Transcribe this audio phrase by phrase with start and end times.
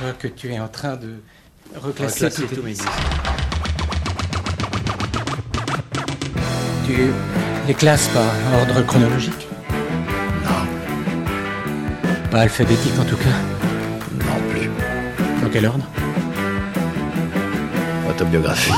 [0.00, 1.14] vois que tu es en train de
[1.80, 2.84] reclasser, Reclasser tous disques.
[6.86, 6.96] Tu
[7.68, 8.24] les classes par
[8.60, 9.46] ordre chronologique
[10.44, 14.24] Non, Pas alphabétique en tout cas.
[14.24, 14.70] non plus.
[15.42, 15.86] Dans quel ordre?
[18.08, 18.72] Autobiographie.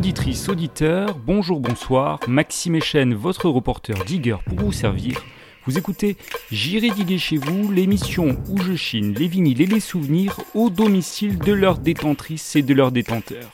[0.00, 2.20] Auditrices, auditeurs, bonjour, bonsoir.
[2.26, 5.22] Maxime Echen, votre reporter digger pour vous servir.
[5.66, 6.16] Vous écoutez
[6.50, 11.36] J'irai diguer chez vous, l'émission où je chine les vinyles et les souvenirs au domicile
[11.36, 13.52] de leurs détentrices et de leurs détenteurs.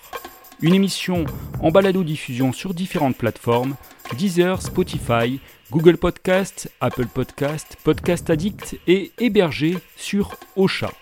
[0.62, 1.24] Une émission
[1.59, 3.74] en balado-diffusion sur différentes plateformes
[4.16, 5.41] Deezer, Spotify,
[5.72, 10.92] Google Podcast, Apple Podcast, Podcast Addict et hébergée sur Ocha.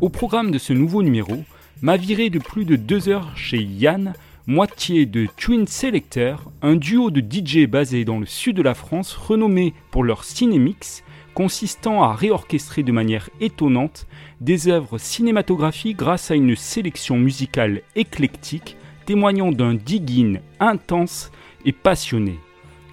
[0.00, 1.44] Au programme de ce nouveau numéro,
[1.82, 4.14] m'a viré de plus de deux heures chez Yann,
[4.46, 9.14] moitié de Twin Selector, un duo de DJ basé dans le sud de la France
[9.14, 14.06] renommé pour leur cinémix, consistant à réorchestrer de manière étonnante
[14.42, 21.32] des œuvres cinématographiques grâce à une sélection musicale éclectique témoignant d'un digging intense
[21.64, 22.38] et passionné.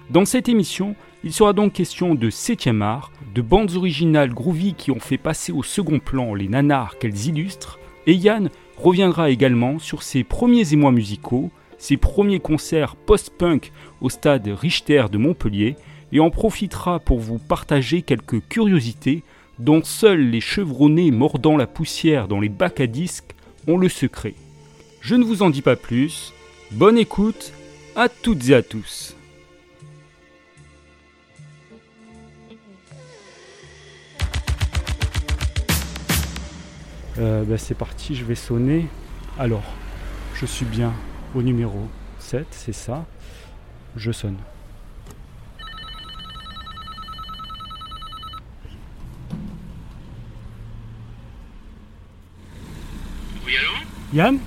[0.08, 4.90] Dans cette émission, il sera donc question de 7e art, de bandes originales groovy qui
[4.90, 10.02] ont fait passer au second plan les nanars qu'elles illustrent, et Yann reviendra également sur
[10.02, 15.76] ses premiers émois musicaux, ses premiers concerts post-punk au stade Richter de Montpellier,
[16.12, 19.22] et en profitera pour vous partager quelques curiosités
[19.58, 23.34] dont seuls les chevronnés mordant la poussière dans les bacs à disques
[23.66, 24.34] ont le secret.
[25.00, 26.32] Je ne vous en dis pas plus,
[26.70, 27.52] bonne écoute
[27.96, 29.16] à toutes et à tous.
[37.18, 38.88] Euh, bah, c'est parti, je vais sonner.
[39.38, 39.62] Alors,
[40.34, 40.92] je suis bien
[41.34, 43.04] au numéro 7, c'est ça.
[43.96, 44.36] Je sonne.
[53.44, 53.72] Oui, allô
[54.14, 54.38] Yann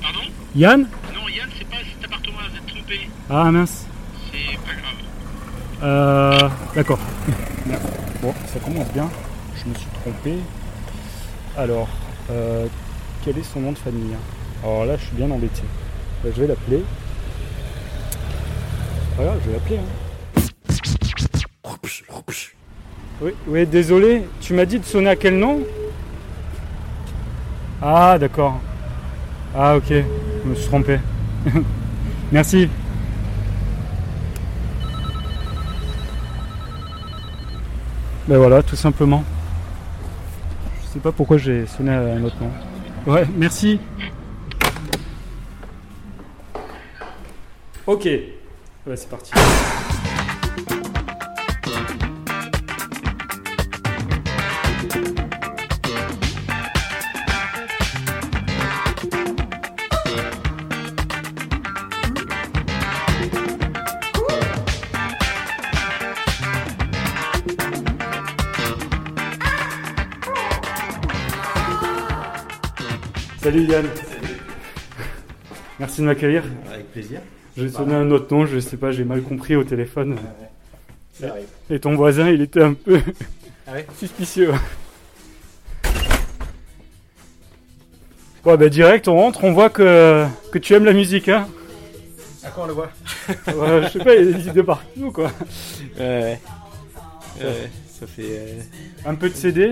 [0.00, 0.20] Pardon
[0.54, 3.00] Yann Non, Yann, c'est pas cet appartement, vous êtes trompé.
[3.28, 3.86] Ah mince.
[4.30, 5.82] C'est pas grave.
[5.82, 6.98] Euh, D'accord.
[8.22, 9.10] bon, ça commence bien.
[9.56, 10.38] Je me suis trompé.
[11.56, 11.88] Alors,
[12.30, 12.66] euh,
[13.24, 14.18] quel est son nom de famille hein
[14.62, 15.62] Alors là, je suis bien embêté.
[16.22, 16.82] Bah, je vais l'appeler.
[19.16, 19.78] Voilà, je vais l'appeler.
[19.78, 19.82] hein.
[23.22, 24.24] Oui, oui, désolé.
[24.40, 25.60] Tu m'as dit de sonner à quel nom
[27.80, 28.60] Ah, d'accord.
[29.54, 29.88] Ah, ok.
[29.88, 30.98] Je me suis trompé.
[32.32, 32.68] Merci.
[38.28, 39.24] Ben voilà, tout simplement.
[40.96, 43.12] Sais pas pourquoi j'ai sonné à un autre nom.
[43.12, 43.78] Ouais, merci.
[47.86, 48.06] Ok.
[48.06, 49.30] Ouais, c'est parti.
[73.46, 73.86] Salut Yann.
[75.78, 76.42] Merci de m'accueillir.
[76.68, 77.20] Avec plaisir.
[77.56, 80.16] Je vais sonner un autre nom, je sais pas, j'ai mal compris au téléphone.
[81.22, 81.44] Arrive.
[81.70, 83.00] Et ton voisin, il était un peu
[83.68, 84.50] Ah ouais suspicieux.
[88.44, 91.46] Ouais, bah direct, on rentre, on voit que, que tu aimes la musique, hein.
[92.42, 92.90] À quoi on le voit
[93.28, 95.30] Ouais, je sais pas, il y a des idées partout, quoi.
[96.00, 96.40] Ouais, ouais.
[97.40, 98.22] Ouais, ça fait.
[98.26, 98.60] euh,
[99.04, 99.70] Un peu de CD.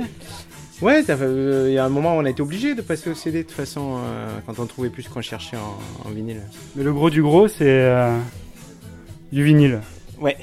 [0.84, 3.08] Ouais, fait- euh, il y a un moment où on a été obligé de passer
[3.08, 6.12] au CD de toute façon euh, quand on trouvait plus ce qu'on cherchait en, en
[6.12, 6.42] vinyle.
[6.76, 8.18] Mais le gros du gros, c'est euh,
[9.32, 9.80] du vinyle.
[10.20, 10.36] Ouais.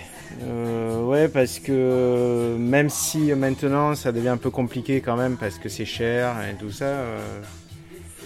[1.03, 5.69] Ouais, parce que même si maintenant ça devient un peu compliqué quand même parce que
[5.69, 7.04] c'est cher et tout ça.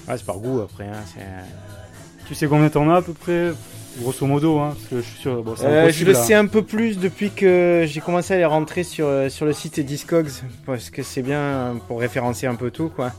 [0.08, 0.86] ouais, c'est par goût après.
[0.88, 1.04] Hein,
[2.28, 3.52] Tu sais combien t'en as à peu près?
[4.02, 5.42] Grosso modo, hein, parce que je suis sûr.
[5.42, 6.20] Bon, Euh, je le là.
[6.24, 9.54] sais un peu plus depuis que j'ai commencé à les rentrer sur, euh, sur le
[9.54, 10.30] site Discogs
[10.66, 13.12] parce que c'est bien pour référencer un peu tout quoi.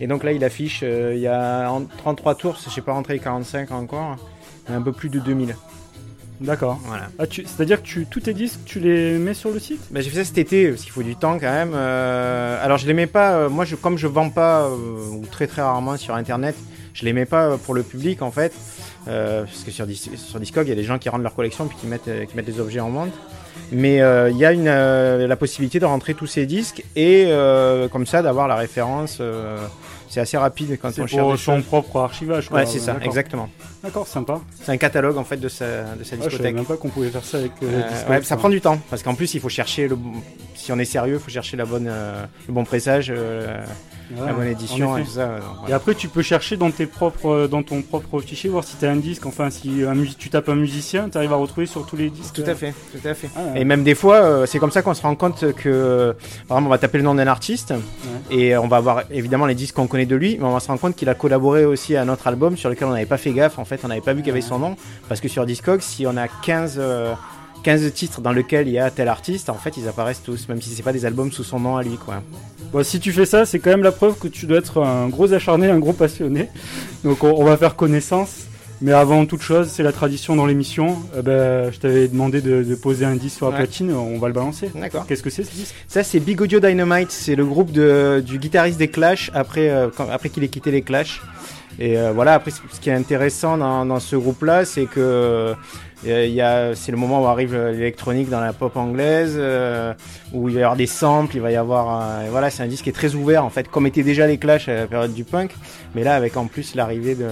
[0.00, 2.92] Et donc là il affiche, euh, il y a en 33 tours, je sais pas
[2.92, 4.16] rentré les 45 encore,
[4.68, 5.54] un peu plus de 2000.
[6.40, 6.80] D'accord.
[6.86, 7.10] Voilà.
[7.20, 9.80] Ah, C'est-à-dire que tu, tous tes disques, tu les mets sur le site?
[9.92, 11.70] Bah, j'ai fait ça cet été parce qu'il faut du temps quand même.
[11.74, 15.24] Euh, alors je les mets pas, euh, moi je, comme je vends pas euh, ou
[15.30, 16.56] très très rarement sur internet,
[16.92, 18.52] Je les mets pas pour le public en fait,
[19.08, 19.86] euh, parce que sur,
[20.16, 22.24] sur Discog, il y a des gens qui rendent leur collection puis qui mettent, euh,
[22.24, 23.12] qui mettent des objets en vente.
[23.72, 27.28] Mais euh, il y a une, euh, la possibilité de rentrer tous ces disques et
[27.92, 29.20] comme ça d'avoir la référence.
[30.08, 31.30] c'est assez rapide quand on pour cherche.
[31.32, 31.64] des son choses.
[31.64, 32.48] propre archivage.
[32.48, 32.60] quoi.
[32.60, 33.48] Ouais, c'est ça, exactement.
[33.82, 34.40] D'accord, sympa.
[34.62, 36.54] C'est un catalogue en fait de sa, de sa Ah, je savais discothèque.
[36.54, 37.52] même pas qu'on pouvait faire ça avec
[38.08, 40.12] ouais, ça prend du temps parce qu'en plus il faut chercher le bon-
[40.54, 41.86] si on est sérieux, il faut chercher la bonne
[42.48, 43.12] le bon pressage,
[44.10, 45.20] la bonne édition et tout ça.
[45.20, 48.76] euh, après, tu peux chercher dans, tes propres, euh, dans ton propre fichier, voir si
[48.76, 49.26] tu as un disque.
[49.26, 52.34] Enfin, si un tu tapes un musicien, tu arrives à retrouver sur tous les disques.
[52.34, 53.30] Tout à fait, tout à fait.
[53.36, 53.40] Ah.
[53.56, 56.12] Et même des fois, euh, c'est comme ça qu'on se rend compte que, euh,
[56.48, 57.74] par exemple, on va taper le nom d'un artiste
[58.30, 60.68] et on va avoir évidemment les disques qu'on connaît de lui, mais on va se
[60.68, 63.18] rendre compte qu'il a collaboré aussi à un autre album sur lequel on n'avait pas
[63.18, 63.58] fait gaffe.
[63.58, 64.76] En fait, on n'avait pas vu qu'il y avait son nom
[65.08, 67.14] parce que sur Discog, si on a 15 euh,
[67.64, 70.60] 15 titres dans lesquels il y a tel artiste, en fait, ils apparaissent tous, même
[70.62, 72.22] si c'est pas des albums sous son nom à lui, quoi.
[72.72, 75.08] Bon, si tu fais ça, c'est quand même la preuve que tu dois être un
[75.08, 76.48] gros acharné, un gros passionné.
[77.04, 78.44] Donc, on, on va faire connaissance.
[78.82, 80.98] Mais avant toute chose, c'est la tradition dans l'émission.
[81.16, 83.58] Euh, ben, je t'avais demandé de, de poser un disque sur la Ouais.
[83.64, 84.70] platine, on va le balancer.
[84.74, 85.06] D'accord.
[85.06, 85.74] Qu'est-ce que c'est ce disque?
[85.88, 87.10] Ça, c'est Big Audio Dynamite.
[87.12, 90.70] C'est le groupe de, du guitariste des Clash après, euh, quand- après qu'il ait quitté
[90.72, 91.22] les Clash.
[91.78, 95.54] Et euh, voilà, après, ce qui est intéressant dans, dans ce groupe-là, c'est que
[96.02, 99.94] c'est le moment où arrive l'électronique dans la pop anglaise, euh,
[100.32, 102.84] où il va y avoir des samples, il va y avoir, voilà, c'est un disque
[102.84, 105.24] qui est très ouvert en fait, comme étaient déjà les Clash à la période du
[105.24, 105.52] punk,
[105.94, 107.24] mais là avec en plus l'arrivée de,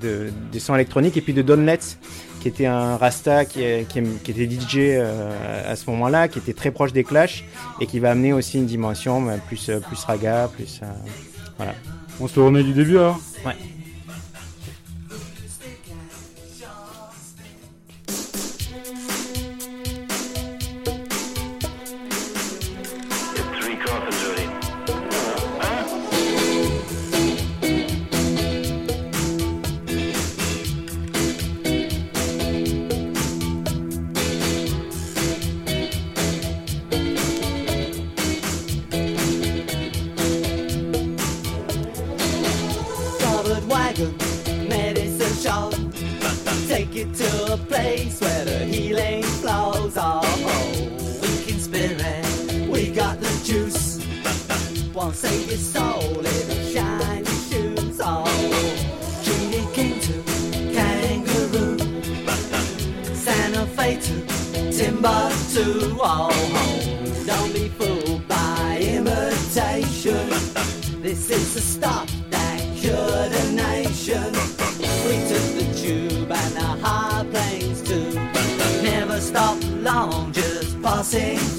[0.00, 1.98] de, de- des sons électroniques et puis de Don Letts,
[2.40, 6.54] qui était un Rasta qui, qui, qui était DJ euh, à ce moment-là, qui était
[6.54, 7.44] très proche des Clash
[7.80, 11.64] et qui va amener aussi une dimension bah, plus euh, plus raga, plus euh,
[12.20, 13.20] On se remet du début alors?
[13.46, 13.52] Ouais.
[81.12, 81.51] say.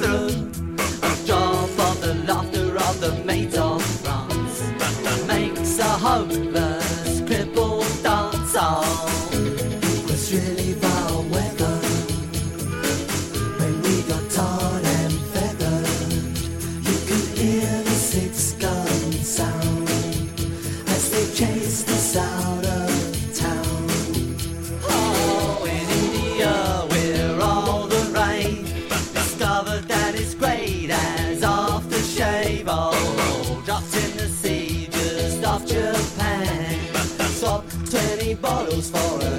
[38.93, 39.32] For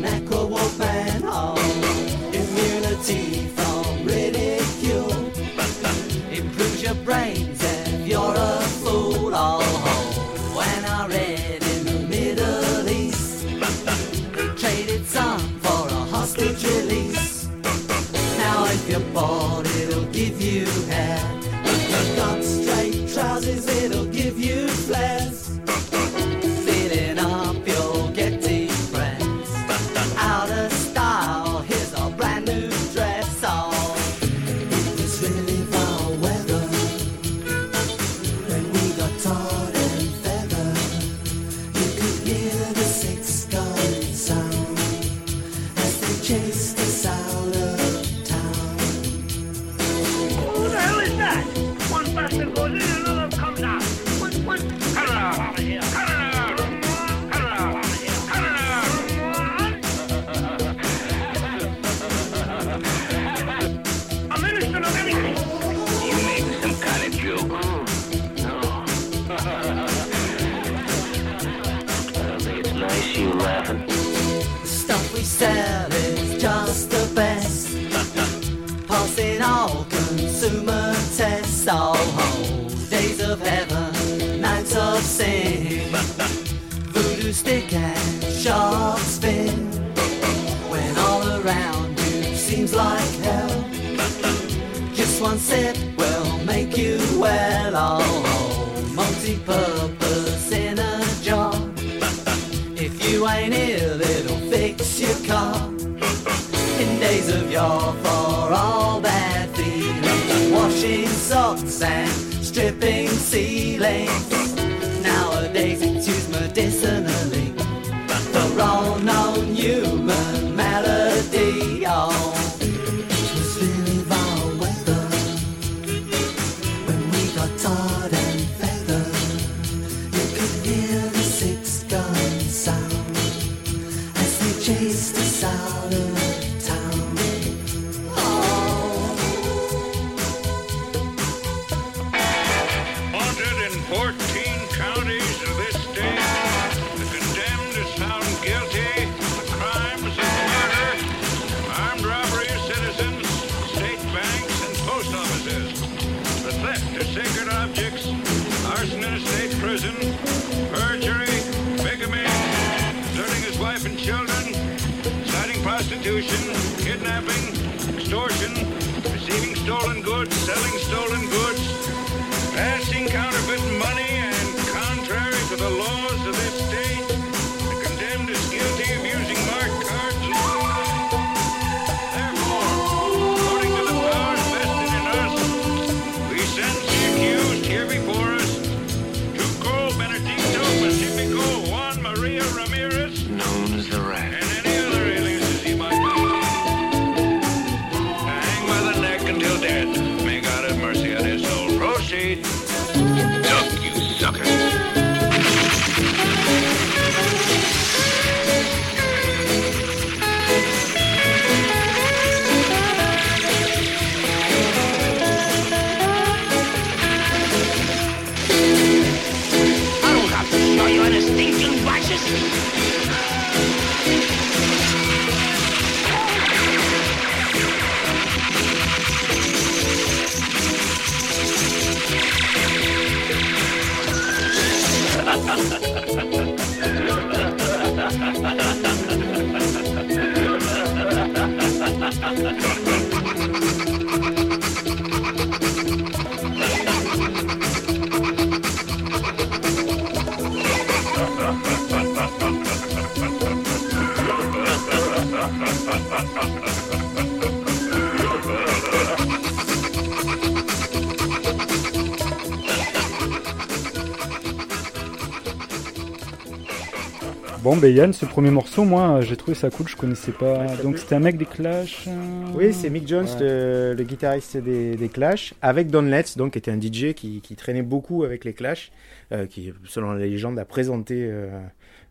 [267.74, 270.64] Bon, ben Yann, ce premier morceau, moi, j'ai trouvé ça cool, je connaissais pas.
[270.84, 272.04] Donc c'était un mec des Clash.
[272.06, 272.12] euh,
[272.54, 273.40] Oui, c'est Mick Jones, Ouais.
[273.40, 277.40] le, le guitariste des, des Clash, avec Don Letts, donc qui était un DJ qui,
[277.40, 278.92] qui traînait beaucoup avec les Clash,
[279.32, 281.50] euh, qui, selon la légende, a présenté euh,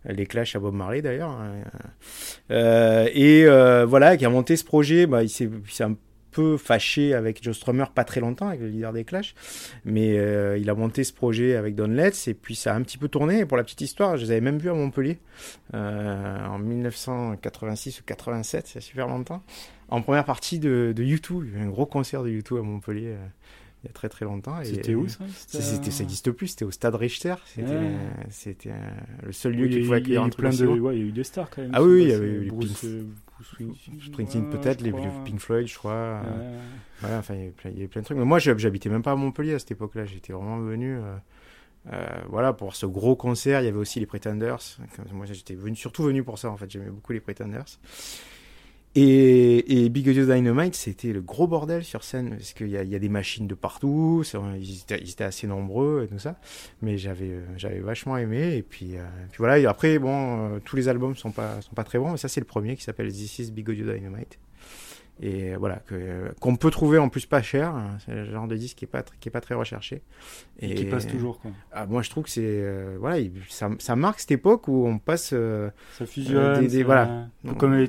[0.03, 1.29] les Clash à Bob Marley d'ailleurs.
[1.29, 1.53] hein.
[2.51, 3.45] Euh, et
[3.85, 5.05] voilà, qui a monté ce projet.
[5.05, 5.95] Bah, il s'est il s'est un
[6.33, 9.35] peu fâché avec Joe Strummer pas très longtemps, avec le leader des Clash,
[9.85, 12.81] mais euh, il a monté ce projet avec Don Letts et puis ça a un
[12.81, 13.39] petit peu tourné.
[13.39, 15.19] Et pour la petite histoire, je les avais même vus à Montpellier
[15.73, 19.43] euh, en 1986 ou 87, c'est super longtemps
[19.89, 21.43] en première partie de, de U2.
[21.45, 23.25] Il y a eu un gros concert de U2 à Montpellier euh,
[23.83, 24.61] il y a très très longtemps.
[24.61, 27.35] Et- C'était où ça c'était- ça n'existe plus, c'était au stade Richter.
[27.45, 27.91] C'était Ouais.
[28.29, 28.71] c'était,
[29.23, 31.11] le seul lieu Oui, qui pouvait accueillir un plein de, ouais, il y a eu
[31.11, 31.71] des stars quand même.
[31.73, 33.05] Ah oui, il y avait eu les Bruce, Pink- Bruce
[33.43, 36.21] Springsteen, peut-être, les, Pink Floyd, je crois.
[37.03, 38.17] ouais, enfin, il y, avait plein, de trucs.
[38.17, 40.05] Mais moi, j'hab- j'habitais même pas à Montpellier à cette époque-là.
[40.05, 40.97] J'étais vraiment venu.
[40.97, 41.15] euh,
[41.91, 44.59] euh, voilà, pour ce gros concert, il y avait aussi les Pretenders.
[45.11, 46.69] Moi, j'étais venu, surtout venu pour ça, en fait.
[46.69, 47.65] J'aimais beaucoup les Pretenders.
[48.95, 52.95] Et, et Big Audio Dynamite, c'était le gros bordel sur scène, parce qu'il y y
[52.95, 56.39] a des machines de partout, c'est- ils étaient, ils étaient assez nombreux et tout ça.
[56.83, 58.55] Mais j'avais, euh, j'avais vachement aimé.
[58.55, 61.73] Et puis, euh, puis voilà, et après, bon, euh, tous les albums sont pas, sont
[61.73, 64.37] pas très bons, mais ça, c'est le premier qui s'appelle This is Big Audio Dynamite.
[65.21, 67.69] Et euh, voilà, que- qu'on peut trouver en plus pas cher.
[67.75, 67.97] hein.
[68.05, 70.01] C'est le genre de disque qui est pas, qui est pas très recherché.
[70.59, 71.51] Et qui passe toujours, quoi.
[71.71, 74.87] Ah, moi, je trouve que c'est, euh, voilà, il- ça, ça marque cette époque où
[74.87, 75.31] on passe.
[75.33, 76.65] euh, Ça fusionne.
[76.67, 77.27] des- voilà.
[77.47, 77.87] Un comme les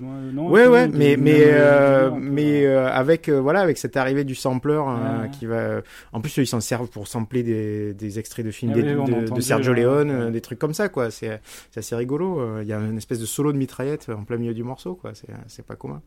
[0.00, 3.96] moi, non Ouais, ouais, mais mais euh, euh, mais euh, avec euh, voilà avec cette
[3.96, 5.30] arrivée du sampler euh, Ouais.
[5.30, 5.80] qui va.
[6.12, 8.96] En plus, ils s'en servent pour sampler des, des extraits de films Ah des- oui,
[9.30, 9.80] on de, Sergio ouais.
[9.82, 11.10] Leone, euh, des trucs comme ça, quoi.
[11.10, 12.40] C'est c'est assez rigolo.
[12.40, 14.94] euh, Il y a une espèce de solo de mitraillette en plein milieu du morceau,
[14.96, 15.12] quoi.
[15.14, 16.02] C'est c'est pas commun.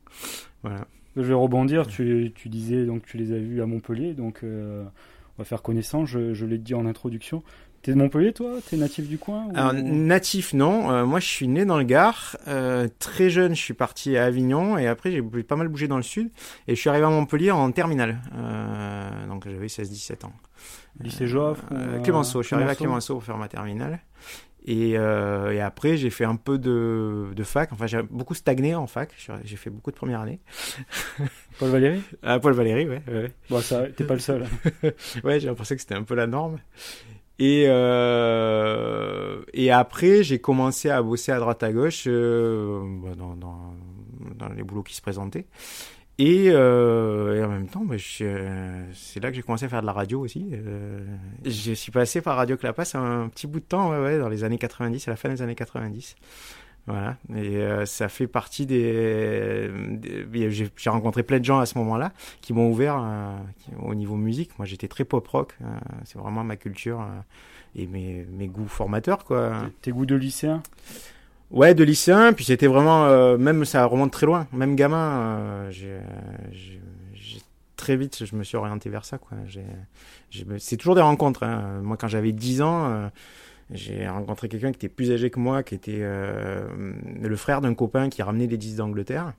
[0.64, 0.86] Voilà.
[1.18, 4.84] Je vais rebondir, tu, tu disais donc tu les as vus à Montpellier, donc euh,
[5.38, 6.08] va faire connaissance.
[6.10, 7.44] Je, je l'ai dit en introduction.
[7.82, 8.58] T'es de Montpellier, toi?
[8.70, 10.92] T'es natif du coin ou- Alors, natif, non.
[10.92, 12.38] Euh, moi, je suis né dans le Gard.
[12.48, 15.98] Euh, très jeune, je suis parti à Avignon et après, j'ai pas mal bougé dans
[15.98, 16.30] le sud.
[16.68, 18.20] Et je suis arrivé à Montpellier en terminale.
[18.38, 20.34] Euh, donc, j'avais 16-17 ans.
[21.00, 21.64] Lycée Joffre
[22.04, 22.42] Clémenceau.
[22.44, 24.00] Je suis arrivé à Clémenceau pour faire ma terminale.
[24.66, 27.72] Et, euh, et après, j'ai fait un peu de, de fac.
[27.74, 29.12] Enfin, j'ai beaucoup stagné en fac.
[29.44, 30.40] J'ai fait beaucoup de première année.
[31.60, 32.02] Paul Valéry?
[32.22, 33.02] À Paul Valéry, ouais.
[33.08, 33.32] ouais.
[33.50, 34.46] Bon, ça, t'es pas le seul.
[35.24, 36.60] Ouais, j'ai l'impression que c'était un peu la norme.
[37.40, 43.36] Et, euh, et après, j'ai commencé à bosser à droite à gauche euh, bah, dans,
[43.36, 43.74] dans,
[44.36, 45.48] dans les boulots qui se présentaient.
[46.18, 49.82] Et, euh, et en même temps, bah, euh, c'est là que j'ai commencé à faire
[49.82, 50.50] de la radio aussi.
[50.52, 51.06] Euh,
[51.46, 54.58] je suis passé par Radio Clapas un petit bout de temps, ouais, dans les années
[54.58, 56.16] 90, à la fin des années 90.
[56.88, 59.70] Voilà, et ça fait partie des.
[60.50, 63.00] j'ai rencontré plein de gens à ce moment-là qui m'ont ouvert
[63.84, 64.58] au niveau musique.
[64.58, 65.56] Moi, j'étais très pop rock.
[66.06, 67.06] c'est vraiment ma culture
[67.76, 69.70] et mes, mes goûts formateurs, quoi.
[69.84, 70.64] Tes goûts de lycéen?
[71.52, 72.34] Ouais, de lycéen.
[72.34, 74.48] Puis c'était vraiment, euh, même ça remonte très loin.
[74.54, 76.00] Même gamin, euh, j'ai,
[77.76, 79.38] très vite, je me suis orienté vers ça, quoi.
[80.60, 81.44] C'est toujours des rencontres.
[81.44, 81.82] hein.
[81.82, 82.86] Moi, quand j'avais 10 ans.
[82.92, 83.08] euh,
[83.74, 86.68] j'ai rencontré quelqu'un qui était plus âgé que moi, qui était euh,
[87.22, 89.34] le frère d'un copain qui ramenait des disques d'Angleterre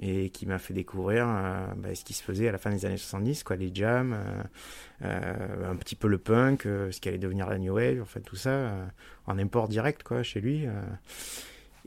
[0.00, 2.86] et qui m'a fait découvrir euh, bah, ce qui se faisait à la fin des
[2.86, 4.42] années 70, quoi, les jams, euh,
[5.04, 8.20] euh, un petit peu le punk, ce qui allait devenir la new wave, en fait
[8.20, 8.72] tout ça,
[9.26, 10.66] en import direct quoi, chez lui.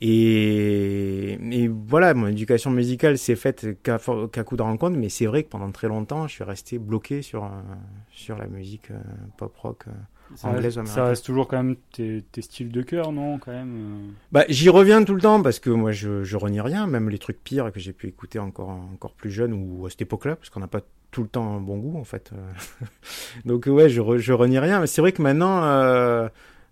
[0.02, 3.98] Et, et voilà, mon éducation musicale s'est faite qu'à
[4.32, 7.22] qu'à coup de rencontre, mais c'est vrai que pendant très longtemps, je suis resté bloqué
[7.22, 7.50] sur,
[8.12, 8.90] sur la musique
[9.38, 9.86] pop rock.
[9.88, 9.92] euh.
[10.36, 11.04] Ça Anglaise reste, ça américaine.
[11.10, 13.76] reste toujours quand même tes, tes styles de cœur, non Quand même.
[13.76, 17.10] euh, Bah, j'y reviens tout le temps parce que moi je, je renie rien, même
[17.10, 20.36] les trucs pires que j'ai pu écouter encore, encore plus jeune ou à cette époque-là,
[20.36, 22.32] parce qu'on n'a pas tout le temps un bon goût en fait.
[22.34, 22.52] euh.
[23.46, 26.28] Donc ouais, je, re- je renie rien, mais c'est vrai que maintenant, euh,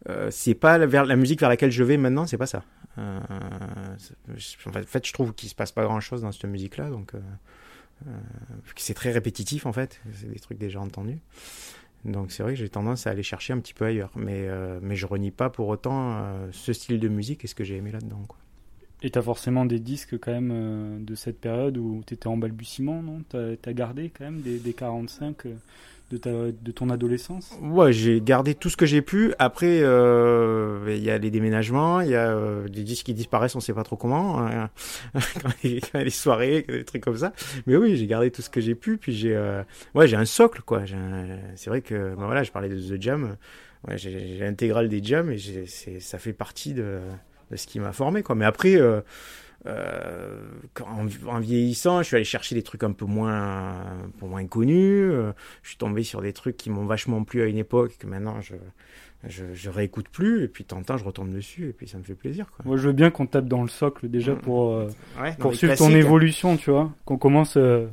[0.10, 2.64] euh, c'est pas la, vers, la musique vers laquelle je vais maintenant, c'est pas ça.
[2.98, 3.20] Euh,
[4.68, 7.20] en fait, je trouve qu'il se passe pas grand-chose dans cette musique-là, donc euh,
[8.08, 8.12] euh,
[8.76, 11.20] c'est très répétitif en fait, c'est des trucs déjà entendus.
[12.06, 14.80] Donc c'est vrai que j'ai tendance à aller chercher un petit peu ailleurs, mais, euh,
[14.82, 17.78] mais je renie pas pour autant euh, ce style de musique et ce que j'ai
[17.78, 18.24] aimé là-dedans.
[18.28, 18.38] Quoi.
[19.04, 23.04] Et t'as forcément des disques quand même euh, de cette période où t'étais en balbutiement,
[23.04, 23.22] non?
[23.28, 25.54] T'as as gardé quand même des, des 45 euh,
[26.20, 29.34] de, ton adolescence Ouais, j'ai gardé tout ce que j'ai pu.
[29.40, 33.56] Après, euh, il y a les déménagements, il y a euh, des disques qui disparaissent,
[33.56, 34.70] on sait pas trop comment, hein,
[35.64, 37.34] des soirées, des trucs comme ça.
[37.68, 38.98] Mais oui, j'ai gardé tout ce que j'ai pu.
[38.98, 39.64] Puis j'ai, euh,
[39.96, 40.84] ouais, j'ai un socle, quoi.
[41.56, 43.36] C'est vrai que, ben voilà, je parlais de The Jam.
[43.96, 45.38] J'ai l'intégrale des jams et
[46.00, 47.00] ça fait partie de
[47.54, 48.36] ce qui m'a formé, quoi.
[48.36, 48.78] Mais après.
[49.66, 50.42] Euh,
[50.82, 54.46] en, en vieillissant, je suis allé chercher des trucs un peu moins, un peu moins
[54.46, 55.10] connus.
[55.12, 58.06] Euh, je suis tombé sur des trucs qui m'ont vachement plu à une époque que
[58.08, 58.56] maintenant je,
[59.28, 60.44] je, je réécoute plus.
[60.44, 62.48] Et puis temps, je retombe dessus et puis ça me fait plaisir.
[62.52, 62.66] Quoi.
[62.66, 64.40] Moi, je veux bien qu'on tape dans le socle déjà Mm.
[64.40, 64.90] pour, euh,
[65.22, 66.92] Ouais, pour suivre ton évolution, tu vois.
[67.06, 67.88] Qu'on commence euh,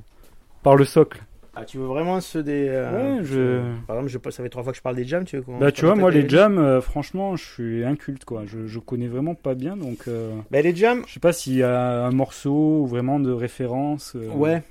[0.62, 1.22] par le socle.
[1.61, 2.66] Ah, tu veux vraiment ceux des.
[2.68, 5.25] euh, Ouais, je- Par exemple, je, ça fait trois fois que je parle des jams.
[5.25, 8.44] Tu veux Bah, tu vois, moi, les jams, euh, franchement, je suis inculte, quoi.
[8.46, 11.57] Je, je connais vraiment pas bien, donc euh, Bah, les jams, je sais pas s'il
[11.57, 14.14] y a un morceau ou vraiment de référence.
[14.14, 14.62] Ouais,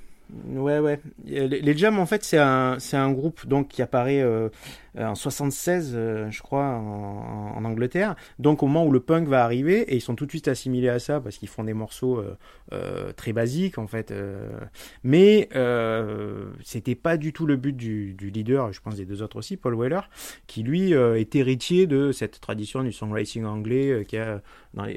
[0.56, 1.00] ouais, ouais.
[1.26, 4.22] Les, les Jams, en fait, c'est un, un groupe donc qui apparaît
[4.98, 8.16] en 76, euh, je crois, en, Angleterre.
[8.40, 10.90] Donc au moment où le punk va arriver, et ils sont tout de suite assimilés
[10.90, 12.38] à ça parce qu'ils font des morceaux euh,
[12.74, 14.12] euh, très basiques, en fait.
[14.12, 14.50] euh.
[15.04, 19.38] mais euh, c'était pas du tout le but du, leader, je pense des deux autres
[19.38, 20.02] aussi, Paul Weller,
[20.48, 24.42] qui lui euh, est héritier de cette tradition du songwriting anglais euh, qui a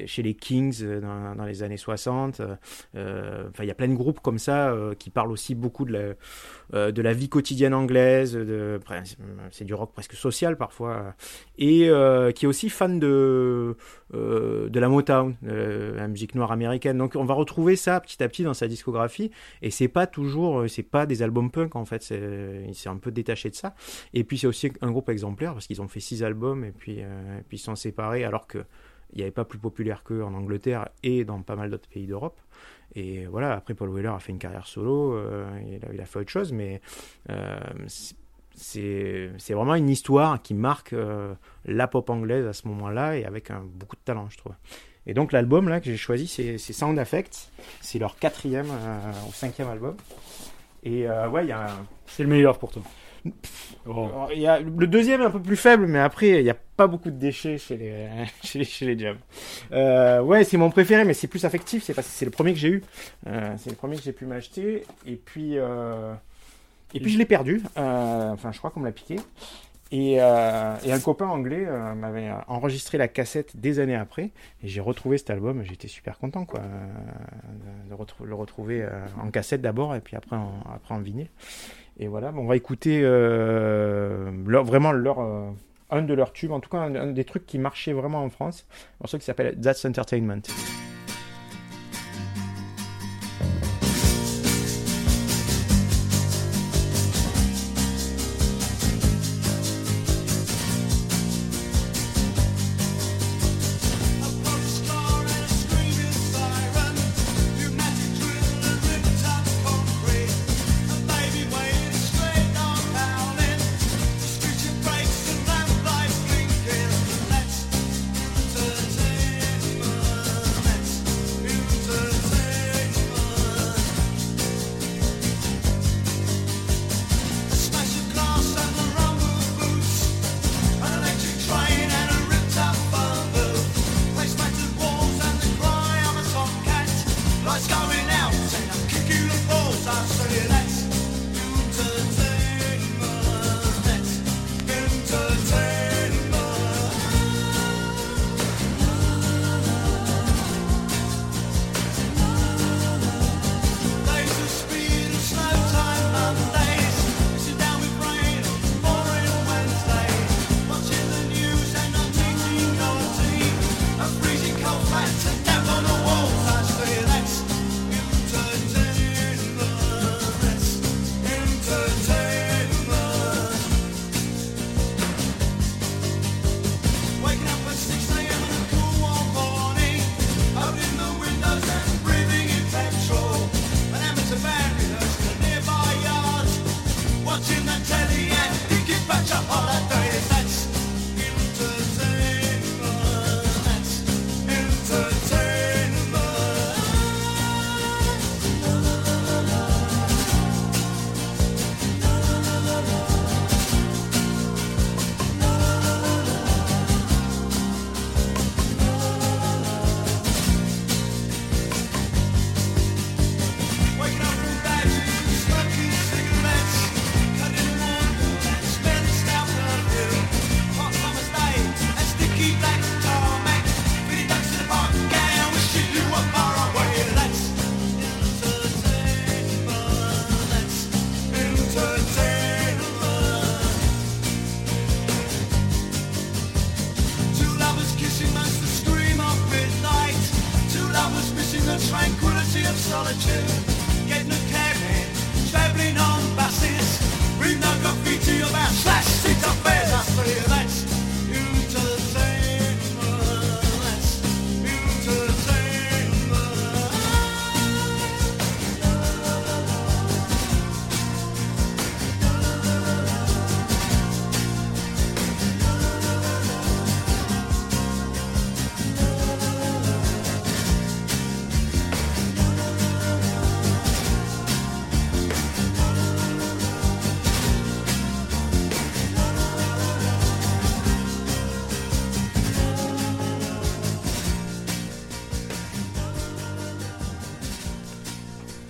[0.07, 2.41] chez les Kings euh, dans, les années 60.
[2.41, 2.55] euh,
[2.97, 5.85] euh, Enfin, il y a plein de groupes comme ça euh, qui parlent aussi beaucoup
[5.85, 6.15] de la,
[6.75, 8.39] euh, vie quotidienne anglaise.
[9.51, 11.15] C'est du presque social parfois,
[11.59, 13.77] et euh, qui est aussi fan de
[14.15, 16.99] euh, de la Motown, euh, la musique noire américaine.
[16.99, 19.31] Donc, on va retrouver ça petit à petit dans sa discographie.
[19.63, 22.13] Et c'est pas toujours, euh, c'est pas des albums punk en fait.
[22.67, 23.75] Il s'est un peu détaché de ça.
[24.15, 26.99] Et puis c'est aussi un groupe exemplaire parce qu'ils ont fait six albums et puis
[27.01, 28.65] euh, puis ils sont séparés alors que
[29.13, 32.07] il n'y avait pas plus populaire qu'eux en Angleterre et dans pas mal d'autres pays
[32.07, 32.41] d'Europe.
[32.95, 36.31] Et voilà, après Paul Weller a fait une carrière solo, euh, il, a, fait autre
[36.31, 36.81] chose, mais
[37.31, 37.59] euh,
[38.55, 41.35] c'est vraiment une histoire qui marque euh,
[41.65, 44.53] la pop anglaise à ce moment-là et avec un, beaucoup de talent, je trouve.
[45.07, 49.33] Et donc l'album là que j'ai choisi, c'est Sound Affect, c'est leur quatrième euh, ou
[49.33, 49.97] cinquième album.
[50.85, 51.67] Et euh, ouais, un,
[52.07, 52.83] C'est le meilleur pour toi.
[53.87, 53.91] Oh.
[53.91, 56.51] alors, il y a, le deuxième est un peu plus faible, mais après, il n'y
[56.51, 58.09] a pas beaucoup de déchets chez les,
[58.43, 59.19] chez les, chez les jams.
[59.73, 62.53] Euh, ouais, c'est mon préféré, mais c'est plus affectif, c'est parce que c'est le premier
[62.53, 62.83] que j'ai eu.
[63.57, 64.85] C'est le premier que j'ai pu m'acheter.
[65.07, 65.57] Et puis,
[66.95, 67.63] Et puis je l'ai perdu.
[67.77, 69.17] euh, enfin, je crois qu'on me l'a piqué.
[69.91, 74.31] Et, euh, un copain anglais euh, m'avait enregistré la cassette des années après.
[74.63, 75.63] Et j'ai retrouvé cet album.
[75.65, 78.87] J'étais super content, quoi, de, le retrouver
[79.21, 81.29] en cassette d'abord et puis après en, après vinyle.
[81.99, 85.19] Et voilà, bon, on va écouter vraiment leur,
[85.91, 88.31] un de leurs tubes, en tout cas un, un des trucs qui marchait vraiment en
[88.31, 90.43] France, un morceau qui s'appelle That's Entertainment.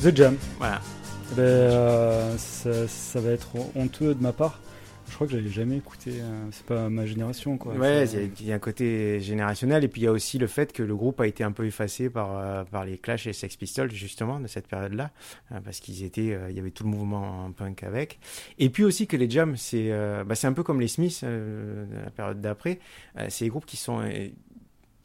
[0.02, 0.36] The Jam.
[0.58, 0.80] Voilà.
[1.36, 4.58] Ben, euh, ça, ça va être honteux de ma part.
[5.08, 6.14] Je crois que j'avais jamais écouté.
[6.20, 7.74] euh, c'est pas ma génération, quoi.
[7.74, 10.72] Ouais, il y a un côté générationnel et puis il y a aussi le fait
[10.72, 13.54] que le groupe a été un peu effacé par, euh, par les Clash et Sex
[13.56, 15.12] Pistols justement de cette période-là
[15.64, 18.18] parce qu'ils étaient, il y avait tout le mouvement en punk avec.
[18.58, 19.92] Et puis aussi que les Jams, c'est
[20.26, 22.80] bah, c'est un peu comme les Smiths de la période d'après.
[23.28, 24.02] C'est des groupes qui sont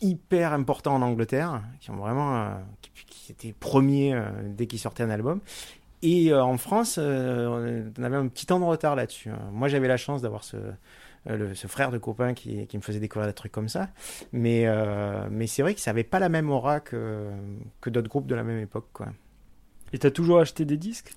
[0.01, 2.89] hyper importants en Angleterre, qui ont vraiment, qui,
[3.27, 5.41] qui étaient premiers euh, dès qu'ils sortaient un album.
[6.01, 9.29] Et euh, en France, euh, on avait un petit temps de retard là-dessus.
[9.29, 9.49] hein.
[9.51, 10.57] Moi, j'avais la chance d'avoir ce,
[11.25, 13.89] ce frère de copain qui, qui me faisait découvrir des trucs comme ça.
[14.31, 14.65] Mais,
[15.29, 17.29] mais c'est vrai que ça n'avait pas la même aura que,
[17.81, 18.87] que d'autres groupes de la même époque.
[18.93, 19.07] Quoi.
[19.93, 21.13] Et t'as toujours acheté des disques?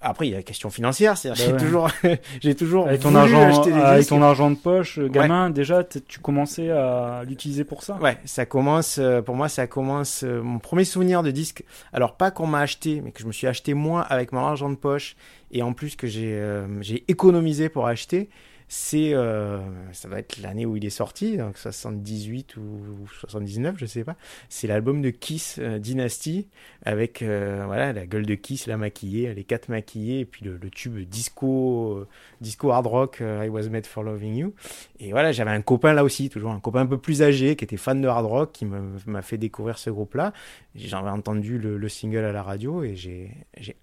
[0.00, 1.14] Après, il y a la question financière.
[1.24, 1.56] Bah j'ai ouais.
[1.58, 1.90] toujours,
[2.40, 4.10] j'ai toujours Avec ton, voulu argent, des avec disques.
[4.10, 8.44] ton argent de poche, euh, gamin, déjà, tu commençais à l'utiliser pour ça Ouais, ça
[8.44, 12.46] commence, euh, pour moi, ça commence, euh, mon premier souvenir de disque, alors pas qu'on
[12.46, 15.16] m'a acheté, mais que je me suis acheté moi avec mon argent de poche,
[15.50, 18.28] et en plus que j'ai euh, j'ai économisé pour acheter,
[18.68, 19.60] c'est, euh,
[19.92, 24.16] ça doit être l'année où il est sorti, donc 78 ou 79, je sais pas.
[24.50, 26.48] C'est l'album de Kiss euh, Dynasty
[26.84, 30.58] avec euh, voilà la gueule de Kiss, la maquillée, les quatre maquillés et puis le,
[30.58, 32.08] le tube disco, euh,
[32.40, 34.54] disco hard rock euh, I Was Made for Loving You.
[35.00, 37.64] Et voilà, j'avais un copain là aussi, toujours un copain un peu plus âgé qui
[37.64, 40.32] était fan de hard rock, qui m'a fait découvrir ce groupe-là.
[40.74, 43.30] J'avais entendu le, le single à la radio et j'ai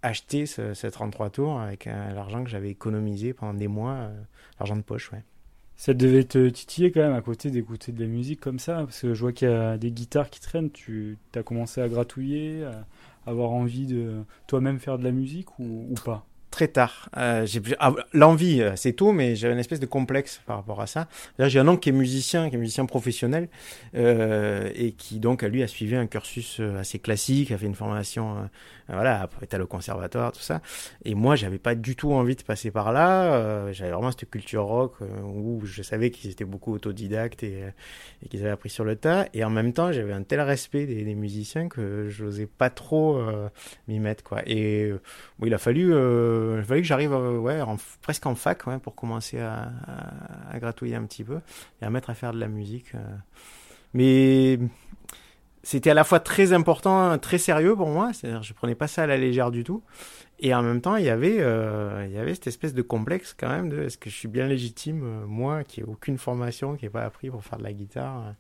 [0.02, 4.22] acheté ce, ce 33 tours avec euh, l'argent que j'avais économisé pendant des mois, euh,
[4.60, 5.24] l'argent de poche, ouais.
[5.78, 9.02] Ça devait te titiller quand même à côté d'écouter de la musique comme ça, parce
[9.02, 10.72] que je vois qu'il y a des guitares qui traînent.
[10.72, 12.86] Tu as commencé à gratouiller, à
[13.26, 16.26] avoir envie de toi-même faire de la musique ou pas?
[16.56, 17.10] Très tard.
[17.18, 20.80] Euh, j'ai ah, l'envie, euh, c'est tôt, mais j'avais une espèce de complexe par rapport
[20.80, 21.10] à ça.
[21.38, 23.50] J'ai un oncle qui est musicien, qui est musicien professionnel,
[23.94, 28.38] euh, et qui donc lui a suivi un cursus assez classique, a fait une formation,
[28.38, 28.44] euh,
[28.88, 30.62] voilà, après t'as conservatoire, tout ça.
[31.04, 33.74] Et moi, j'avais pas du tout envie de passer par là.
[33.74, 37.66] j'avais vraiment cette culture rock où je savais qu'ils étaient beaucoup autodidactes et,
[38.30, 39.28] qu'ils avaient appris sur le tas.
[39.34, 43.22] Et en même temps, j'avais un tel respect des, musiciens que j'osais pas trop
[43.90, 44.42] m'y mettre, quoi.
[44.46, 44.94] Et
[45.44, 45.94] il a fallu,
[46.54, 47.60] il a fallu que j'arrive, euh, ouais,
[48.02, 49.72] presque en fac, ouais, pour commencer à,
[50.52, 51.40] à- gratouiller un petit peu
[51.82, 52.94] et à mettre à faire de la musique.
[52.96, 53.00] euh.
[53.94, 54.60] Mais
[55.64, 59.04] c'était à la fois très important, très sérieux pour moi, c'est-à-dire je prenais pas ça
[59.04, 59.84] à la légère du tout.
[60.40, 63.34] Et en même temps, il y avait, euh, il y avait cette espèce de complexe
[63.38, 66.76] quand même de est-ce que je suis bien légitime, euh, moi, qui ai aucune formation,
[66.76, 68.34] qui n'ai pas appris pour faire de la guitare.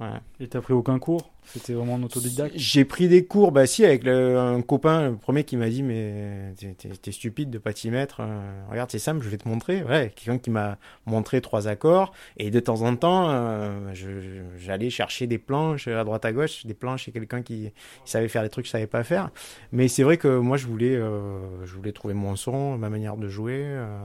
[0.00, 0.22] Voilà.
[0.40, 1.30] Et t'as pris aucun cours?
[1.44, 2.54] C'était vraiment en autodidacte?
[2.56, 5.82] J'ai pris des cours, bah si, avec le- un copain, le premier qui m'a dit
[5.82, 6.54] mais
[7.02, 8.20] t'es- stupide de pas t'y mettre.
[8.20, 9.82] euh, regarde, c'est simple, je vais te montrer.
[9.82, 13.92] Ouais, quelqu'un qui m'a montré trois accords et de temps en temps, euh,
[14.56, 17.70] j'allais chercher des planches à droite à gauche, des planches chez quelqu'un qui,
[18.04, 19.28] qui savait faire des trucs que je savais pas faire.
[19.70, 23.18] Mais c'est vrai que moi je voulais, euh, je voulais trouver mon son, ma manière
[23.18, 23.60] de jouer.
[23.64, 23.98] euh,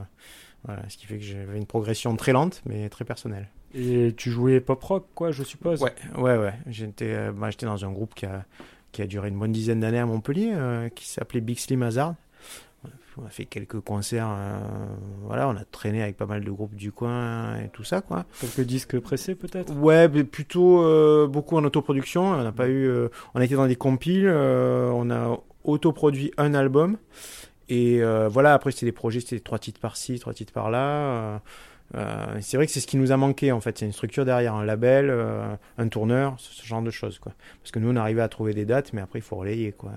[0.65, 3.47] voilà, ce qui fait que j'avais une progression très lente mais très personnelle.
[3.77, 6.53] Et tu jouais pop rock, quoi, je suppose Ouais, ouais, ouais.
[6.67, 8.45] J'étais, euh, bah, dans un groupe qui a,
[8.93, 12.15] qui a duré une bonne dizaine d'années à Montpellier, euh, qui s'appelait Big Slim Hazard.
[13.17, 14.57] On a fait quelques concerts, euh,
[15.23, 18.25] voilà, on a traîné avec pas mal de groupes du coin et tout ça, quoi.
[18.39, 19.73] Quelques disques pressés peut-être?
[19.73, 22.23] Ouais, mais plutôt euh, beaucoup en autoproduction.
[22.23, 22.89] On n'a pas eu,
[23.33, 26.97] on a été dans des compiles, on a autoproduit un album.
[27.69, 31.41] Et voilà, après c'était des projets, c'était trois titres par-ci, trois titres par-là.
[31.93, 34.25] Euh, c'est vrai que c'est ce qui nous a manqué en fait, c'est une structure
[34.25, 37.33] derrière, un label, euh, un tourneur, ce, genre de choses quoi.
[37.61, 39.91] Parce que nous on arrivait à trouver des dates, mais après il faut relayer quoi.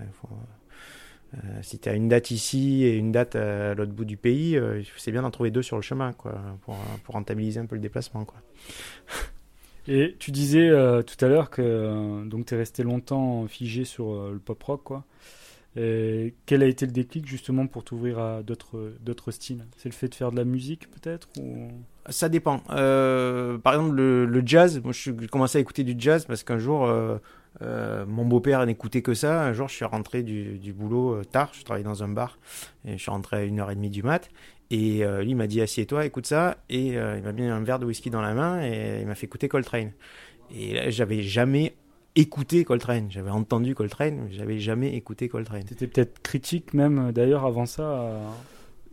[1.34, 4.58] Euh, si tu as une date ici et une date à l'autre bout du pays,
[4.96, 7.82] c'est bien d'en trouver deux sur le chemin quoi, pour, pour rentabiliser un peu le
[7.82, 8.40] déplacement quoi.
[9.90, 10.68] Et tu disais
[11.06, 15.04] tout à l'heure que donc tu es resté longtemps figé sur le pop rock, quoi.
[15.76, 19.66] Et quel a été le déclic justement pour t'ouvrir à d'autres styles?
[19.76, 21.28] C'est le fait de faire de la musique peut-être.
[22.08, 22.62] Ça dépend.
[22.70, 26.86] Euh, par exemple, le, jazz, moi je commencé à écouter du jazz parce qu'un jour,
[26.86, 27.18] euh,
[27.62, 29.42] euh, mon beau-père n'écoutait que ça.
[29.42, 32.38] Un jour, je suis rentré du, boulot euh, tard, je travaillais dans un bar,
[32.84, 34.30] et je suis rentré à 1h30 du mat.
[34.70, 36.58] Et euh, lui m'a dit Assieds-toi, écoute ça.
[36.68, 39.14] Et euh, il m'a mis un verre de whisky dans la main et il m'a
[39.14, 39.92] fait écouter Coltrane.
[40.54, 41.74] Et là, j'avais jamais
[42.18, 43.06] écouté Coltrane.
[43.10, 45.62] J'avais entendu Coltrane, mais j'avais jamais écouté Coltrane.
[45.64, 47.82] T'étais peut-être critique même euh, d'ailleurs avant ça.
[48.02, 48.34] à-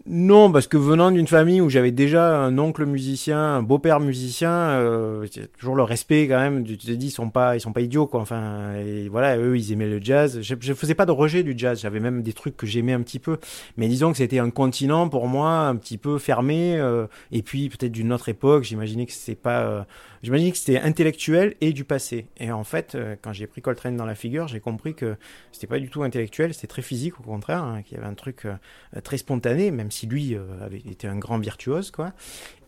[0.07, 4.51] Non, parce que venant d'une famille où j'avais déjà un oncle musicien, un beau-père musicien,
[4.51, 5.25] euh,
[5.57, 6.63] toujours le respect quand même.
[6.63, 8.21] Tu te dis, ils sont pas, ils sont pas idiots quoi.
[8.21, 10.41] Enfin, et voilà, eux, ils aimaient le jazz.
[10.43, 11.81] Je, je faisais pas de rejet du jazz.
[11.81, 13.39] J'avais même des trucs que j'aimais un petit peu.
[13.77, 16.77] Mais disons que c'était un continent pour moi un petit peu fermé.
[16.77, 18.63] euh, et puis peut-être d'une autre époque.
[18.63, 19.61] J'imaginais que c'était pas.
[19.63, 19.81] euh,
[20.21, 22.25] J'imaginais que c'était intellectuel et du passé.
[22.37, 25.15] Et en fait, euh, quand j'ai pris Coltrane dans la figure, j'ai compris que
[25.51, 28.15] c'était pas du tout intellectuel, c'était très physique au contraire, hein, qu'il y avait un
[28.15, 28.55] truc euh,
[29.03, 32.11] très spontané, même si lui euh, avait été un grand virtuose, quoi.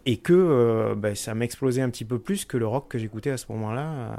[0.05, 3.31] Et que euh, ben, ça m'explosait un petit peu plus que le rock que j'écoutais
[3.31, 3.87] à ce moment-là.
[3.91, 4.15] euh,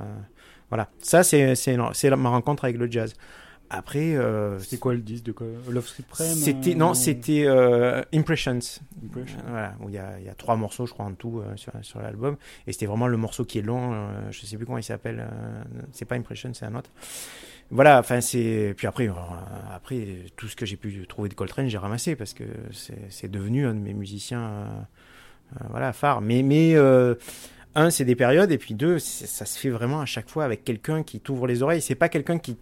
[0.70, 3.14] voilà, ça c'est c'est c'est ma rencontre avec le jazz.
[3.70, 5.46] Après, euh, C'était quoi le disque de quoi?
[5.68, 8.58] Love Supreme c'était euh, non, ou- c'était euh, Impressions.
[9.04, 9.38] Impression.
[9.46, 11.72] Voilà, où il y a, il y a trois morceaux, je crois, en tout sur,
[11.82, 12.36] sur l'album.
[12.66, 14.08] Et c'était vraiment le morceau qui est long.
[14.30, 15.26] je sais plus comment il s'appelle.
[15.92, 16.90] c'est pas Impression, c'est un autre.
[17.70, 18.74] Voilà, enfin c'est.
[18.76, 19.12] Puis après, euh,
[19.74, 22.44] après tout ce que j'ai pu trouver de Coltrane, j'ai ramassé parce que
[23.10, 24.64] c'est devenu un de mes musiciens, euh,
[25.60, 26.22] euh, voilà, phares.
[26.22, 27.14] Mais mais euh,
[27.74, 30.64] un, c'est des périodes, et puis deux, ça se fait vraiment à chaque fois avec
[30.64, 31.82] quelqu'un qui t'ouvre les oreilles.
[31.82, 32.56] C'est pas quelqu'un qui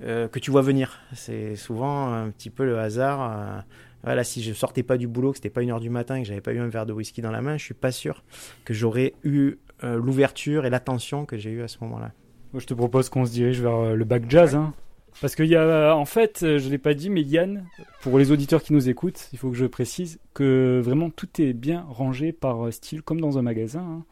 [0.00, 1.00] que tu vois venir.
[1.12, 3.64] C'est souvent un petit peu le hasard.
[4.04, 6.28] voilà, si je sortais pas du boulot, que c'était pas une heure du matin, que
[6.28, 8.22] j'avais pas eu un verre de whisky dans la main, je suis pas sûr
[8.64, 12.12] que j'aurais eu l'ouverture et l'attention que j'ai eu à ce moment-là.
[12.52, 14.54] Moi, je te propose qu'on se dirige vers euh, le bac jazz.
[14.54, 14.72] Hein.
[15.20, 17.66] Parce qu'il y a, en fait, euh, je l'ai pas dit, mais Yann,
[18.02, 21.52] pour les auditeurs qui nous écoutent, il faut que je précise que vraiment tout est
[21.52, 23.80] bien rangé par euh, style, comme dans un magasin.
[23.80, 24.04] hein.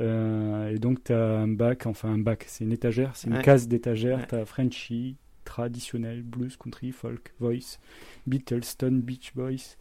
[0.00, 3.36] Euh, et donc, tu as un bac, enfin un bac, c'est une étagère, c'est une
[3.36, 3.42] Ouais.
[3.42, 4.18] case d'étagère.
[4.18, 4.26] Ouais.
[4.28, 7.78] Tu as Frenchy, traditionnel, blues, country, folk, voice,
[8.26, 9.76] Beatles, Stone, Beach Boys,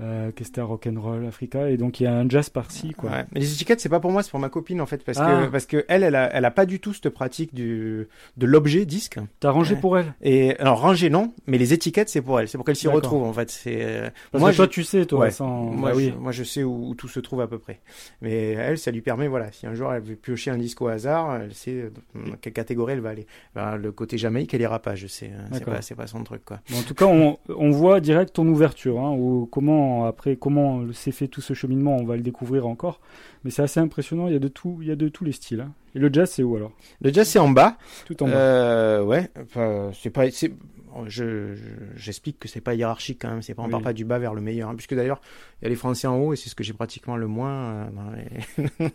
[0.00, 1.70] euh, qu'est-ce que t'as, rock'n'roll, Africa.
[1.70, 3.10] Et donc, il y a un jazz par-ci, quoi.
[3.10, 3.24] Ouais.
[3.32, 5.44] Mais les étiquettes, c'est pas pour moi, c'est pour ma copine en fait, parce Ah.
[5.46, 8.46] que parce que elle, elle a, elle a pas du tout cette pratique du de
[8.46, 9.18] l'objet disque.
[9.40, 9.80] T'as rangé Ouais.
[9.80, 10.14] pour elle?
[10.22, 13.22] Et alors ranger non, mais les étiquettes c'est pour elle, c'est pour qu'elle s'y retrouve
[13.22, 13.50] en fait.
[13.50, 15.30] C'est euh, moi que toi, je- tu sais, toi, Ouais.
[15.30, 15.48] sans...
[15.70, 16.12] moi, bah oui.
[16.14, 17.80] je, moi je sais où, où tout se trouve à peu près.
[18.20, 20.88] Mais elle, ça lui permet voilà, si un jour elle veut piocher un disque au
[20.88, 23.26] hasard, elle sait dans quelle catégorie elle va aller.
[23.54, 25.26] Ben, le côté Jamaïque, elle ira pas, je sais.
[25.36, 25.44] hein.
[25.52, 26.60] C'est pas c'est pas son truc quoi.
[26.70, 30.92] Bon, en tout cas, on, on voit direct ton ouverture, hein, ou comment après comment
[30.92, 33.00] s'est fait tout ce cheminement, on va le découvrir encore.
[33.44, 34.26] Mais c'est assez impressionnant.
[34.28, 35.60] Il y a de tout, il y a de tous les styles.
[35.60, 35.72] hein.
[35.94, 36.72] Et le jazz, c'est où alors?
[37.00, 37.76] Le jazz c'est en bas.
[38.06, 38.32] Tout en bas.
[38.34, 40.50] Euh, ouais, enfin, c'est pas, c'est,
[41.06, 41.62] je, je-
[41.96, 43.70] j'explique que c'est pas hiérarchique quand même, c'est pas, on Oui.
[43.72, 45.20] part pas du bas vers le meilleur, hein, puisque d'ailleurs,
[45.60, 47.72] il y a les Français en haut et c'est ce que j'ai pratiquement le moins
[47.72, 47.86] euh,
[48.78, 48.88] les-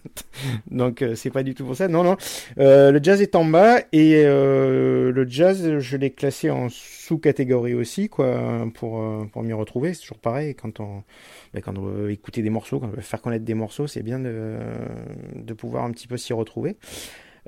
[0.71, 2.17] donc euh, c'est pas du tout pour ça, non, non,
[2.57, 7.73] Euh, le jazz est en bas et euh, le jazz, je l'ai classé en sous-catégorie
[7.73, 11.03] aussi, quoi, pour, pour m'y retrouver, c'est toujours pareil, quand on,
[11.53, 14.03] ben, quand on veut écouter des morceaux, quand on veut faire connaître des morceaux, c'est
[14.03, 14.57] bien de,
[15.35, 16.77] de pouvoir un petit peu s'y retrouver.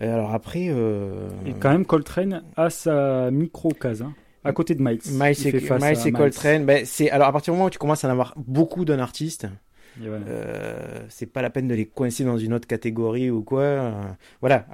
[0.02, 4.82] Euh, Alors après, euh, Et quand même, Coltrane a sa micro-case, hein, à côté de
[4.82, 5.00] Miles.
[5.12, 8.04] Miles Il et, Miles Coltrane, ben, c'est alors à partir du moment où tu commences
[8.04, 9.48] à en avoir beaucoup d'un artiste,
[10.00, 10.26] voilà.
[10.28, 13.62] euh, c'est pas la peine de les coincer dans une autre catégorie ou quoi.
[13.62, 13.92] euh,
[14.40, 14.66] voilà,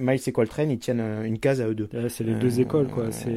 [0.00, 1.88] Miles et Coltrane, ils tiennent une case à eux deux.
[2.08, 3.12] C'est les deux écoles, quoi.
[3.12, 3.30] C'est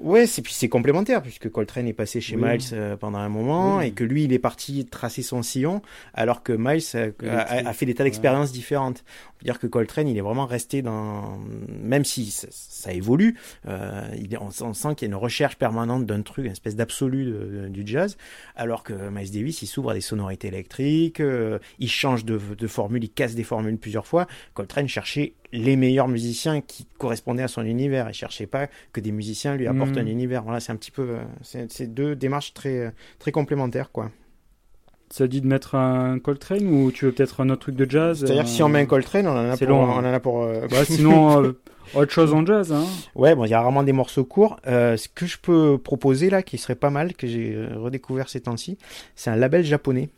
[0.00, 2.42] Ouais, c'est puis c'est complémentaire puisque Coltrane est passé chez Oui.
[2.42, 3.86] Miles euh, pendant un moment Oui.
[3.86, 5.82] et que lui il est parti tracer son sillon
[6.14, 9.02] alors que Miles euh, a, est- a- a fait des tas d'expériences différentes.
[9.34, 11.38] On peut dire que Coltrane il est vraiment resté dans
[11.82, 15.56] même si ça, ça évolue, euh, il on, on sent qu'il y a une recherche
[15.56, 18.16] permanente d'un truc, une espèce d'absolu du jazz
[18.56, 22.66] alors que Miles Davis il s'ouvre à des sonorités électriques, euh, il change de, de
[22.66, 24.26] formule, il casse des formules plusieurs fois.
[24.54, 28.08] Coltrane cherchait les meilleurs musiciens qui correspondaient à son univers.
[28.10, 29.98] Il cherchait pas que des musiciens lui apportent Mm.
[29.98, 30.42] un univers.
[30.42, 34.10] Voilà, c'est un petit peu, euh, c'est deux démarches très euh, très complémentaires, quoi.
[35.10, 38.20] Ça dit de mettre un Coltrane ou tu veux peut-être un autre truc de jazz
[38.20, 40.04] C'est-à-dire euh, si on met un Coltrane, on en a pour, long, on hein.
[40.04, 40.42] en a pour.
[40.42, 41.58] euh, Bah, sinon, euh,
[41.94, 42.84] autre chose en jazz, hein.
[43.14, 44.58] Ouais, bon, il y a rarement des morceaux courts.
[44.66, 48.28] Euh, ce que je peux proposer là, qui serait pas mal, que j'ai euh, redécouvert
[48.28, 48.76] ces temps-ci,
[49.16, 50.10] c'est un label japonais.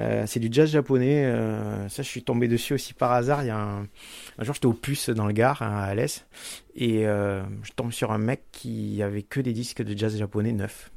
[0.00, 1.24] Euh, c'est du jazz japonais.
[1.24, 3.42] euh, ça, je suis tombé dessus aussi par hasard.
[3.42, 3.88] Il y a un,
[4.44, 6.26] jour, j'étais au Puce dans le Gard à Alès
[6.74, 10.52] et euh, je tombe sur un mec qui avait que des disques de jazz japonais
[10.52, 10.90] neufs.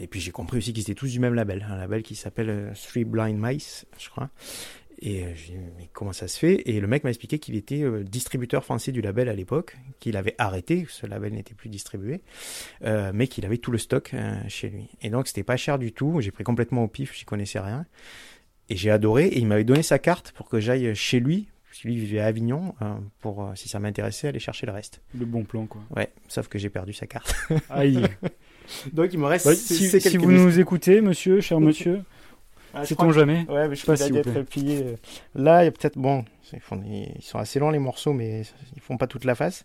[0.00, 2.72] Et puis j'ai compris aussi qu'ils étaient tous du même label, un label qui s'appelle
[2.80, 4.30] Three Blind Mice, je crois.
[5.02, 6.62] Et euh, j'ai dit, mais comment ça se fait?
[6.68, 10.16] Et le mec m'a expliqué qu'il était euh, distributeur français du label à l'époque, qu'il
[10.16, 12.20] avait arrêté, ce label n'était plus distribué,
[12.84, 14.88] euh, mais qu'il avait tout le stock euh, chez lui.
[15.00, 17.86] Et donc c'était pas cher du tout, j'ai pris complètement au pif, j'y connaissais rien.
[18.68, 21.82] Et j'ai adoré, et il m'avait donné sa carte pour que j'aille chez lui, parce
[21.82, 25.00] que lui vivait à Avignon, euh, pour, euh, si ça m'intéressait, aller chercher le reste.
[25.16, 25.80] Le bon plan, quoi.
[25.94, 27.34] Ouais, sauf que j'ai perdu sa carte.
[27.70, 28.02] Aïe.
[28.92, 29.46] donc il me reste...
[29.46, 32.02] Bah, si vous nous écoutez, monsieur, cher monsieur,
[32.74, 34.32] Ah, sait-on que- jamais Ouais, mais je Pas, si vous plaît.
[34.40, 34.82] être plié.
[34.84, 34.96] euh,
[35.34, 38.12] Là, il y a peut-être bon, ils, font des- ils sont assez longs les morceaux,
[38.12, 38.42] mais
[38.76, 39.64] ils font pas toute la face.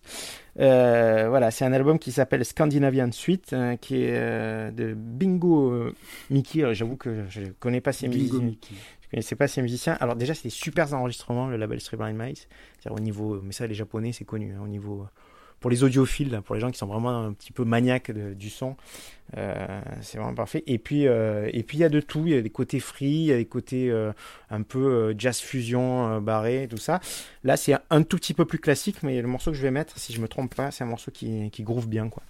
[0.59, 5.71] Euh, voilà, c'est un album qui s'appelle Scandinavian Suite, euh, qui est euh, de Bingo
[5.71, 5.93] euh,
[6.29, 6.61] Mickey.
[6.61, 8.39] Alors, J'avoue que je connais pas ces Bingo musiciens.
[8.45, 8.75] Mickey.
[9.01, 9.97] Je connaissais pas ces musiciens.
[9.99, 12.47] Alors déjà, c'est des super enregistrements, le label Three Blind Mice.
[12.79, 14.53] C'est-à-dire au niveau, mais ça, les Japonais, c'est connu.
[14.53, 15.05] hein, au niveau,
[15.59, 18.75] pour les audiophiles, pour les gens qui sont vraiment un petit peu maniaques du son,
[19.37, 20.63] euh, c'est vraiment parfait.
[20.67, 22.23] Et puis, euh, et puis il y a de tout.
[22.25, 24.11] Il y a des côtés free, il y a des côtés euh,
[24.49, 26.99] un peu jazz fusion, barré, tout ça.
[27.43, 29.97] Là, c'est un tout petit peu plus classique, mais le morceau que je vais mettre,
[29.97, 32.23] si je me trompe pas, c'est un morceau qui, qui groove bien, quoi.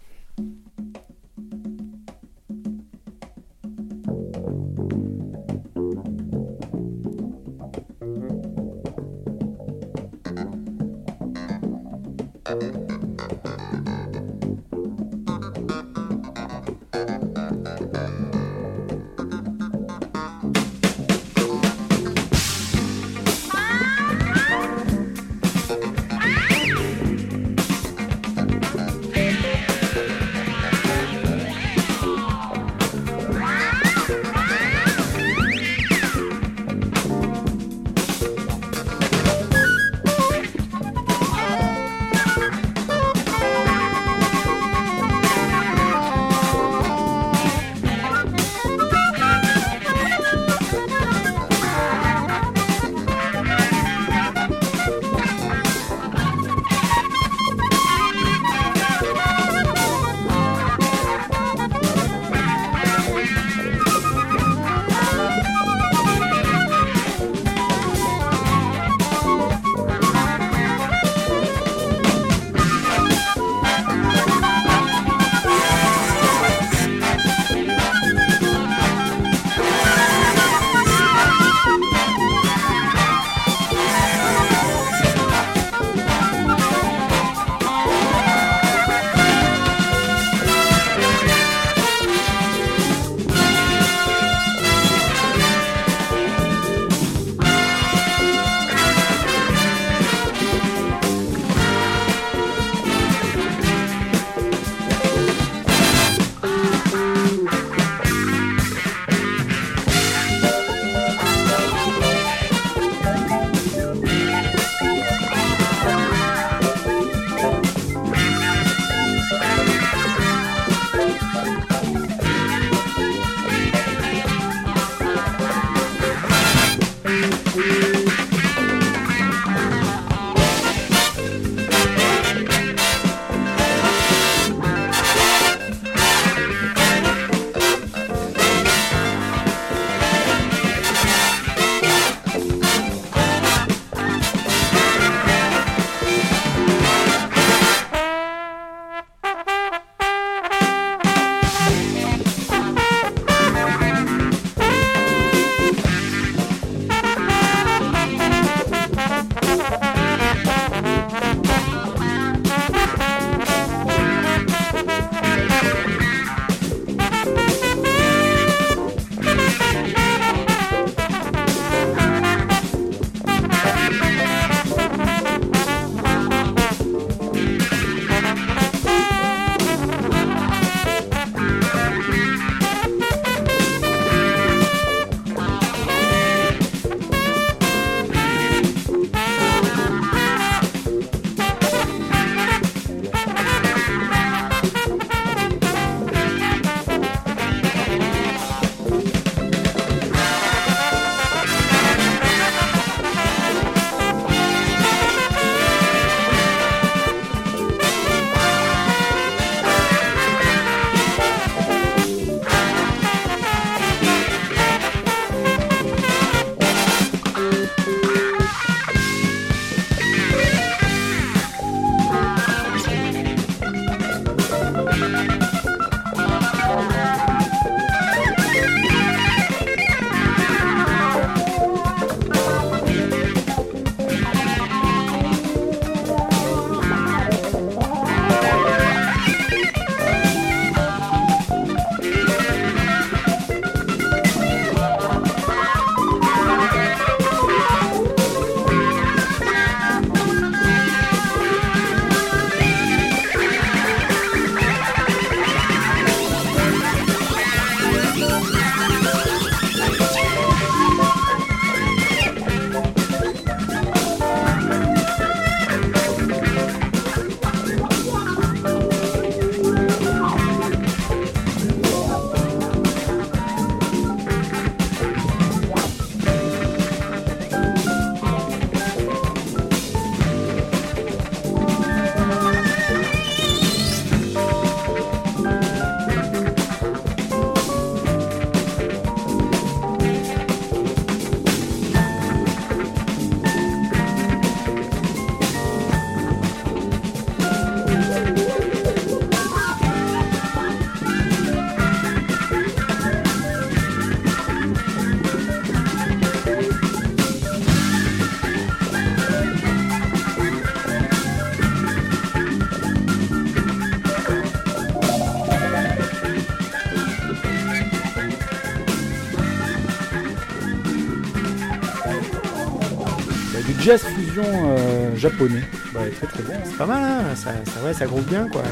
[325.29, 325.61] Japonais.
[325.93, 326.53] Bah, très très bon.
[326.63, 328.63] C'est pas mal, hein ça, ça, ouais, ça groove bien, quoi.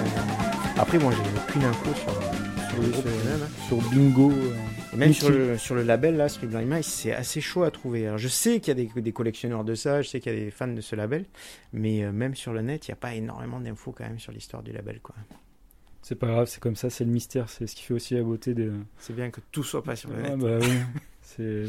[0.78, 2.14] Après, moi, j'ai aucune info sur,
[2.70, 3.68] sur le groupe lui-même, hein.
[3.68, 4.32] Sur Bingo.
[4.32, 4.54] euh,
[4.94, 8.06] Et même sur le, sur le label, là, Sublime Minds, c'est assez chaud à trouver.
[8.08, 10.36] Alors, je sais qu'il y a des, des collectionneurs de ça, je sais qu'il y
[10.36, 11.26] a des fans de ce label,
[11.74, 14.32] mais euh, même sur le net, il n'y a pas énormément d'infos quand même sur
[14.32, 15.16] l'histoire du label, quoi.
[16.04, 18.24] C'est pas grave, c'est comme ça, c'est le mystère, c'est ce qui fait aussi la
[18.24, 18.70] beauté des.
[19.00, 20.38] C'est bien que tout soit pas sur le Ah, net.
[20.40, 20.74] bah oui.
[21.22, 21.64] c'est.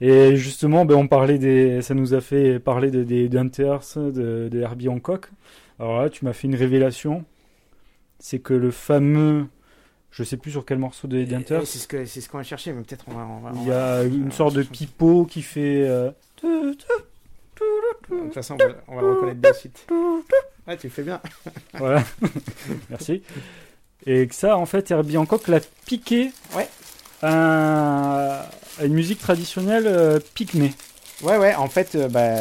[0.00, 4.48] Et justement, ben, on parlait des, ça nous a fait parler de- des Hunters, de,
[4.48, 5.26] de Herbie Hancock.
[5.80, 7.24] Alors là, tu m'as fait une révélation.
[8.20, 9.46] C'est que le fameux,
[10.10, 12.72] je sais plus sur quel morceau de Hunters, C'est ce c'est ce qu'on va chercher,
[12.72, 13.26] mais peut-être on va.
[13.26, 15.82] on va- on il y a une sorte de pipeau qui fait.
[15.88, 16.10] euh,
[16.42, 16.74] De
[18.08, 19.86] toute façon, on va, on va le reconnaître de suite.
[20.66, 21.20] Ouais, tu le fais bien.
[21.74, 22.04] Voilà.
[22.90, 23.22] Merci.
[24.06, 26.68] Et que ça, en fait, Herbie Hancock l'a piqué Ouais.
[27.22, 28.48] à
[28.86, 30.72] une musique traditionnelle euh, pygmée.
[31.24, 32.36] Ouais, ouais, en fait, euh, bah,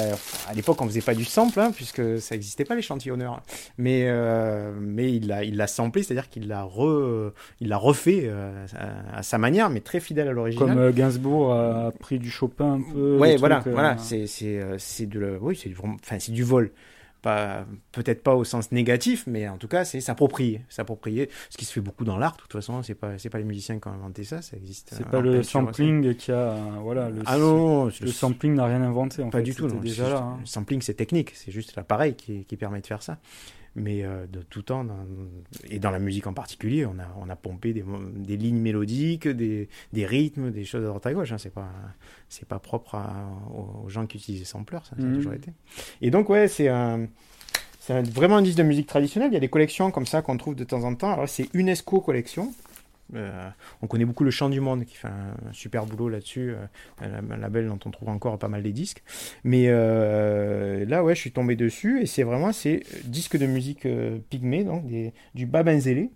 [0.47, 3.41] à l'époque, on faisait pas du sample, hein, puisque ça n'existait pas l'échantillonneur.
[3.79, 8.25] Mais, euh, mais il l'a, il l'a samplé, c'est-à-dire qu'il l'a, re, il l'a refait
[8.25, 10.75] euh, à, à sa manière, mais très fidèle à l'original.
[10.77, 13.17] Comme Gainsbourg a pris du Chopin un peu.
[13.17, 16.43] ouais, voilà, trucs, voilà, c'est, c'est, c'est de, le- oui, c'est, vraiment- enfin, c'est du
[16.43, 16.69] vol.
[17.21, 21.29] Pas, peut-être pas au sens négatif, mais en tout cas, c'est s'approprier, s'approprier.
[21.49, 23.43] Ce qui se fait beaucoup dans l'art, de toute façon, c'est pas, c'est pas les
[23.43, 24.89] musiciens qui ont inventé ça, ça existe.
[24.93, 26.55] C'est euh, pas le sampling qui a.
[26.81, 29.23] Voilà, le, Ah non, le sampling n'a rien inventé.
[29.23, 29.75] En Pas fait, du tout, non.
[29.79, 30.17] déjà là.
[30.19, 30.37] hein.
[30.41, 33.17] Le sampling, c'est technique, c'est juste l'appareil qui, qui permet de faire ça.
[33.77, 34.85] Mais euh, de tout temps,
[35.69, 39.69] et dans la musique en particulier, on a, on a pompé des, lignes mélodiques, des,
[39.93, 41.31] des rythmes, des choses à droite à gauche.
[41.31, 41.37] Hein.
[41.37, 41.69] C'est pas,
[42.27, 45.15] c'est pas propre à- aux, gens qui utilisent les samplers, ça, ça a Mhm.
[45.15, 45.51] toujours été.
[46.01, 47.07] Et donc, ouais, c'est un.
[47.79, 49.29] C'est vraiment un disque de musique traditionnelle.
[49.31, 51.13] Il y a des collections comme ça qu'on trouve de temps en temps.
[51.13, 52.51] Alors, c'est UNESCO Collection.
[53.15, 53.49] Euh,
[53.81, 57.37] on connaît beaucoup le Chant du Monde qui fait un, super boulot là-dessus, euh, un,
[57.37, 59.03] label dont on trouve encore pas mal des disques.
[59.43, 63.87] Mais euh, là, ouais, je suis tombé dessus et c'est vraiment c'est disque de musique
[64.29, 66.11] pygmée, donc des, du Babenzélé.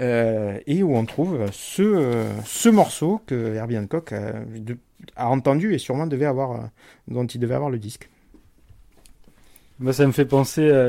[0.00, 6.06] Euh, et où on trouve ce, ce morceau que Herbie Hancock a, entendu et sûrement
[6.06, 6.70] devait avoir,
[7.06, 8.08] dont il devait avoir le disque.
[9.78, 10.86] Moi, ça me fait penser,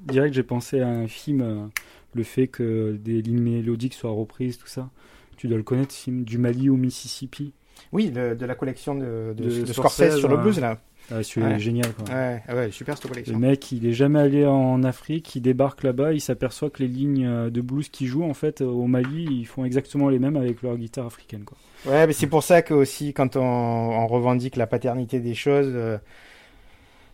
[0.00, 1.70] direct, j'ai pensé à un film,
[2.14, 4.88] le fait que des lignes mélodiques soient reprises, tout ça.
[5.36, 7.52] Tu dois le connaître, film, du Mali au Mississippi.
[7.92, 10.78] Oui, le- de la collection de, de, De de Scorsese, Scorsese sur le blues, là.
[11.10, 11.58] Ah, celui-là Ouais.
[11.58, 12.14] génial, quoi.
[12.14, 13.38] Ouais, ah ouais, super cette Le collection.
[13.38, 17.26] mec, il est jamais allé en Afrique, il débarque là-bas, il s'aperçoit que les lignes
[17.26, 20.36] euh, de blues qu'il joue, en fait, euh, au Mali, ils font exactement les mêmes
[20.38, 21.58] avec leur guitare africaine, quoi.
[21.84, 25.70] Ouais, mais c'est pour ça que aussi quand on, on revendique la paternité des choses,
[25.74, 25.98] euh,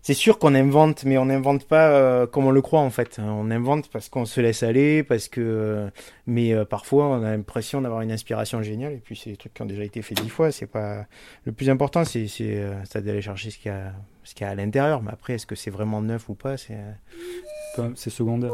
[0.03, 3.19] c'est sûr qu'on invente, mais on n'invente pas euh, comme on le croit en fait.
[3.19, 5.91] On invente parce qu'on se laisse aller, parce que, euh,
[6.27, 9.55] mais euh, parfois on a l'impression d'avoir une inspiration géniale et puis c'est des trucs
[9.55, 10.53] qui ont déjà été faits dix fois.
[10.53, 11.07] C'est pas
[11.45, 13.93] le plus important, c'est euh, d'aller chercher ce qu'il y a,
[14.25, 15.03] ce qu'il y a à l'intérieur.
[15.03, 16.79] Mais après, est-ce que c'est vraiment neuf ou pas C'est
[17.79, 18.53] euh, c'est secondaire.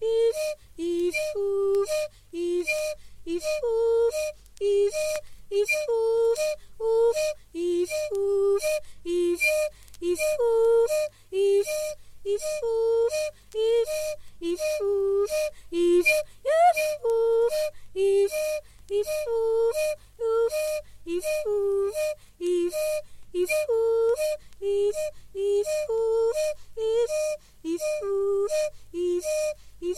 [0.00, 0.36] If,
[0.76, 1.88] if, oof,
[2.32, 2.68] if,
[3.24, 4.14] if, oof,
[4.60, 4.94] if,
[5.50, 6.38] yes, oof,
[7.54, 8.62] if, if, oof, if, if, oof,
[9.04, 9.40] if,
[10.00, 10.90] if, oof,
[11.32, 11.66] if,
[12.24, 13.14] if, oof, oof,
[13.54, 13.88] if,
[14.40, 15.30] if, if, oof, if, if, oof,
[15.62, 16.06] if,
[16.44, 16.66] if,
[17.06, 17.52] oof, if, oof,
[17.94, 18.32] if,
[18.90, 19.76] if, oof,
[20.20, 20.54] oof,
[21.06, 21.94] if, oof,
[22.40, 22.74] if,
[23.32, 24.20] if, oof,
[24.60, 24.96] if,
[25.34, 26.36] if, oof,
[26.76, 27.12] if,
[27.64, 28.50] if, oof,
[28.92, 29.96] if, if,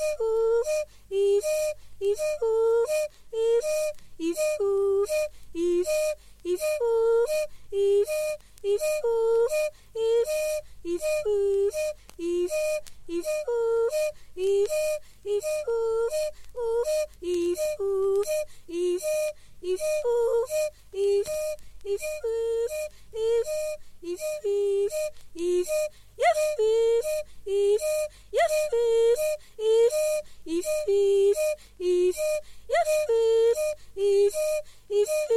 [26.19, 27.05] if,
[27.47, 27.81] if,
[28.33, 29.21] yes, if,
[29.59, 29.95] if,
[30.47, 31.39] if, if, if,
[31.79, 33.59] if, if,
[33.97, 34.35] if,
[34.91, 35.29] if,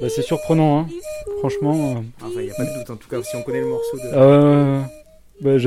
[0.00, 0.86] Bah, c'est surprenant, hein.
[1.40, 1.74] franchement.
[1.74, 2.00] Euh.
[2.20, 3.68] Ah, enfin, il n'y a pas de doute, en tout cas, si on connaît le
[3.68, 4.08] morceau de.
[4.14, 4.88] Ah,
[5.40, 5.58] bah,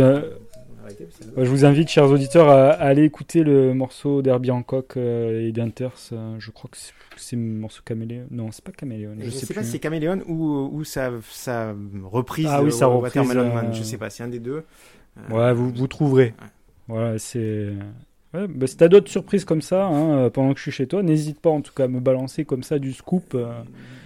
[1.35, 5.51] bah, je vous invite, chers auditeurs, à, aller écouter le morceau d'Herbie Hancock euh, et
[5.51, 5.93] d'Inters.
[6.11, 6.77] Euh, je crois que
[7.15, 8.25] c'est le morceau Caméléon.
[8.31, 9.15] Non, c'est pas Caméléon.
[9.19, 11.11] Je, je sais, pas si c'est Caméléon ou, sa,
[12.03, 13.73] reprise ah, de oui, sa Watermelon Man.
[13.73, 14.63] Je sais pas, c'est un des deux.
[15.17, 16.33] Euh, Ouais, vous, vous trouverez.
[16.87, 17.69] Voilà, c'est.
[18.33, 20.87] Ouais, bah, si t'as d'autres surprises comme ça, hein, euh, pendant que je suis chez
[20.87, 23.35] toi, n'hésite pas en tout cas à me balancer comme ça du scoop.
[23.35, 23.61] euh.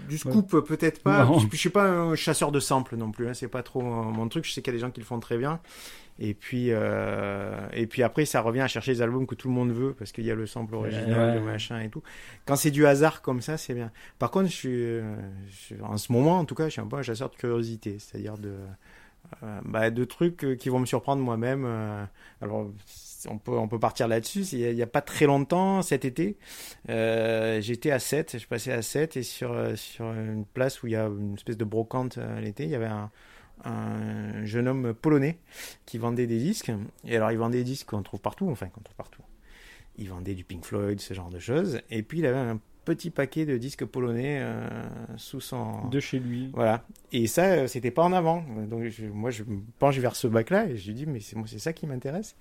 [0.10, 1.26] Du scoop, peut-être pas.
[1.26, 1.39] Non.
[1.39, 3.28] Je, je suis pas un chasseur de samples non plus.
[3.28, 4.45] hein, C'est pas trop mon truc.
[4.45, 5.60] Je sais qu'il y a des gens qui le font très bien.
[6.20, 9.53] Et puis, euh, et puis après, ça revient à chercher les albums que tout le
[9.53, 11.36] monde veut parce qu'il y a le sample original, ouais.
[11.36, 12.01] le machin et tout.
[12.45, 13.91] Quand c'est du hasard comme ça, c'est bien.
[14.18, 14.70] Par contre, je suis,
[15.49, 17.36] je suis- en ce moment, en tout cas, je suis un peu un chasseur de
[17.36, 18.66] curiosité, c'est-à-dire de, euh,
[19.65, 21.65] bah, de trucs euh, qui vont me surprendre moi-même.
[21.65, 22.05] euh.
[22.41, 22.71] alors,
[23.30, 24.41] on peut, on peut partir là-dessus.
[24.53, 26.38] Il n'y a, pas très longtemps, cet été,
[26.89, 30.88] euh, j'étais à 7, je passais à 7 et sur, euh, sur une place où
[30.88, 33.11] il y a une espèce de brocante euh, l'été, il y avait un,
[33.63, 35.39] un jeune homme polonais
[35.86, 36.71] qui vendait des disques.
[37.05, 39.23] Et alors, il vendait des disques qu'on trouve partout, enfin, qu'on trouve partout.
[39.97, 41.82] Il vendait du Pink Floyd, ce genre de choses.
[41.89, 44.65] Et puis, il avait un petit paquet de disques polonais euh,
[45.17, 45.88] sous son.
[45.89, 46.49] De chez lui.
[46.53, 46.85] Voilà.
[47.11, 48.43] Et ça, euh, c'était pas en avant.
[48.69, 51.35] Donc, je- moi, je me penche vers ce bac-là et je lui dis, mais c'est
[51.35, 52.35] moi, c'est ça qui m'intéresse.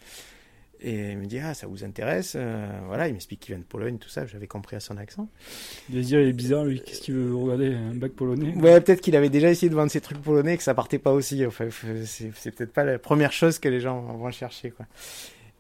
[0.80, 3.64] Et il me dit, ah, ça vous intéresse Euh, Voilà, il m'explique qu'il vient de
[3.66, 4.26] Pologne, tout ça.
[4.26, 5.28] J'avais compris à son accent.
[5.88, 6.80] Il va dire, il est bizarre, lui.
[6.82, 8.54] Qu'est-ce qu'il veut regarder Un bac polonais?
[8.54, 10.98] Ouais, peut-être qu'il avait déjà essayé de vendre ses trucs polonais et que ça partait
[10.98, 11.44] pas aussi.
[11.46, 11.68] Enfin,
[12.04, 14.86] c'est peut-être pas la première chose que les gens vont chercher, quoi.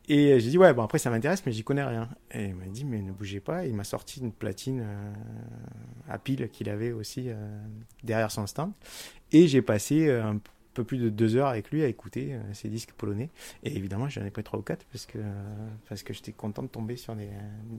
[0.08, 2.08] Et j'ai dit, ouais, bon, après, ça m'intéresse, mais j'y connais rien.
[2.30, 3.66] Et il m'a dit, mais ne bougez pas.
[3.66, 5.12] Il m'a sorti une platine euh,
[6.08, 7.34] à pile qu'il avait aussi euh,
[8.04, 8.72] derrière son stand.
[9.32, 10.38] Et j'ai passé euh, un
[10.76, 13.30] peu plus de deux heures avec lui à écouter euh, ses disques polonais.
[13.64, 15.18] Et évidemment, j'en ai pris trois ou quatre parce que,
[15.88, 17.76] parce que j'étais content de tomber sur des, euh,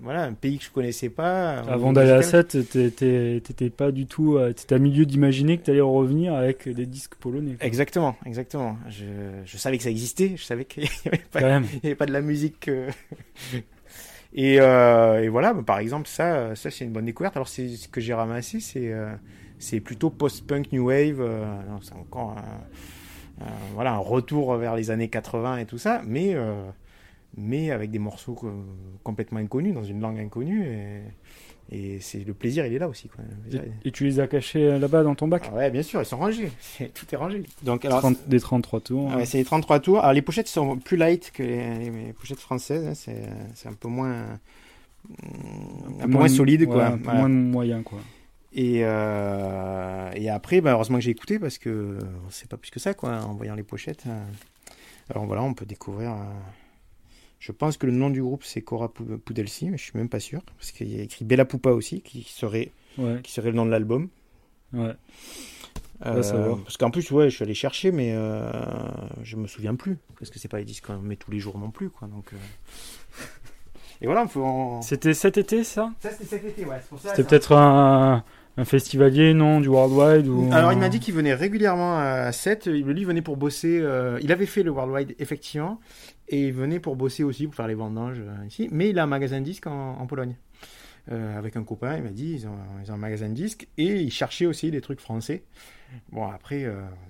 [0.00, 1.58] voilà, un pays que je connaissais pas.
[1.60, 4.36] Avant d'aller à 7, t'étais pas du tout.
[4.36, 7.54] euh, T'étais à milieu d'imaginer que t'allais revenir avec des disques polonais.
[7.56, 7.66] quoi.
[7.66, 8.78] Exactement, exactement.
[8.88, 9.04] Je,
[9.44, 12.68] je savais que ça existait, je savais qu'il n'y avait, pas- avait de la musique.
[12.68, 12.90] euh.
[14.32, 17.36] et, euh, et voilà, bah, par exemple, ça, ça c'est une bonne découverte.
[17.36, 19.12] Alors, c'est ce que j'ai ramassé, c'est euh,
[19.58, 21.20] c'est plutôt post-punk new wave.
[21.20, 21.44] euh,
[21.82, 26.34] c'est encore un, un- voilà, un retour vers les années 80 et tout ça, mais,
[26.34, 26.68] euh,
[27.36, 28.52] mais avec des morceaux co-
[29.04, 30.66] complètement inconnus, dans une langue inconnue.
[30.66, 31.02] Et,
[31.70, 33.08] et c'est le plaisir, il est là aussi.
[33.08, 33.22] Quoi.
[33.84, 35.48] Et tu les as cachés euh, là-bas dans ton bac?
[35.52, 36.50] Ah ouais, bien sûr, ils sont rangés.
[36.94, 37.42] Tout est rangé.
[37.62, 39.10] Donc, alors, 30 Des 33 tours.
[39.12, 39.98] ah ouais, c'est les 33 tours.
[40.00, 42.86] Alors les pochettes sont plus light que les, les pochettes françaises.
[42.86, 42.94] hein.
[43.54, 44.24] C'est un peu moins,
[46.00, 46.86] un peu moins, solide, ouais, quoi.
[46.86, 47.18] Un peu Voilà.
[47.20, 47.98] moins moyen, quoi.
[48.52, 51.98] Et, euh, et après, bah, heureusement que j'ai écouté parce que
[52.30, 54.04] sait pas plus que ça, quoi, en voyant les pochettes.
[55.10, 56.12] Alors voilà, on peut découvrir.
[56.12, 56.16] euh,
[57.40, 60.08] Je pense que le nom du groupe c'est Cora Pou- Pudelsi, mais je suis même
[60.08, 63.50] pas sûr parce qu'il y a écrit Bella Pupa aussi, qui serait, Ouais, qui serait
[63.50, 64.08] le nom de l'album.
[64.72, 64.94] ouais.
[66.06, 68.48] Euh, parce qu'en plus, ouais, je suis allé chercher, mais euh,
[69.24, 69.98] je me souviens plus.
[70.18, 72.06] Parce que c'est pas les disques qu'on met tous les jours non plus, quoi.
[72.06, 72.30] Donc.
[74.00, 74.80] Et voilà, on peut en...
[74.80, 75.92] C'était cet été, ça?
[76.00, 76.76] Ça, c'était cet été, ouais.
[76.80, 78.24] c'est pour ça, C'était peut-être un, un
[78.64, 80.48] festivalier, non, du Worldwide ou...
[80.52, 82.66] Alors, il m'a dit qu'il venait régulièrement à 7.
[82.66, 83.78] Lui, il venait pour bosser.
[83.80, 85.80] euh, Il avait fait le Worldwide, effectivement.
[86.28, 88.68] Et il venait pour bosser aussi, pour faire les vendanges euh, ici.
[88.70, 90.36] Mais il a un magasin de disques en, en Pologne.
[91.10, 92.52] Euh, avec un copain, il m'a dit ils ont,
[92.84, 93.66] ils ont un magasin de disques.
[93.78, 95.42] Et il cherchait aussi des trucs français.
[96.12, 96.66] Bon, après,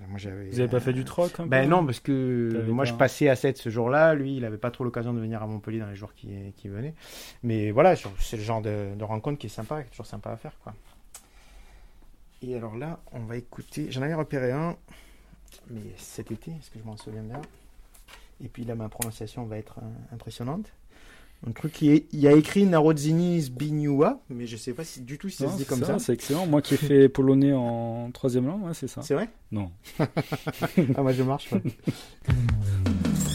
[0.07, 0.45] moi j'avais.
[0.51, 2.93] Vous avez pas fait du troc un peu Ben non, parce que moi pas- je
[2.93, 4.13] passais à 7 ce jour-là.
[4.15, 6.69] Lui, il avait pas trop l'occasion de venir à Montpellier dans les jours qui, qui
[6.69, 6.93] venaient.
[7.43, 10.29] Mais voilà, c'est le genre de, de rencontre qui est sympa, qui est toujours sympa
[10.31, 10.53] à faire.
[10.63, 10.73] quoi.
[12.41, 13.91] Et alors là, on va écouter.
[13.91, 14.77] J'en avais repéré un,
[15.69, 17.41] mais cet été, est-ce que je m'en souviens bien?
[18.43, 20.71] Et puis là, ma prononciation va être euh, impressionnante.
[21.47, 22.05] Un truc qui est.
[22.11, 25.45] Il y a écrit Narodzini Zbigniewa, mais je sais pas si, du tout si ça
[25.45, 25.97] Non, se dit comme ça.
[25.99, 26.45] C'est excellent.
[26.45, 29.01] Moi qui ai fait polonais en troisième langue, ouais, c'est ça.
[29.01, 29.29] C'est vrai?
[29.51, 29.71] Non.
[29.99, 31.51] Ah, moi je marche.
[31.53, 31.61] ouais.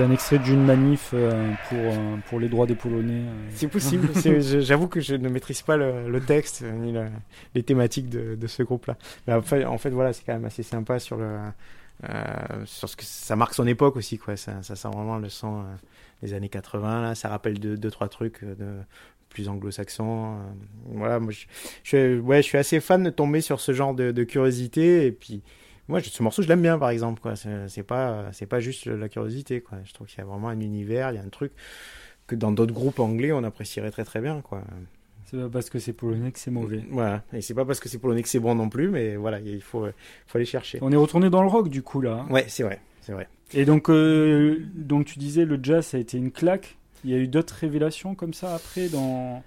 [0.00, 3.20] C'était un extrait d'une manif euh, pour, euh, pour les droits des Polonais.
[3.20, 3.48] euh.
[3.52, 4.08] C'est possible.
[4.62, 7.10] J'avoue que je ne maîtrise pas le, le texte ni la-
[7.54, 8.96] les thématiques de, de ce groupe-là.
[9.26, 11.36] Mais en fait, en fait, voilà, c'est quand même assez sympa sur le
[12.08, 14.38] euh, sur ce que ça marque son époque aussi, quoi.
[14.38, 15.62] Ça, ça sent vraiment le euh,
[16.22, 17.02] des années 80.
[17.02, 18.78] Là, ça rappelle deux, deux trois trucs euh, de
[19.28, 20.36] plus anglo-saxons.
[20.38, 20.38] euh.
[20.94, 21.30] voilà, moi,
[21.84, 25.12] je, ouais, je suis assez fan de tomber sur ce genre de, de curiosité et
[25.12, 25.42] puis.
[25.90, 27.20] Moi, ce morceau, je l'aime bien, par exemple.
[27.20, 27.34] Quoi.
[27.36, 29.60] C'est, pas, c'est pas juste la curiosité.
[29.60, 29.78] Quoi.
[29.84, 31.52] Je trouve qu'il y a vraiment un univers, il y a un truc
[32.28, 34.40] que dans d'autres groupes anglais, on apprécierait très très bien.
[34.40, 34.62] Quoi.
[35.24, 36.84] C'est pas parce que c'est polonais que c'est mauvais.
[36.90, 37.24] Voilà.
[37.32, 39.60] Et c'est pas parce que c'est polonais que c'est bon non plus, mais voilà, il
[39.60, 39.86] faut,
[40.26, 40.78] faut aller chercher.
[40.80, 42.24] On est retourné dans le rock du coup là.
[42.30, 43.28] Ouais, c'est vrai, c'est vrai.
[43.52, 46.78] Et donc, euh, donc tu disais le jazz ça a été une claque.
[47.04, 49.42] Il y a eu d'autres révélations comme ça après dans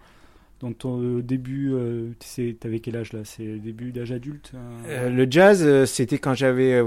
[0.64, 1.72] dans ton euh, début.
[1.74, 3.20] Euh, tu t'avais quel âge là?
[3.24, 4.54] C'est le début d'âge adulte
[4.88, 6.82] euh le jazz, euh, c'était quand j'avais,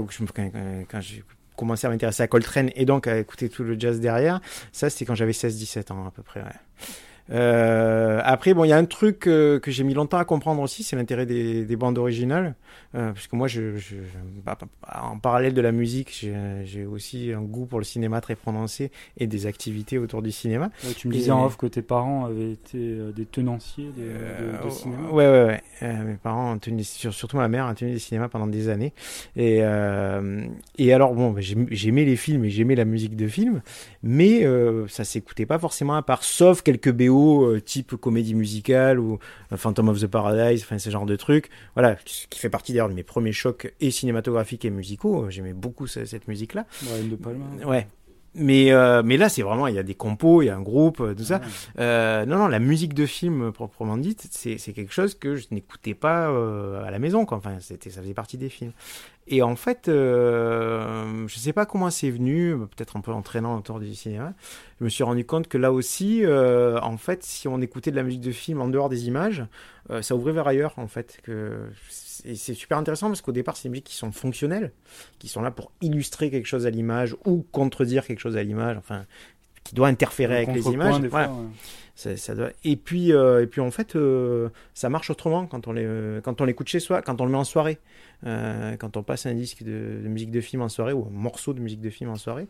[0.89, 1.23] quand, j'ai
[1.55, 4.41] commencé à m'intéresser à Coltrane et donc à écouter tout le jazz derrière.
[4.71, 6.43] Ça, c'était quand j'avais 16-17 ans à peu près.
[7.29, 10.61] Euh, après, bon, il y a un truc euh, que j'ai mis longtemps à comprendre
[10.61, 12.55] aussi, c'est l'intérêt des, des bandes originales,
[12.95, 13.95] euh, parce que moi, je, je,
[14.45, 14.57] bah,
[15.01, 16.25] en parallèle de la musique,
[16.63, 20.69] j'ai aussi un goût pour le cinéma très prononcé et des activités autour du cinéma.
[20.85, 23.89] Ouais, Tu me Et- disais en off que tes parents avaient été euh, des tenanciers
[23.95, 25.09] des- de, de Euh, cinéma.
[25.11, 25.61] Ouais, ouais, ouais.
[25.83, 28.69] Euh, mes parents ont tenu, sur- surtout ma mère a tenu des cinémas pendant des
[28.69, 28.93] années.
[29.35, 30.45] Et, euh,
[30.77, 33.61] et alors, bon, bah, j'aim- j'aimais les films et j'aimais la musique de films,
[34.09, 38.99] mais euh, ça s'écoutait pas forcément à part, sauf quelques BO euh, type comédie musicale
[38.99, 39.19] ou
[39.51, 41.49] euh, Phantom of the Paradise, enfin ce genre de trucs.
[41.75, 45.29] Voilà, qui qui fait partie d'ailleurs de mes premiers chocs et cinématographiques et musicaux.
[45.29, 46.65] J'aimais beaucoup ce- cette musique-là.
[46.83, 47.45] Brian De Palma.
[47.65, 47.87] Ouais.
[48.37, 50.61] Mais, euh, mais là, c'est vraiment, il y a des compos, il y a un
[50.61, 51.41] groupe, euh, tout ça.
[51.79, 55.47] Euh, non, non, la musique de film proprement dite, c'est c'est quelque chose que je
[55.51, 57.39] n'écoutais pas euh, à la maison, quoi.
[57.39, 58.73] Enfin, c'était, ça faisait partie des films.
[59.27, 63.93] Et en fait, je sais pas comment c'est venu, peut-être un peu entraînant autour du
[63.93, 64.33] cinéma.
[64.79, 68.03] Je me suis rendu compte que là aussi, en fait, si on écoutait de la
[68.03, 69.43] musique de film en dehors des images,
[69.99, 71.19] ça ouvrait vers ailleurs, en fait.
[71.23, 71.59] Que
[72.35, 74.71] c'est super intéressant parce qu'au départ, c'est des musiques qui sont fonctionnelles,
[75.19, 78.77] qui sont là pour illustrer quelque chose à l'image ou contredire quelque chose à l'image,
[78.77, 79.05] enfin,
[79.63, 80.99] qui doit interférer avec les images.
[81.01, 81.41] des fois, Voilà.
[81.41, 81.47] ouais.
[81.95, 85.67] Ça- ça doit- Et puis, euh, et puis en fait, euh, ça marche autrement quand
[85.67, 87.77] on les, euh, quand on l'écoute chez soi, quand on le met en soirée,
[88.25, 91.11] Euh, quand on passe un disque de, de musique de film en soirée ou un
[91.11, 92.47] morceau de musique de film en soirée,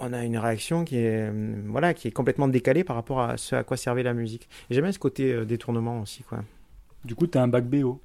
[0.00, 1.30] on a une réaction qui est,
[1.66, 4.48] voilà, qui est complètement décalée par rapport à ce à quoi servait la musique.
[4.70, 6.42] J'aime bien ce côté euh, détournement aussi, quoi.
[7.04, 8.00] Du coup, tu as un bac BO.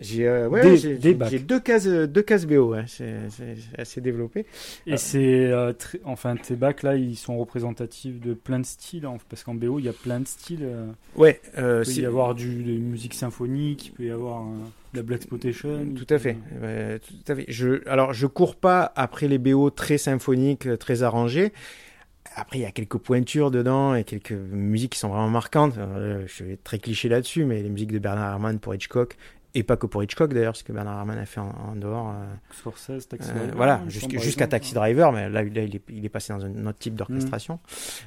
[0.00, 0.96] J'ai euh, ouais, j'ai-
[1.40, 4.46] deux cases, euh, deux cases BO, ouais, c'est c'est- c'est assez développé.
[4.86, 8.64] Et Euh, c'est euh, très- enfin tes bacs là, ils sont représentatifs de plein de
[8.64, 10.60] styles, hein, parce qu'en BO il y a plein de styles.
[10.62, 10.86] euh.
[11.16, 14.42] Ouais, euh, il peut c'est- y avoir du de musique symphonique, il peut y avoir
[14.44, 15.84] de la black exploitation.
[15.86, 16.36] il Tout à fait.
[16.62, 17.44] Euh, tout à fait.
[17.48, 21.52] Je, alors, je cours pas après les BO très symphoniques, très arrangés.
[22.36, 25.74] Après, il y a quelques pointures dedans et quelques musiques qui sont vraiment marquantes.
[26.26, 29.16] Je vais être très cliché là-dessus, mais les musiques de Bernard Herrmann pour Hitchcock
[29.54, 32.10] Et pas que pour Hitchcock d'ailleurs, ce que Bernard Herrmann a fait en, en dehors.
[32.10, 34.46] euh, Scorsese, Taxi euh, Driver, voilà, jusqu'- jusqu'à.
[34.46, 37.58] Taxi Driver, mais là, là, il, est, il est passé dans un autre type d'orchestration.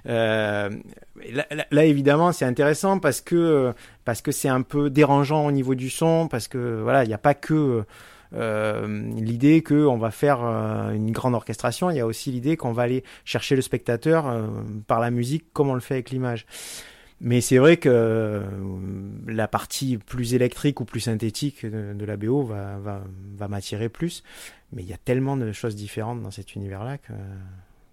[0.08, 0.70] Euh,
[1.32, 3.74] là, là- là, évidemment, c'est intéressant parce que
[4.06, 7.14] parce que c'est un peu dérangeant au niveau du son, parce que voilà, il n'y
[7.14, 7.84] a pas que
[8.36, 12.72] euh, l'idée qu'on va faire euh, une grande orchestration, il y a aussi l'idée qu'on
[12.74, 14.48] va aller chercher le spectateur euh,
[14.88, 16.46] par la musique comme on le fait avec l'image.
[17.26, 18.42] Mais c'est vrai que euh,
[19.28, 23.02] la partie plus électrique ou plus synthétique de, de la BO va, va,
[23.38, 24.24] va m'attirer plus.
[24.74, 27.14] Mais il y a tellement de choses différentes dans cet univers-là que,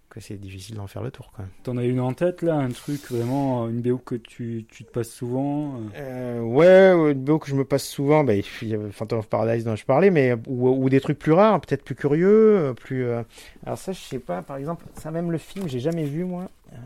[0.09, 1.31] que c'est difficile d'en faire le tour.
[1.37, 1.45] Quoi.
[1.63, 4.91] T'en as une en tête là, un truc vraiment, une BO que tu, tu te
[4.91, 8.75] passes souvent euh, Euh, ouais, une BO que je me passe souvent, bah, il y
[8.75, 11.85] a Phantom of Paradise dont je parlais, mais ou, ou des trucs plus rares, peut-être
[11.85, 13.05] plus curieux, euh, plus.
[13.05, 13.23] euh,
[13.65, 14.43] Alors ça, je sais pas.
[14.43, 16.51] Par exemple, ça même le film, j'ai jamais vu moi.
[16.73, 16.77] Euh,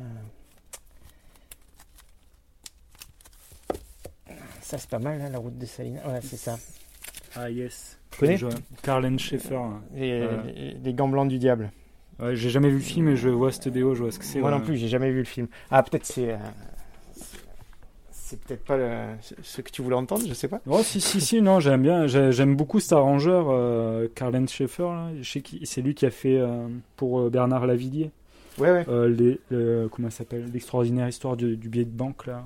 [4.65, 6.01] Ça c'est pas mal, là, la route de Salina.
[6.09, 6.57] Ouais, c'est ça.
[7.37, 7.99] Ah yes.
[8.11, 8.39] Tu connais
[8.83, 9.57] Carlen Schaeffer.
[9.57, 9.83] hein.
[9.95, 11.71] Les, Euh, les- les gants blancs du diable.
[12.19, 14.25] Ouais, j'ai jamais vu le film et je vois cette BO, je vois ce que
[14.25, 14.39] c'est.
[14.41, 14.59] Moi ouais.
[14.59, 15.49] non plus, j'ai jamais vu le film.
[15.71, 16.33] Ah, peut-être c'est.
[16.33, 16.37] euh,
[18.11, 20.61] C'est peut-être pas le- ce que tu voulais entendre, je sais pas.
[20.67, 24.89] Oh si si si non j'aime bien J'ai- j'aime beaucoup cet arrangeur euh, Carlen Schaeffer
[25.23, 28.11] c'est lui qui a fait euh, pour Bernard Lavillier
[28.59, 29.09] Ouais, ouais.
[29.11, 30.47] les le- comment ça s'appelle?
[30.53, 32.45] L'extraordinaire histoire du, du billet de banque là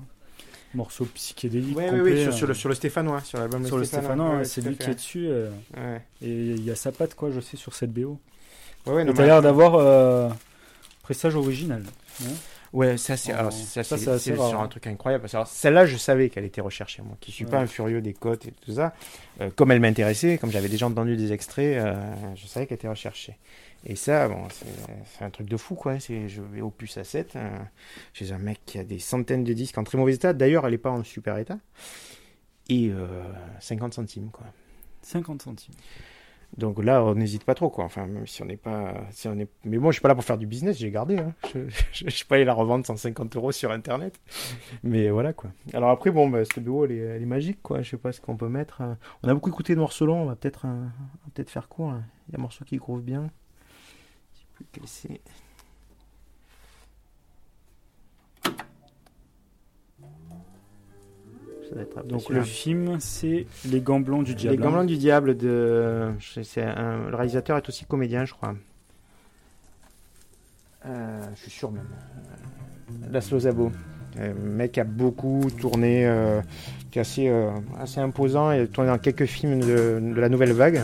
[0.74, 3.78] morceau psychédélique Ouais, complet, ouais, sur, euh, sur le, sur le Stéphanois, sur l'album sur
[3.78, 5.50] le Stéphanois ouais, c'est lui qui est dessus euh,
[6.22, 8.18] et il y a sa patte quoi je sais sur cette BO
[8.86, 10.28] Ouais, ouais, t'as l'air d'avoir euh,
[11.02, 11.82] pressage original
[12.20, 12.30] non?
[12.72, 14.64] Ouais, ça c'est Oh, alors, ça, ça, c'est sur hein.
[14.64, 15.26] un truc incroyable.
[15.46, 18.52] Celle-là, je savais qu'elle était recherchée, moi, qui suis pas un furieux des cotes et
[18.64, 18.92] tout ça.
[19.40, 21.94] Euh, comme elle m'intéressait, comme j'avais déjà entendu des extraits, euh,
[22.36, 23.36] je savais qu'elle était recherchée.
[23.84, 24.42] Et ça, bon,
[25.04, 26.00] c'est un truc de fou, quoi.
[26.00, 27.48] C'est je vais au puce à 7 euh,
[28.12, 30.32] chez un mec qui a des centaines de disques en très mauvais état.
[30.32, 31.58] D'ailleurs, elle est pas en super état.
[32.68, 33.22] Et euh,
[33.60, 34.46] 50 centimes, quoi.
[35.02, 35.74] 50 centimes
[36.58, 37.84] Donc là, on n'hésite pas trop, quoi.
[37.84, 40.14] Enfin, même si on n'est pas, si on est, mais bon, je suis pas là
[40.14, 41.16] pour faire du business, j'ai gardé.
[41.18, 41.32] Hein.
[41.54, 41.60] Je,
[41.92, 44.20] je suis pas allé la revendre 150 euros sur internet.
[44.82, 45.50] Mais voilà, quoi.
[45.72, 47.80] Alors après, bon, bah, cette BO, elle est, elle est magique, quoi.
[47.80, 48.82] Je sais pas ce qu'on peut mettre.
[48.82, 48.94] euh.
[49.22, 50.82] On a beaucoup écouté de morceaux longs, on va peut-être, euh,
[51.24, 51.94] va peut-être faire court.
[52.28, 53.30] Il y a un morceau qui groove bien.
[61.68, 64.72] Ça être donc le film c'est les gants blancs du diable Les Gants hein.
[64.72, 66.12] Blancs du Diable de.
[66.56, 67.10] un...
[67.10, 68.54] Le réalisateur est aussi comédien, je crois.
[70.86, 71.84] Euh, je suis sûr même.
[73.02, 73.70] Euh, Laszlo Zabo.
[74.18, 76.40] Un mec qui a beaucoup tourné, euh,
[76.90, 80.28] qui est assez, euh, assez imposant et a tourné dans quelques films de, de la
[80.28, 80.82] nouvelle vague.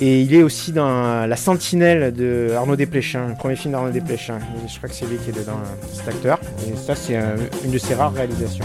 [0.00, 4.38] Et il est aussi dans La Sentinelle de Arnaud Desplechin, le premier film d'Arnaud Desplechin.
[4.68, 6.38] Je crois que c'est lui qui est dedans, euh, cet acteur.
[6.68, 7.34] Et ça, c'est un-
[7.64, 8.64] une de ses rares réalisations.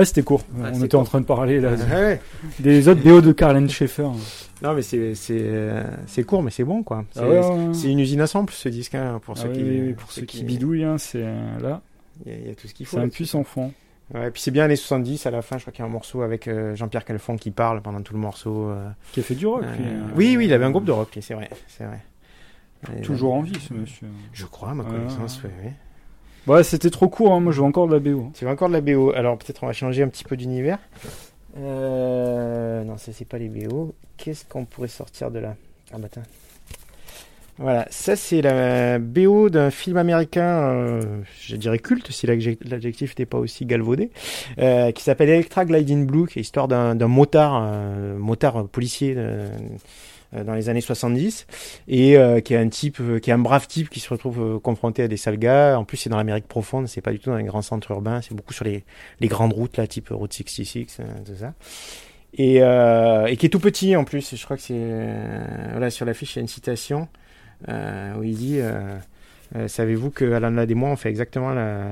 [0.00, 0.42] Ah, c'était court.
[0.62, 2.20] Ah, On était en train de parler là, ouais.
[2.60, 4.08] des autres BO de Carlen Schaeffer.
[4.62, 7.04] Non, mais c'est c'est euh, c'est court, mais c'est bon quoi.
[7.12, 7.74] C'est Ah ouais, ouais, ouais.
[7.74, 9.92] c'est une usine à sample ce disque hein, pour Ah ceux oui, qui oui, oui,
[9.94, 11.80] pour ceux qui bidouillent, hein, c'est euh, là.
[12.24, 12.96] Il y, a- il y a tout ce qu'il faut.
[12.96, 13.72] C'est un puissant fond.
[14.14, 15.58] Ouais, et puis c'est bien les 70 à la fin.
[15.58, 18.14] Je crois qu'il y a un morceau avec euh, Jean-Pierre Calfon qui parle pendant tout
[18.14, 18.70] le morceau.
[18.70, 18.88] euh.
[19.12, 20.00] Qui a fait du rock, Euh.
[20.16, 21.16] Oui, oui, il avait un groupe de rock.
[21.20, 21.98] C'est vrai, c'est vrai.
[23.02, 24.06] Toujours en vie, ce monsieur.
[24.32, 25.50] Je crois, à ma connaissance, ouais.
[26.48, 27.32] Ouais, c'était trop court.
[27.32, 28.30] hein, Moi, je veux encore de la BO.
[28.34, 30.78] Tu veux encore de la BO Alors peut-être on va changer un petit peu d'univers.
[31.58, 33.94] Euh, non, ça c'est pas les BO.
[34.16, 35.56] Qu'est-ce qu'on pourrait sortir de là?
[35.92, 36.08] Ah bah.
[37.60, 41.02] Voilà, ça c'est la BO d'un film américain, euh,
[41.40, 44.10] je dirais culte si l'adjec- l'adjectif n'était pas aussi galvaudé,
[44.60, 47.68] euh, qui s'appelle Electra Gliding Blue, qui est l'histoire d'un motard,
[48.16, 49.16] motard policier
[50.32, 51.46] dans les années 70,
[51.88, 54.40] et euh, qui est un type, euh, qui est un brave type qui se retrouve
[54.56, 55.78] euh, confronté à des sales gars.
[55.78, 58.20] En plus, c'est dans l'Amérique profonde, c'est pas du tout dans les grands centres urbains,
[58.20, 58.84] c'est beaucoup sur les,
[59.20, 61.54] les grandes routes là, type Route 66, euh, tout ça.
[62.34, 64.34] Et, euh, et qui est tout petit en plus.
[64.36, 64.74] Je crois que c'est.
[64.76, 67.08] euh, voilà, sur l'affiche, il y a une citation
[67.68, 68.60] euh, où il dit
[69.56, 71.88] euh, Savez-vous que Alan Ladd et moi, on fait exactement la,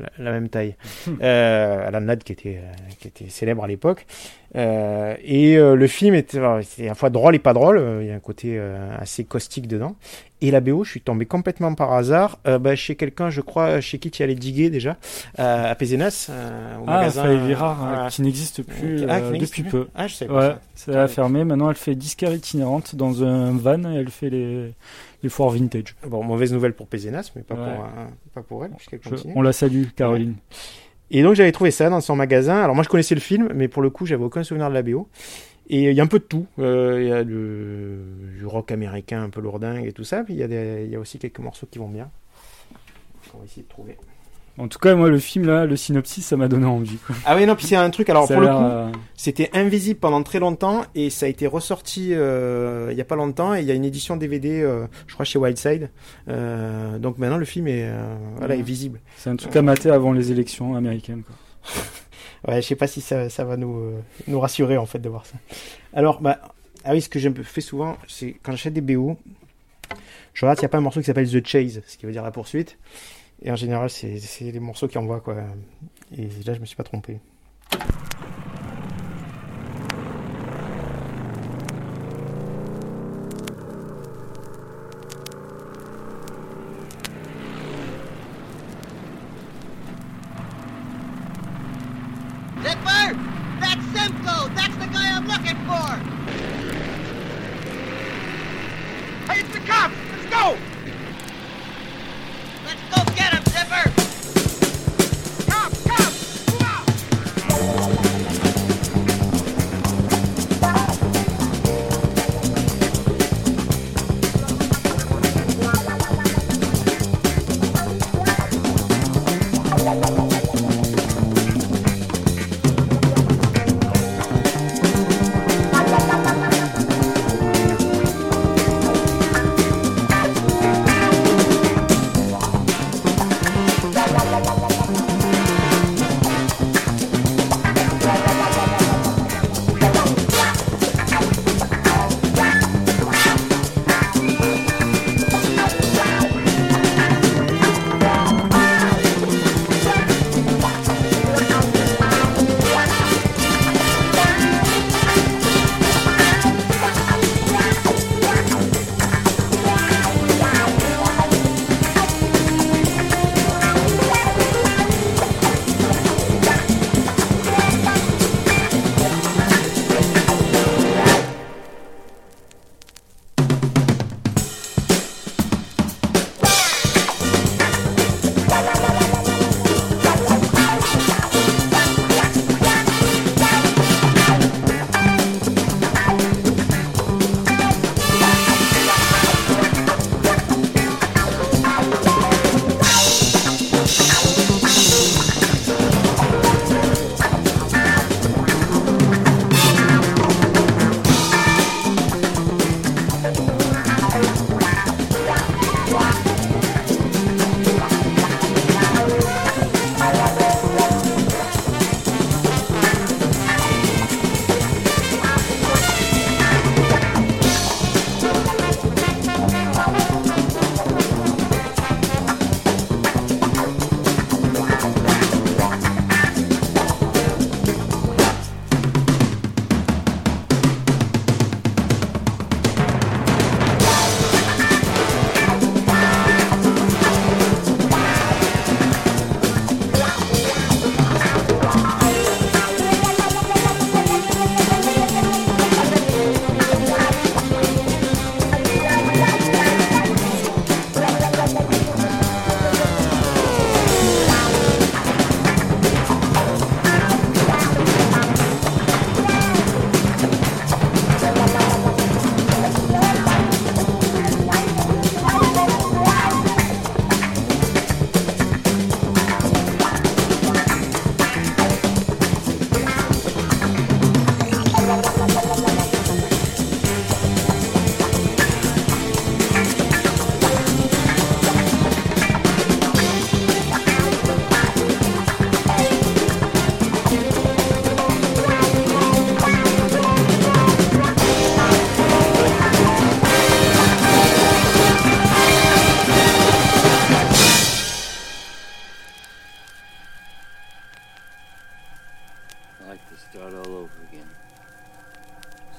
[0.00, 0.76] la, la même taille
[1.22, 4.06] euh, Alan Ladd, qui était, euh, qui était célèbre à l'époque.
[4.54, 7.82] Euh, et le film était, à la fois drôle et pas drôle.
[8.00, 8.58] Il y a un côté
[8.98, 9.96] assez caustique dedans.
[10.42, 13.98] Et la BO, je suis tombé complètement par hasard bah, chez quelqu'un, je crois, chez
[13.98, 14.96] qui tu allais diguer déjà,
[15.36, 17.26] à Pézenas, au Ah, magasin.
[17.26, 18.08] Euh, voilà.
[18.10, 19.88] qui n'existe plus Ah, qui depuis plus peu.
[19.94, 20.92] Ah, je savais pas ouais, ça.
[20.92, 21.44] ça a fermé.
[21.44, 24.72] Maintenant, elle fait disquaire itinérante dans un van et elle fait les,
[25.26, 25.96] les foires vintage.
[26.06, 27.60] Bon, mauvaise nouvelle pour Pézenas, mais pas, Ouais.
[27.76, 27.84] pour,
[28.34, 29.32] pas pour elle, puisqu'elle Je- continue.
[29.36, 30.34] on la salue, Caroline.
[31.10, 32.62] Et donc j'avais trouvé ça dans son magasin.
[32.62, 34.82] Alors moi je connaissais le film, mais pour le coup j'avais aucun souvenir de la
[34.82, 35.08] BO.
[35.68, 36.46] Et il y a un peu de tout.
[36.60, 37.96] Euh, Il y a du,
[38.38, 40.22] du rock américain un peu lourdingue et tout ça.
[40.24, 42.08] Puis il y, a des- il y a aussi quelques morceaux qui vont bien.
[43.34, 43.96] On va essayer de trouver.
[44.58, 46.96] En tout cas, moi, le film, là, le synopsis, ça m'a donné envie.
[47.06, 47.14] Quoi.
[47.26, 48.08] Ah oui, non, puis c'est un truc.
[48.08, 51.46] Alors Ça pour le coup, euh, c'était invisible pendant très longtemps et ça a été
[51.46, 53.54] ressorti euh, il y a pas longtemps.
[53.54, 55.90] Et il y a une édition DVD, euh, je crois chez Wildside.
[56.28, 58.60] Euh, donc maintenant le film est, euh, voilà, Ouais.
[58.60, 59.00] est visible.
[59.18, 61.22] C'est un truc à mater avant les élections américaines.
[61.22, 61.36] Quoi.
[62.48, 65.08] Ouais, je sais pas si ça, ça va nous, euh, nous rassurer en fait de
[65.08, 65.34] voir ça.
[65.92, 66.38] Alors, bah,
[66.84, 69.16] ah oui, ce que je fais souvent, c'est quand j'achète des BO,
[70.32, 72.12] je regarde s'il n'y a pas un morceau qui s'appelle The Chase, ce qui veut
[72.12, 72.78] dire la poursuite.
[73.46, 75.36] Et en général, c'est les morceaux qui envoient quoi.
[76.18, 77.20] Et là, je me suis pas trompé.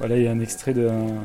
[0.07, 0.87] Voilà, il y a un extrait de.
[0.87, 1.21] un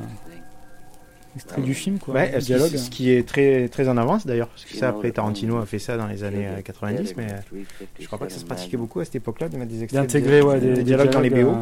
[1.36, 2.14] extrait du film, quoi.
[2.14, 2.76] Ouais, le ce, qui, dialogue.
[2.76, 5.78] ce qui est très, très en avance d'ailleurs, parce que ça après Tarantino a fait
[5.78, 7.62] ça dans les années euh, 90, mais euh,
[8.00, 10.02] je crois pas que ça se pratiquait beaucoup à cette époque-là de mettre des extraits
[10.02, 11.48] de- D'intégrer, ouais, des- des des dialogues dans les BO.
[11.50, 11.54] euh,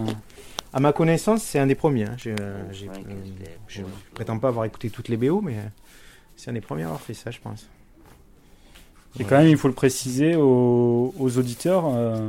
[0.73, 2.05] À ma connaissance, c'est un des premiers.
[2.05, 2.17] hein.
[2.17, 2.63] Je, euh,
[3.69, 3.83] je
[4.15, 5.63] prétends pas avoir écouté toutes les BO, mais euh,
[6.37, 7.69] c'est un des premiers à avoir fait ça, je pense.
[9.19, 12.29] Et quand même, il faut le préciser aux, aux auditeurs, euh,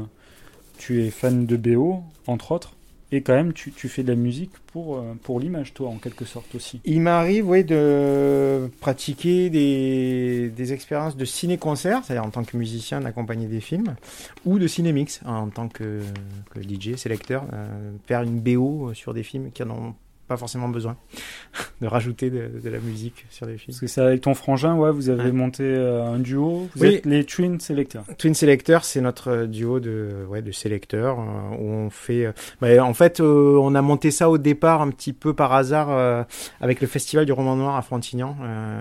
[0.79, 2.73] tu es fan de BO, entre autres,
[3.11, 6.23] et quand même, tu, fais de la musique pour, euh, pour l'image, toi, en quelque
[6.23, 6.79] sorte aussi.
[6.85, 13.01] Il m'arrive, oui, de pratiquer des, des expériences de ciné-concert, c'est-à-dire en tant que musicien
[13.01, 13.95] d'accompagner des films,
[14.45, 16.01] ou de ciné-mix en tant que,
[16.55, 19.95] DJ, sélecteur, euh, faire une BO sur des films qui en ont
[20.31, 20.95] pas forcément besoin
[21.81, 23.73] de rajouter de, de la musique sur des films.
[23.73, 25.31] Parce que c'est avec ton frangin, ouais, vous avez Ouais.
[25.33, 26.95] monté euh, un duo, vous Oui.
[26.95, 28.05] êtes les Twin Selectors.
[28.17, 32.25] Twin Selector, c'est notre euh, duo de, ouais, de sélecteurs euh, où on fait.
[32.27, 36.25] euh, bah, en fait, on a monté ça au départ un petit peu par hasard
[36.61, 38.37] avec le festival du roman noir à Frontignan,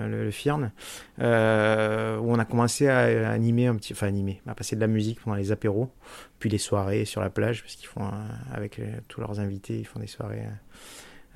[0.07, 0.71] le, le FIRN,
[1.19, 4.87] où on a commencé à, à animer un petit, enfin animer, à passer de la
[4.87, 5.89] musique pendant les apéros,
[6.39, 8.09] puis les soirées sur la plage, parce qu'ils font
[8.53, 10.43] avec tous leurs invités, ils font des soirées.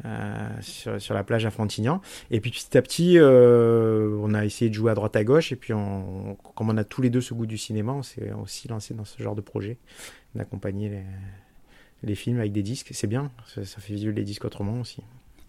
[0.03, 2.01] Euh, sur, sur la plage à Frontignan.
[2.31, 5.51] Et puis petit à petit, euh, on a essayé de jouer à droite à gauche.
[5.51, 8.31] Et puis, on, comme on a tous les deux ce goût du cinéma, on s'est
[8.33, 9.77] aussi lancé dans ce genre de projet,
[10.35, 11.03] d'accompagner les,
[12.03, 12.89] les films avec des disques.
[12.91, 15.01] C'est bien, ça, ça fait vivre les disques autrement aussi.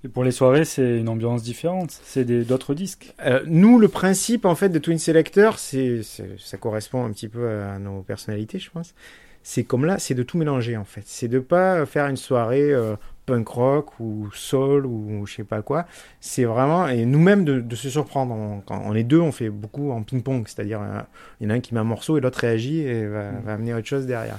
[0.04, 3.14] Et pour les soirées, c'est une ambiance différente, c'est des- d'autres disques.
[3.24, 7.28] Euh, nous, le principe en fait de Twin Selector, c'est, c'est- ça correspond un petit
[7.28, 8.94] peu à nos personnalités, je pense.
[9.42, 11.02] C'est comme là, c'est de tout mélanger en fait.
[11.06, 12.94] C'est de pas faire une soirée euh,
[13.26, 15.86] punk rock ou soul ou je sais pas quoi.
[16.20, 18.34] C'est vraiment et nous-mêmes de, de se surprendre.
[18.34, 21.00] On, quand on est deux, on fait beaucoup en ping-pong, c'est-à-dire euh,
[21.40, 23.54] il y en a un qui met un morceau et l'autre réagit et va, va
[23.54, 24.38] amener autre chose derrière.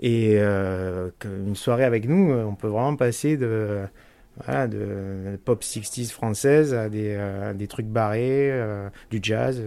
[0.00, 3.82] Et euh, une soirée avec nous, euh, on peut vraiment passer de
[4.44, 9.62] voilà, de pop 60s française à des, euh, des trucs barrés, euh, du jazz.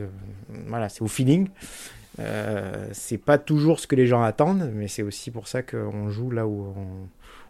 [0.67, 1.49] voilà, c'est au feeling.
[2.91, 6.29] C'est pas toujours ce que les gens attendent, mais c'est aussi pour ça qu'on joue
[6.31, 7.07] là où on,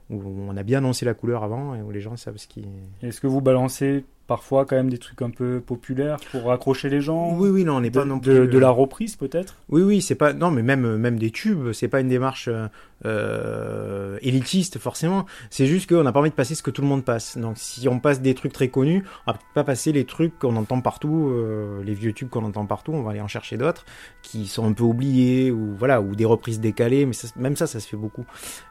[0.10, 2.66] où on a bien annoncé la couleur avant et où les gens savent ce qui.
[3.02, 7.02] Est-ce que vous balancez parfois quand même des trucs un peu populaires pour raccrocher les
[7.02, 8.48] gens Oui, oui, non, on n'est pas non plus.
[8.48, 9.56] de la reprise peut-être?
[9.68, 10.32] Oui, oui, c'est pas.
[10.32, 12.68] Non, mais même, même des tubes, c'est pas une démarche euh,
[13.06, 15.26] euh, élitiste forcément.
[15.50, 17.38] C'est juste qu'on n'a pas envie de passer ce que tout le monde passe.
[17.38, 20.56] Donc, si on passe des trucs très connus, on va pas passer les trucs qu'on
[20.56, 22.92] entend partout, euh, les vieux tubes qu'on entend partout.
[22.94, 23.86] On va aller en chercher d'autres
[24.22, 27.06] qui sont un peu oubliés ou voilà, ou des reprises décalées.
[27.06, 28.26] Mais ça- même ça, ça se fait beaucoup.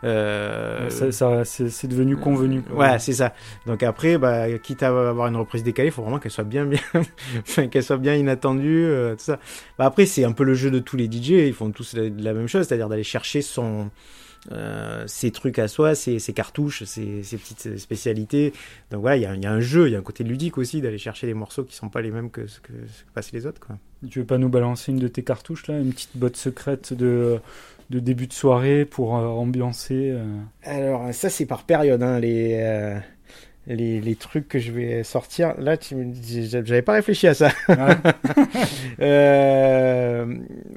[0.04, 2.62] Euh, Ça- ça- C'est devenu convenu.
[2.62, 2.76] quoi.
[2.76, 3.32] Ouais, c'est ça.
[3.66, 6.64] Donc après, bah, quitte à avoir une reprise décalée, il faut vraiment qu'elle soit bien,
[6.66, 6.80] bien,
[7.70, 9.38] qu'elle soit bien inattendue, euh, tout ça.
[9.78, 11.30] Bah, après, c'est un peu le jeu de tous les DJ.
[11.48, 13.90] Ils font tous la, la même chose, c'est-à-dire d'aller chercher son,
[14.52, 18.52] euh, ses trucs à soi, ses, ses cartouches, ses, ses petites spécialités.
[18.90, 20.24] Donc voilà, il y, a- il y a un jeu, il y a un côté
[20.24, 23.04] ludique aussi d'aller chercher des morceaux qui sont pas les mêmes que ce que, ce
[23.04, 23.76] que passent les autres, quoi.
[24.08, 27.40] Tu veux pas nous balancer une de tes cartouches là, une petite botte secrète de,
[27.90, 30.24] de début de soirée pour euh, ambiancer euh,
[30.62, 32.98] Alors, ça, c'est par période, hein, les, euh,
[33.68, 35.54] les, les trucs que je vais sortir.
[35.58, 37.50] Là, tu me dis- j'avais pas réfléchi à ça.
[39.00, 40.26] Euh,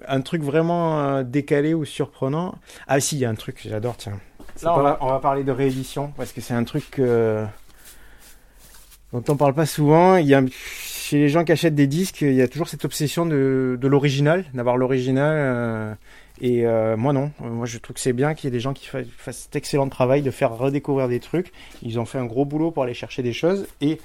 [0.08, 2.56] un truc vraiment euh, décalé ou surprenant.
[2.88, 4.20] Ah, si, il y a un truc que j'adore, tiens.
[4.64, 7.44] Là, on va, on va parler de réédition parce que c'est un truc que-
[9.12, 10.18] dont on parle pas souvent.
[10.18, 12.86] Il y a, chez les gens qui achètent des disques, il y a toujours cette
[12.86, 15.34] obsession de, de l'original, d'avoir l'original.
[15.36, 15.94] euh,
[16.42, 18.60] et euh, moi non, Euh, moi je trouve que c'est bien qu'il y ait des
[18.60, 21.52] gens qui fa- fassent cet excellent travail de faire redécouvrir des trucs.
[21.84, 24.00] Ils ont fait un gros boulot pour aller chercher des choses et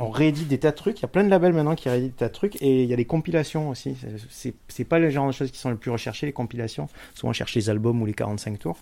[0.00, 0.98] on réédite des tas de trucs.
[1.00, 2.88] Il y a plein de labels maintenant qui rééditent des tas de trucs et il
[2.88, 3.96] y a des compilations aussi.
[4.30, 6.88] C'est- pas le genre de choses qui sont le plus recherchées, les compilations.
[7.14, 8.78] Souvent on cherche les albums ou les 45 tours.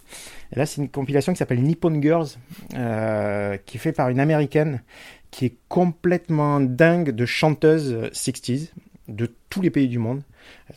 [0.53, 2.29] Là c'est une compilation qui s'appelle Nippon Girls,
[2.75, 4.83] euh, qui est faite par une américaine
[5.33, 8.71] qui est complètement dingue de chanteuse 60s
[9.09, 10.23] de tous les pays du monde.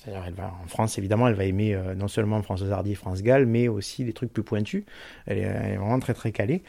[0.07, 3.67] En France, évidemment, elle va aimer euh, non seulement Françoise Hardy et France Gall, mais
[3.67, 4.83] aussi des trucs plus pointus.
[5.25, 6.63] Elle est, vraiment très très calée.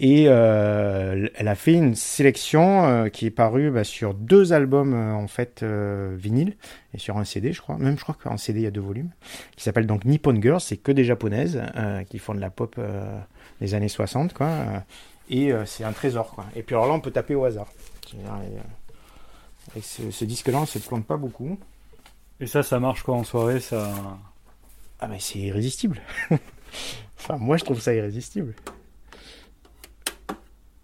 [0.00, 4.92] Et euh, elle a fait une sélection euh, qui est parue bah, sur deux albums
[4.92, 6.56] en fait vinyle
[6.94, 7.78] et sur un CD, je crois.
[7.78, 9.10] Même je crois qu'en CD il y a deux volumes,
[9.56, 10.60] qui s'appelle donc Nippon Girls.
[10.60, 11.62] C'est que des japonaises
[12.08, 12.78] qui font de la pop
[13.60, 14.50] des années 60, quoi.
[15.30, 16.46] et c'est un trésor, quoi.
[16.56, 17.68] Et puis alors là, on peut taper au hasard.
[19.70, 21.58] Avec ce, disque-là, on se plante pas beaucoup.
[22.40, 23.92] Et ça, ça marche quoi en soirée ça...
[25.00, 26.00] Ah mais c'est irrésistible.
[27.18, 28.54] enfin, moi je trouve ça irrésistible.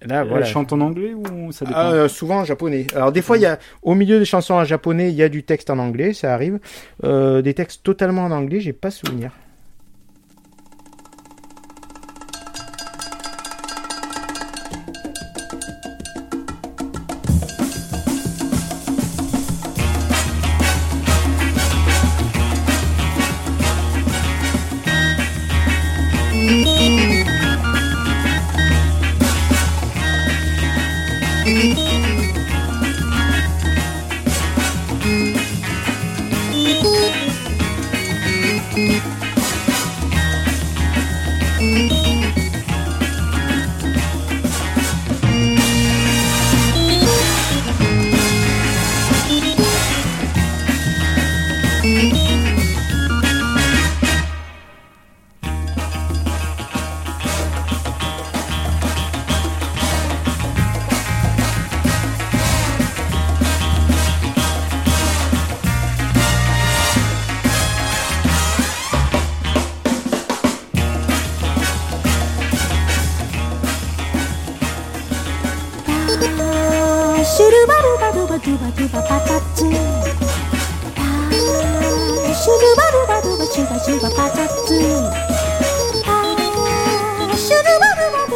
[0.03, 0.47] Là, Elle voilà.
[0.47, 2.87] chante en anglais ou ça dépend Ah, euh, souvent en japonais.
[2.95, 5.29] Alors des fois, il y a au milieu des chansons en japonais, il y a
[5.29, 6.59] du texte en anglais, ça arrive.
[7.05, 9.33] Euh, des textes totalement en anglais, j'ai pas souvenir.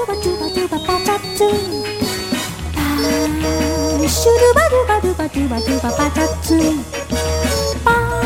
[0.06, 1.38] バドゥバドゥバパタツ
[2.74, 6.58] パーシュルバルバルバドゥバドゥバパタツ
[7.84, 8.22] パー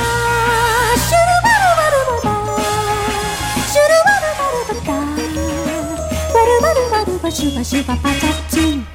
[0.97, 2.61] シュルバルバルババ
[3.69, 4.91] シュルバルバルバタ
[6.35, 8.88] バルバルバルバシュバシュバパタツ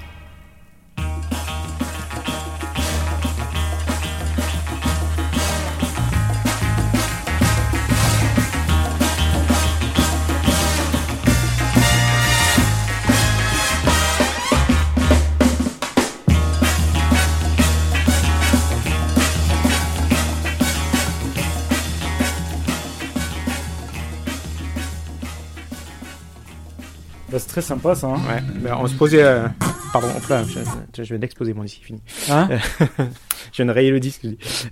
[27.54, 28.08] très sympa ça.
[28.08, 28.18] hein.
[28.64, 29.24] Ouais, on se posait.
[29.24, 29.48] euh,
[29.94, 30.60] Pardon, hop là, je,
[30.98, 32.02] je- je viens d'exploser mon disque, fini.
[32.32, 32.58] Hein Euh,
[33.52, 34.26] je viens de rayer le disque.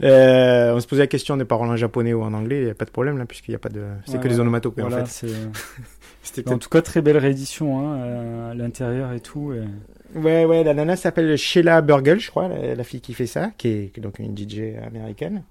[0.03, 2.71] Euh, on se posait la question de parler en japonais ou en anglais, il n'y
[2.71, 3.83] a pas de problème là, puisqu'il n'y a pas de.
[4.05, 5.27] C'est que les onomatopées voilà, en fait.
[6.23, 9.53] C'était En tout cas, très belle réédition hein, à l'intérieur et tout.
[9.53, 13.27] et- Ouais, ouais, la nana s'appelle Sheila Burgle, je crois, la, la fille qui fait
[13.27, 15.43] ça, qui est, qui est donc une DJ américaine.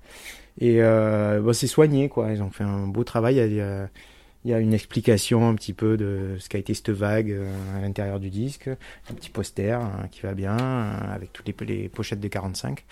[0.60, 2.30] Et euh, bon, c'est soigné, quoi.
[2.32, 3.36] Ils ont fait un beau travail.
[3.36, 3.88] Il y a,
[4.44, 7.52] il y a une explication un petit peu de ce qu'a été cette vague euh,
[7.76, 8.68] à l'intérieur du disque.
[9.10, 12.84] Un petit poster hein, qui va bien, euh, avec toutes les, les pochettes de 45.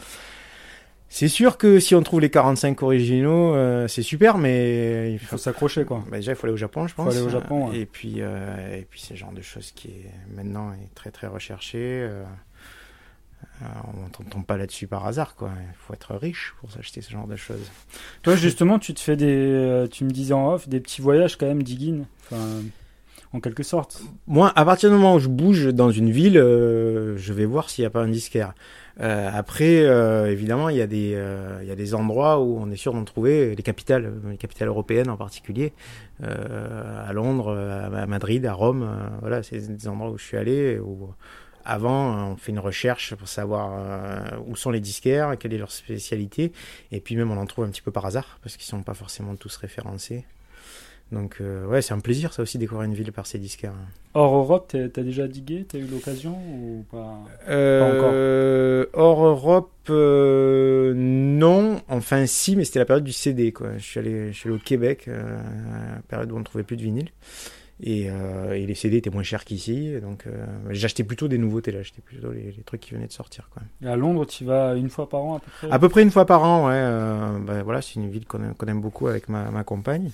[1.11, 5.39] C'est sûr que si on trouve les 45 originaux, euh, c'est super, mais il faut
[5.39, 6.05] s'accrocher, quoi.
[6.11, 7.15] Bah, déjà, il faut aller au Japon, je Faut pense.
[7.15, 7.79] aller au Japon, ouais.
[7.79, 11.11] Et puis, euh, et puis c'est le genre de choses qui est maintenant est très
[11.11, 11.79] très recherché.
[11.81, 12.25] euh,
[13.63, 13.67] euh,
[14.21, 15.51] on ne tombe pas là-dessus par hasard, quoi.
[15.61, 17.71] Il faut être riche pour s'acheter ce genre de choses.
[18.23, 19.27] Toi, justement, tu te fais des.
[19.27, 22.05] euh, Tu me disais en off, des petits voyages quand même, digging.
[22.25, 22.63] Enfin,
[23.33, 24.03] en quelque sorte.
[24.27, 27.69] Moi, à partir du moment où je bouge dans une ville, euh, je vais voir
[27.69, 28.55] s'il n'y a pas un disquaire.
[29.01, 31.17] Euh, après, euh, évidemment, il y, a des,
[31.63, 34.69] il y a des endroits où on est sûr d'en trouver, les capitales, les capitales
[34.69, 35.73] européennes en particulier,
[36.23, 38.89] à Londres, à Madrid, à Rome.
[39.21, 40.79] voilà, c'est des endroits où je suis allé.
[40.79, 41.11] Où,
[41.69, 45.71] avant, on fait une recherche pour savoir euh, où sont les disquaires, quelle est leur
[45.71, 46.53] spécialité,
[46.91, 48.95] et puis même on en trouve un petit peu par hasard parce qu'ils sont pas
[48.95, 50.25] forcément tous référencés.
[51.13, 53.73] Donc euh, ouais, c'est un plaisir ça aussi découvrir une ville par ses disquaires.
[54.15, 57.19] Hors Europe, t'as déjà digué T'as eu l'occasion ou pas?
[57.49, 61.81] Euh, hors Europe, euh, non.
[61.89, 63.53] Enfin, si, mais c'était la période du CD.
[63.53, 63.79] Quoi.
[63.79, 66.77] Je, suis allé, je suis allé au Québec, la période où on ne trouvait plus
[66.77, 67.11] de vinyle.
[67.81, 69.95] Et, euh, et les CD étaient moins chers qu'ici.
[70.03, 71.71] Donc, euh, j'achetais plutôt des nouveautés.
[71.71, 71.79] Là.
[71.79, 73.49] J'achetais plutôt les, les trucs qui venaient de sortir.
[73.53, 73.63] Quoi.
[73.83, 75.71] Et à Londres, tu vas une fois par an à peu près?
[75.71, 76.73] À peu près une fois par an, ouais.
[76.75, 80.11] euh, bah, voilà, c'est une ville qu'on aime, beaucoup avec ma, ma compagne.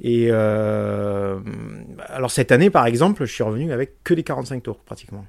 [0.00, 5.24] Et alors cette année, par exemple, je suis revenu avec que les 45 tours pratiquement.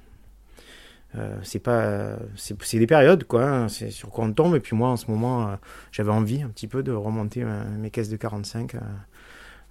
[1.42, 3.44] C'est pas, c'est, des périodes quoi.
[3.44, 4.56] hein, c'est sur quoi on tombe.
[4.56, 5.56] Et puis moi, en ce moment,
[5.92, 7.44] j'avais envie un petit peu de remonter
[7.78, 8.74] mes caisses de 45.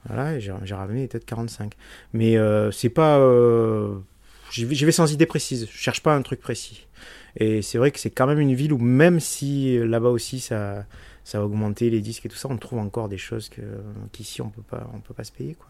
[0.07, 1.73] Voilà, j'ai, ramené les têtes 45.
[2.13, 3.95] Mais euh, c'est pas, euh,
[4.51, 5.67] j'y vais, sans idée précise.
[5.71, 6.87] Je cherche pas un truc précis.
[7.37, 10.39] Et c'est vrai que c'est quand même une ville où même si euh, là-bas aussi
[10.39, 10.85] ça,
[11.23, 13.49] ça a augmenté les disques et tout ça, on trouve encore des choses
[14.11, 15.67] qu'ici on peut pas, on peut pas se payer quoi.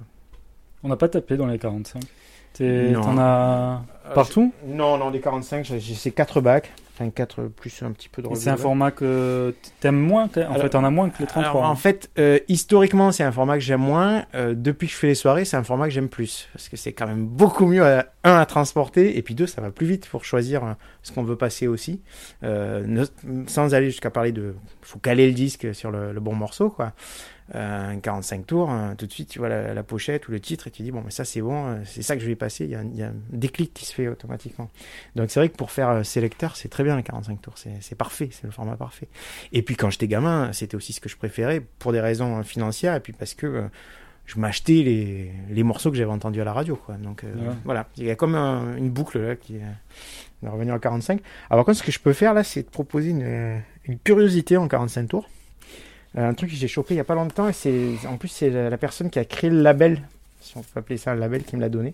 [0.83, 2.03] On n'a pas tapé dans les 45.
[2.51, 3.01] T'es- Non.
[3.01, 4.53] T'en as Euh, partout?
[4.67, 6.69] je- Non, non, des 45, j'ai, j'ai ces 4 bacs.
[6.95, 10.57] Enfin, 4 plus un petit peu de C'est un format que t'aimes moins En Alors-
[10.61, 11.51] fait, t'en as moins que les 33.
[11.51, 11.75] Alors, en hein.
[11.75, 14.25] fait, euh, historiquement, c'est un format que j'aime moins.
[14.35, 16.49] Euh, depuis que je fais les soirées, c'est un format que j'aime plus.
[16.53, 19.59] Parce que c'est quand même beaucoup mieux, à, un, à transporter, et puis deux, ça
[19.59, 22.01] va plus vite pour choisir euh, ce qu'on veut passer aussi.
[22.43, 23.05] Euh, ne-
[23.47, 24.53] sans aller jusqu'à parler de...
[24.83, 26.93] faut caler le disque sur le, le bon morceau, quoi.
[27.55, 30.39] Euh, un 45 tours, hein, tout de suite, tu vois la, la pochette ou le
[30.39, 32.35] titre, et tu dis, bon, mais ça, c'est bon, euh, c'est ça que je vais
[32.35, 32.63] passer.
[32.65, 34.71] Il y, a, un- il y a un déclic qui se fait automatiquement.
[35.15, 37.53] Donc, c'est vrai que pour faire euh, sélecteur, c'est très bien, les 45 tours.
[37.57, 39.07] C'est parfait, c'est le format parfait.
[39.51, 42.95] Et puis quand j'étais gamin, c'était aussi ce que je préférais pour des raisons financières
[42.95, 43.61] et puis parce que euh,
[44.25, 46.75] je m'achetais les, les morceaux que j'avais entendus à la radio.
[46.75, 46.95] Quoi.
[46.95, 47.53] Donc euh, Ouais.
[47.65, 49.57] voilà, il y a comme un- une boucle là qui
[50.41, 51.21] va revenir à 45.
[51.51, 54.67] Alors contre, ce que je peux faire là, c'est de proposer une, une curiosité en
[54.67, 55.29] 45 tours.
[56.17, 58.27] Euh, un truc que j'ai chopé il y a pas longtemps et c'est en plus
[58.27, 60.01] c'est la, personne qui a créé le label,
[60.41, 61.93] si on peut appeler ça un label, qui me l'a donné.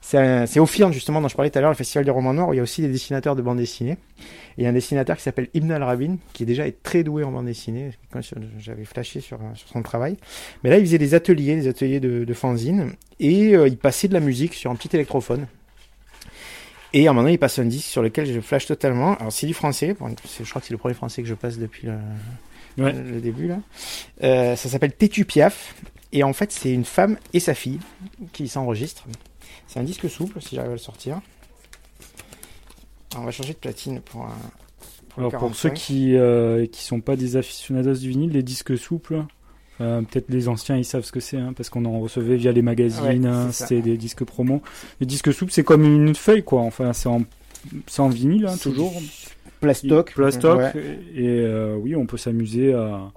[0.00, 2.52] C'est au justement, dont je parlais tout à l'heure, le Festival du roman noir, où
[2.52, 3.96] il y a aussi des dessinateurs de bande dessinée.
[4.58, 7.32] Il y a un dessinateur qui s'appelle Ibn Al-Rabin, qui déjà est très doué en
[7.32, 7.90] bande dessinée.
[8.12, 8.20] Quand
[8.58, 10.18] j'avais flashé sur, sur son travail.
[10.62, 12.92] Mais là, il faisait des ateliers, des ateliers de, de fanzine.
[13.18, 15.46] Et euh, il passait de la musique sur un petit électrophone.
[16.92, 19.16] Et à un moment donné, il passe un disque sur lequel je flash totalement.
[19.16, 19.96] Alors, c'est du français.
[19.98, 21.94] Je crois que c'est le premier français que je passe depuis le,
[22.78, 22.92] Ouais.
[22.92, 23.58] le début, là.
[24.22, 25.74] Euh, ça s'appelle Tétu Piaf.
[26.12, 27.80] Et en fait, c'est une femme et sa fille
[28.32, 29.04] qui s'enregistrent.
[29.66, 31.20] C'est un disque souple, si j'arrive à le sortir.
[33.12, 34.28] Alors, on va changer de platine pour, euh,
[35.08, 35.74] pour le Alors pour ceux 45.
[35.74, 39.24] qui euh, qui sont pas des aficionados du vinyle, les disques souples,
[39.80, 42.52] euh, peut-être les anciens ils savent ce que c'est, hein, parce qu'on en recevait via
[42.52, 44.62] les magazines, Ouais, hein, c'était des disques promo.
[45.00, 47.22] Les disques souples c'est comme une feuille quoi, enfin c'est en
[47.98, 48.92] en vinyle hein, toujours.
[49.64, 50.12] Plastoc.
[50.14, 50.72] Plastoc Ouais.
[51.14, 53.10] et euh, oui on peut s'amuser à,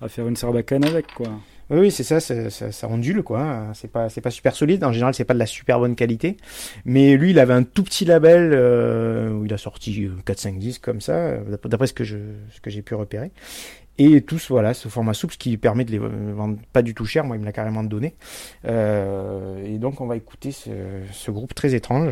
[0.00, 1.28] à faire une sarbacane avec quoi.
[1.70, 3.68] Oui, c'est ça, ça, ça, ondule quoi.
[3.72, 4.84] C'est pas, c'est pas super solide.
[4.84, 6.36] En général, c'est pas de la super bonne qualité.
[6.84, 10.82] Mais lui, il avait un tout petit label euh, où il a sorti 4-5 disques
[10.84, 12.18] comme ça, euh, d'après- d'après ce que je,
[12.50, 13.30] ce que j'ai pu repérer.
[13.96, 17.06] Et tous, voilà, ce format souple, ce qui permet de les vendre pas du tout
[17.06, 17.24] cher.
[17.24, 18.16] Moi, il me l'a carrément donné.
[18.66, 20.70] Euh, et donc, on va écouter ce,
[21.12, 22.10] ce groupe très étrange,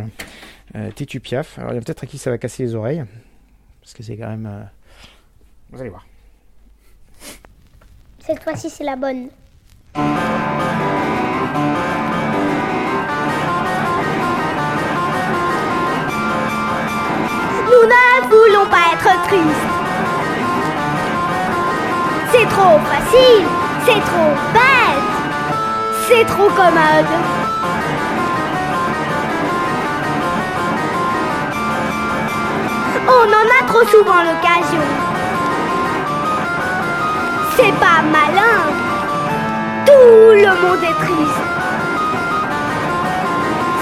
[0.75, 1.59] euh, Tétu Piaf.
[1.59, 3.05] Alors, il y a peut-être à qui ça va casser les oreilles,
[3.81, 4.47] parce que c'est quand même.
[4.47, 4.62] euh,
[5.70, 6.07] Vous allez voir.
[8.20, 9.28] Cette fois-ci, c'est la bonne.
[17.66, 19.69] Nous ne voulons pas être tristes.
[22.32, 23.44] C'est trop facile,
[23.86, 25.09] c'est trop bête,
[26.09, 27.11] c'est trop commode.
[33.12, 34.85] On en a trop souvent l'occasion.
[37.57, 38.59] C'est pas malin.
[39.87, 41.45] Tout le monde est triste.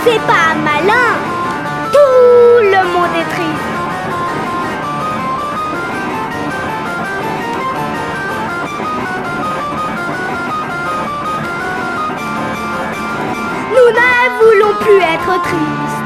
[0.05, 1.11] C'est pas malin.
[1.93, 3.69] Tout le monde est triste.
[13.71, 16.05] Nous ne voulons plus être tristes.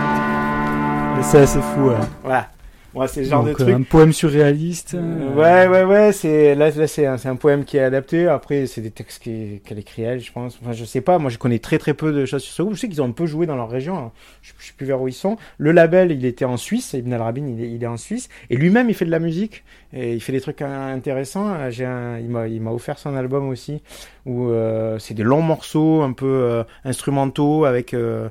[1.19, 1.91] Et ça c'est fou.
[1.91, 2.05] hein.
[2.23, 2.47] Voilà.
[2.95, 3.75] Moi, c'est le genre Donc, de euh, truc.
[3.75, 4.95] un poème surréaliste.
[4.95, 8.27] euh, Ouais, ouais, ouais, c'est là, là c'est un, un poème qui est adapté.
[8.29, 10.59] Après, c'est des textes qu'elle écrit elle, je pense.
[10.63, 11.19] Enfin, je sais pas.
[11.19, 12.75] Moi, je connais très très peu de choses sur ce groupe.
[12.75, 13.97] Je sais qu'ils ont un peu joué dans leur région.
[13.97, 14.13] hein.
[14.43, 15.39] Je, je sais plus vers où ils sont.
[15.57, 16.93] Le label, il était en Suisse.
[16.93, 18.29] Ibn Al Rabin, il est, il est en Suisse.
[18.51, 21.71] Et lui-même, il fait de la musique et il fait des trucs intéressants.
[21.71, 22.29] J'ai un, il
[22.61, 23.83] m'a, offert son album aussi
[24.25, 28.29] où euh, c'est des longs morceaux un peu euh, instrumentaux avec euh,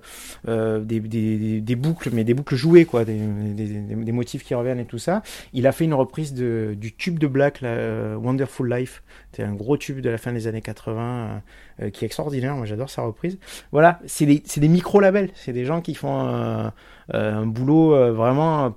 [0.48, 4.56] euh, des, des, des- boucles, mais des boucles jouées, quoi, des, des, des- motifs qui
[4.56, 5.22] reviennent et tout ça.
[5.54, 9.04] Il a fait une reprise de, du tube de Black, là, euh, Wonderful Life.
[9.34, 11.42] C'est un gros tube de la fin des années 80
[11.82, 12.56] euh, qui est extraordinaire.
[12.56, 13.38] Moi, j'adore sa reprise.
[13.72, 15.30] Voilà, c'est des, micro-labels.
[15.36, 16.72] C'est des gens qui font
[17.14, 18.76] un boulot vraiment.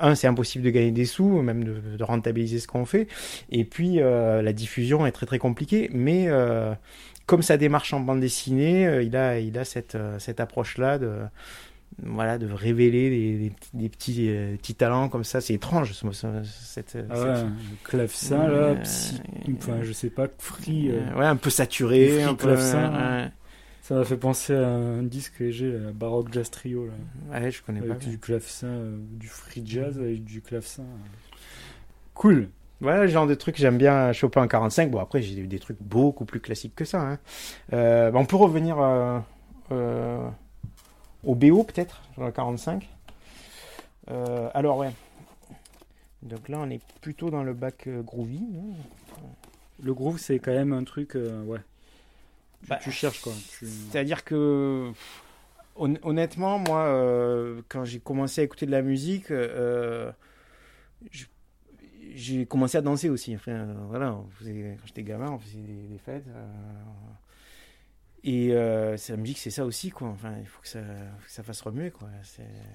[0.00, 3.06] Un, c'est impossible de gagner des sous, même de, de rentabiliser ce qu'on fait.
[3.50, 5.90] Et puis, euh, la diffusion est très très compliquée.
[5.92, 6.72] Mais euh,
[7.26, 11.12] comme sa démarche en bande dessinée, euh, il a, il a cette, cette approche-là de,
[12.02, 15.40] voilà, de révéler des, des petits- des petits, petits talents comme ça.
[15.40, 17.34] C'est étrange, ce- ce- cette, Ah ouais,
[17.84, 19.20] clavecin là, psy-
[19.58, 20.90] enfin je sais pas, free.
[21.16, 22.90] ouais, un peu saturé, un peu, clavecin.
[23.24, 23.30] ouais.
[23.90, 26.92] Ça m'a fait penser à un disque que j'ai, Baroque Jazz Trio là.
[27.40, 28.04] Ouais, je connais avec pas.
[28.04, 30.84] du clavecin, euh, du free jazz avec du clavecin.
[32.14, 32.50] Cool.
[32.80, 34.92] Voilà le genre de truc que j'aime bien choper en 45.
[34.92, 37.00] Bon, après, j'ai eu des trucs beaucoup plus classiques que ça.
[37.00, 37.18] hein.
[37.72, 40.28] Euh, bah, on peut revenir euh,
[41.24, 42.88] au BO, peut-être, dans le 45.
[44.12, 44.92] Euh, alors, ouais.
[46.22, 48.40] Donc là, on est plutôt dans le bac groovy.
[48.56, 49.18] hein.
[49.82, 51.58] Le groove c'est quand même un truc, ouais.
[52.62, 53.32] Tu, Bah, tu cherches quoi.
[53.58, 54.90] tu- C'est-à-dire que,
[55.76, 60.12] hon- honnêtement, moi, euh, quand j'ai commencé à écouter de la musique, euh,
[62.14, 63.34] j'ai commencé à danser aussi.
[63.34, 66.26] Enfin, voilà, on faisait- quand j'étais gamin, on faisait des, des fêtes.
[66.28, 66.46] euh,
[68.22, 70.08] et euh, la musique, c'est ça aussi, quoi.
[70.08, 70.80] Enfin, il faut que ça,
[71.20, 72.08] faut que ça fasse remuer, quoi.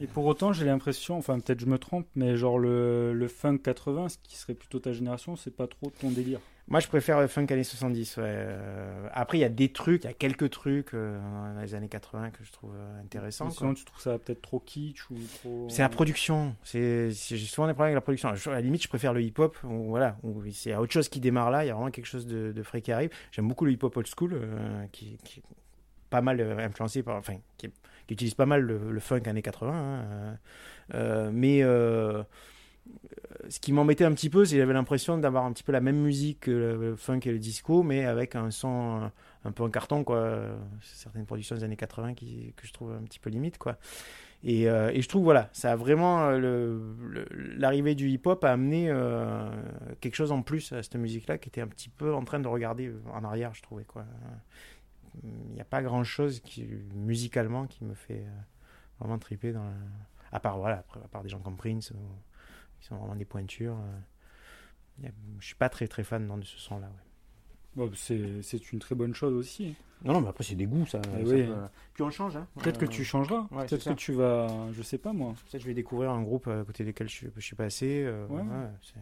[0.01, 3.59] Et pour autant, j'ai l'impression, enfin peut-être je me trompe, mais genre le, le funk
[3.59, 6.39] 80, ce qui serait plutôt ta génération, c'est pas trop ton délire.
[6.67, 8.17] Moi, je préfère le funk années 70.
[8.17, 8.23] Ouais.
[8.25, 11.19] Euh, Après, il y a des trucs, il y a quelques trucs euh,
[11.53, 13.45] dans les années 80 que je trouve euh, intéressants.
[13.45, 13.57] Mais quoi.
[13.59, 15.67] Sinon, tu trouves ça peut-être trop kitsch ou trop.
[15.69, 16.55] C'est la production.
[16.63, 18.29] C'est, j'ai souvent des problèmes avec la production.
[18.29, 19.55] À la limite, je préfère le hip-hop.
[19.63, 20.17] Où, voilà,
[20.53, 21.63] c'est autre chose qui démarre là.
[21.63, 23.11] Il y a vraiment quelque chose de, de frais qui arrive.
[23.31, 25.43] J'aime beaucoup le hip-hop old school, euh, qui, qui est
[26.09, 27.69] pas mal euh, influencé par, enfin, qui,
[28.09, 29.71] utilise pas mal le, le funk années 80.
[29.71, 30.35] hein, euh,
[30.95, 32.23] euh, mais euh,
[33.49, 35.81] ce qui m'embêtait un petit peu, c'est que j'avais l'impression d'avoir un petit peu la
[35.81, 39.07] même musique que le, funk et le disco, mais avec un son euh,
[39.45, 40.39] un peu en carton, quoi.
[40.81, 43.77] Certaines productions des années 80 qui, que je trouve un petit peu limite, quoi.
[44.43, 46.29] Et, euh, je trouve, voilà, ça a vraiment.
[46.29, 46.79] euh,
[47.57, 48.93] L'arrivée du hip-hop a amené
[50.01, 52.47] quelque chose en plus à cette musique-là qui était un petit peu en train de
[52.47, 54.05] regarder en arrière, je trouvais, quoi.
[55.23, 58.25] Il n'y a pas grand-chose qui, musicalement qui me fait
[58.99, 59.71] vraiment triper dans la-
[60.31, 61.93] À part, voilà, à part des gens comme Prince,
[62.85, 63.77] qui sont vraiment des pointures.
[63.79, 66.87] euh, y a- je suis pas très très fan non, de ce son-là.
[66.87, 66.93] ouais.
[67.75, 69.73] Bon, c'est c'est une très bonne chose aussi.
[70.03, 71.01] Non, non, mais après, c'est des goûts, ça.
[71.19, 71.43] Eh ça oui.
[71.43, 71.55] peut-
[71.93, 72.47] Puis on change, hein.
[72.61, 73.41] Peut-être que Euh, tu changeras.
[73.51, 73.89] ouais, c'est Peut-être ça.
[73.91, 75.33] que tu vas, je sais pas moi.
[75.49, 78.03] Peut-être je vais découvrir un groupe à côté desquels je, je suis passé.
[78.05, 78.41] euh, Ouais.
[78.41, 78.93] ouais, c'est-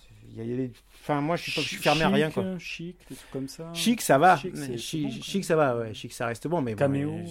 [0.00, 0.72] c'est- il y a- il y a des-
[1.02, 2.42] Enfin, moi, je suis, pas, je suis fermé à rien, Chic, quoi.
[2.44, 3.72] euh, Chic, des trucs comme ça.
[3.74, 4.36] Chic, ça va.
[4.36, 5.94] Chic, bon, ça va, ouais.
[5.94, 7.26] Chic, ça reste bon, mais Caméo, euh,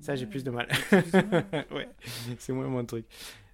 [0.00, 0.66] ça, j'ai plus de mal.
[1.70, 1.88] ouais,
[2.38, 3.04] c'est moins mon truc.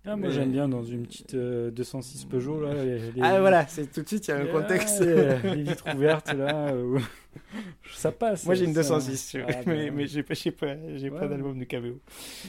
[0.07, 2.73] Ah, moi Mais- j'aime bien dans une petite euh, 206 Peugeot là.
[2.73, 5.01] les- les- Ah, voilà, c'est tout de suite, il y a un Ah, contexte.
[5.03, 6.69] les, les vitres ouvertes là.
[6.73, 6.99] euh,
[7.95, 8.47] ça passe.
[8.47, 8.81] Moi, j'ai une ça.
[8.81, 11.67] 206, Ah, mais, ben, mais j'ai pas, pas, Ouais, pas d'album de.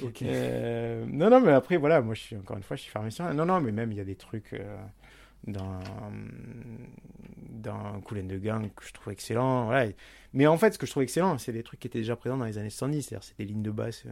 [0.01, 0.21] Ok.
[0.21, 3.11] Euh, non, non, mais après, voilà, moi, je suis, encore une fois, je suis fermé
[3.11, 3.33] sur rien.
[3.33, 4.77] Non, non, mais même, il y a des trucs euh,
[5.45, 5.79] dans,
[7.49, 9.65] dans Cool and the Gang que je trouve excellent.
[9.65, 9.91] Voilà.
[10.33, 12.37] Mais en fait, ce que je trouve excellent, c'est des trucs qui étaient déjà présents
[12.37, 13.01] dans les années 70.
[13.03, 14.05] C'est-à-dire, c'est des lignes de basse,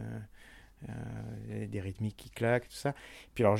[0.88, 2.94] euh, des rythmiques qui claquent, tout ça.
[3.34, 3.58] Puis alors,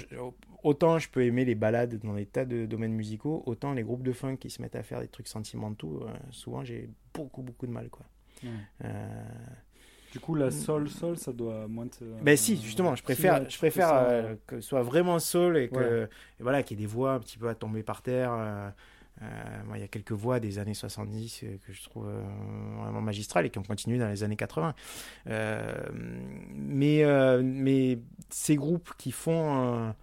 [0.63, 4.03] autant je peux aimer les balades dans des tas de domaines musicaux, autant les groupes
[4.03, 7.67] de funk qui se mettent à faire des trucs sentimentaux, euh, souvent, j'ai beaucoup, beaucoup
[7.67, 8.07] de mal, quoi.
[8.43, 8.51] Ouais.
[8.85, 9.23] Euh,
[10.13, 12.03] Du coup, la sol, sol, ça doit moins te.
[12.23, 15.69] ben si, justement, je si, préfère, je préfère euh, que ce soit vraiment soul et
[15.69, 16.09] que Ouais.
[16.41, 18.73] et voilà, qu'il y ait des voix un petit peu à tomber par terre.
[19.23, 22.23] Euh, moi, il y a quelques voix des années 70 euh, que je trouve euh,
[22.83, 24.75] vraiment magistrales et qui ont continué dans les années 80.
[25.29, 27.05] Euh, mais,
[27.43, 27.99] mais
[28.31, 29.95] ces groupes qui font,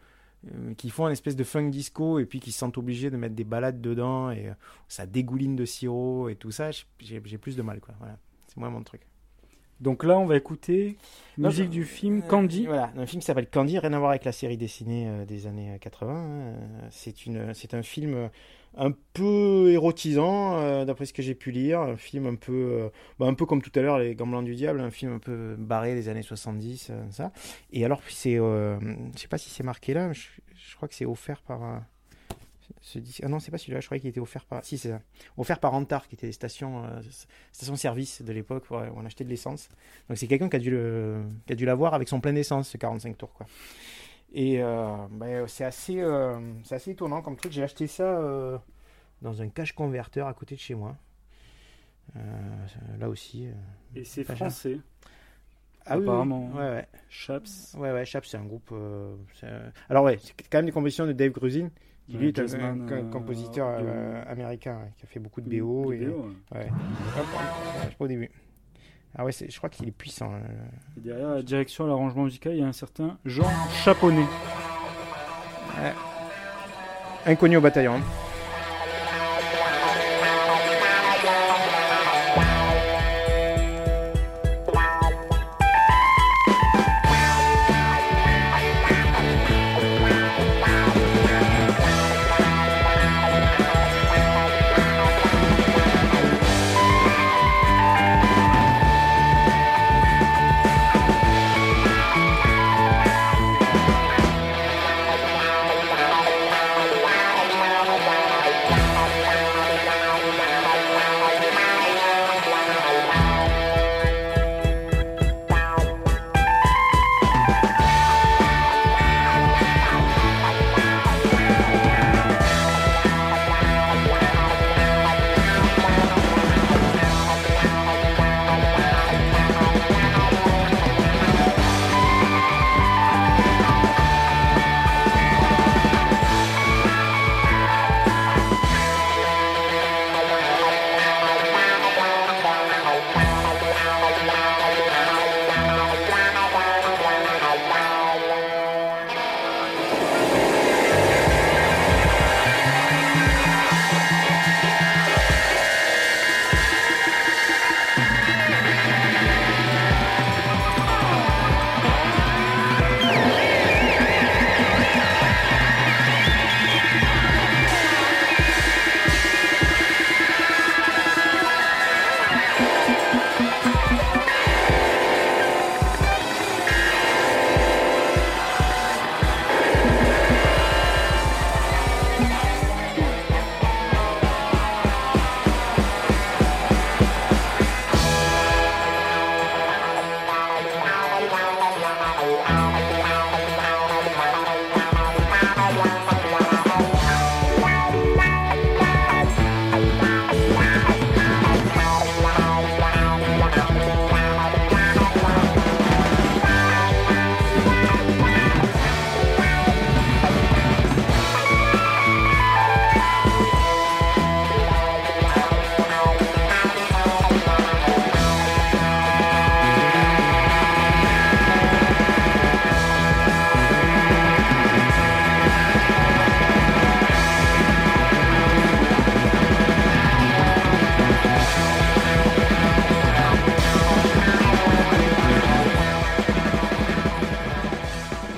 [0.78, 3.36] qui font un espèce de funk disco et puis qui se sentent obligés de mettre
[3.36, 4.52] des balades dedans et
[4.88, 6.70] ça dégouline de sirop et tout ça,
[7.00, 7.80] j'ai plus de mal.
[7.80, 7.96] quoi.
[8.00, 8.18] Voilà.
[8.48, 9.02] C'est moins mon truc.
[9.80, 10.98] Donc là, on va écouter
[11.38, 12.66] Non, musique du film Euh, Candy.
[12.66, 15.46] Voilà, un film qui s'appelle Candy, rien à voir avec la série dessinée euh, des
[15.48, 16.14] années 80.
[16.14, 16.28] hein.
[16.30, 18.30] Euh, C'est une, c'est un film
[18.76, 21.80] un peu érotisant, euh, d'après ce que j'ai pu lire.
[21.82, 22.90] Un film un peu, euh,
[23.20, 25.20] bah, un peu comme tout à l'heure, Les Gants Blancs du Diable, un film un
[25.20, 27.32] peu barré des années 70, euh, ça.
[27.72, 28.80] Et alors, c'est, je
[29.16, 30.22] sais pas si c'est marqué là, je,
[30.56, 31.82] je crois que c'est offert par.
[32.82, 34.64] Ce disque- Ah non, c'est pas celui-là, je croyais qu'il était offert par.
[34.64, 35.02] Si, c'est ça.
[35.38, 37.02] Offert par Antar, qui était station, euh,
[37.52, 39.70] station service de l'époque où on achetait de l'essence.
[40.10, 42.70] Donc c'est quelqu'un qui a dû le, qui a dû l'avoir avec son plein d'essence,
[42.70, 43.46] ce 45 tours, quoi.
[44.34, 47.52] Et euh, ben, c'est assez, euh, c'est assez étonnant comme truc.
[47.54, 48.58] J'ai acheté ça euh,
[49.22, 50.96] dans un cache converteur à côté de chez moi.
[53.00, 53.48] Là aussi.
[53.96, 54.36] Et c'est cher.
[54.36, 54.80] français.
[55.86, 56.48] Ah oui, oui, Apparemment.
[56.54, 56.88] Ouais, ouais.
[57.10, 57.74] Chaps.
[57.78, 58.70] Ouais, ouais, Chaps, c'est un groupe.
[58.74, 61.70] euh, un- Alors, ouais, c'est quand même des compositions de Dave Grusin,
[62.10, 65.42] lui est un, jazzman, un- un euh, compositeur euh, américain, ouais, qui a fait beaucoup
[65.42, 65.92] de De- BO.
[65.92, 66.60] et, BO, ouais.
[66.60, 66.70] Ouais,
[67.92, 68.30] je pas au début.
[69.18, 70.32] Ah ouais, je crois qu'il est puissant.
[70.34, 70.40] euh.
[70.98, 73.50] Et derrière la direction et l'arrangement musical, il y a un certain Jean
[73.84, 74.26] Chaponnet.
[77.26, 78.00] Inconnu au bataillon.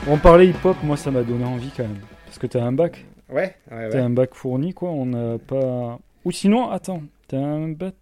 [0.10, 2.00] On parlait hip-hop, moi ça m'a donné envie quand même.
[2.26, 3.06] Parce que t'as un bac.
[3.30, 3.98] Ouais, ouais, T'as ouais.
[4.00, 4.90] un bac fourni, quoi.
[4.90, 6.00] On n'a pas.
[6.26, 7.94] Ou sinon, attends, t'as un bac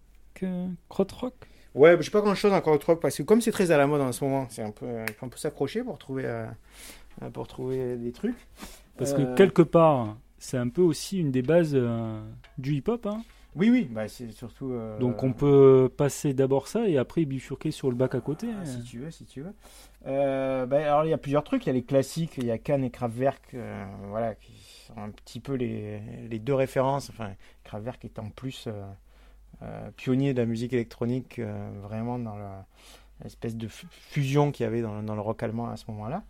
[0.42, 1.34] euh, crotte-rock
[1.74, 3.76] Ouais, mais j'ai pas grand chose encore au truc parce que comme c'est très à
[3.76, 6.24] la mode en ce moment, c'est un peu, il faut un peu s'accrocher pour trouver,
[6.24, 6.46] euh,
[7.22, 8.36] euh, pour trouver des trucs.
[8.96, 12.20] Parce Euh, que quelque part, c'est un peu aussi une des bases euh,
[12.56, 13.06] du hip-hop.
[13.06, 13.22] Hein.
[13.54, 14.72] Oui, oui, bah c'est surtout.
[14.72, 18.48] euh, Donc on peut passer d'abord ça et après bifurquer sur le bac à côté.
[18.60, 19.52] Ah, si tu veux, si tu veux.
[20.06, 22.50] Euh, bah, alors il y a plusieurs trucs, il y a les classiques, il y
[22.50, 24.52] a Cannes et Kraftwerk, euh, voilà, qui
[24.86, 27.10] sont un petit peu les, deux références.
[27.10, 27.32] Enfin,
[27.64, 28.68] Kraftwerk étant plus
[29.62, 31.40] euh, pionnier de la musique électronique,
[31.82, 32.36] vraiment dans
[33.22, 36.22] l'espèce de fu- fusion qu'il y avait dans, le rock allemand à ce moment-là.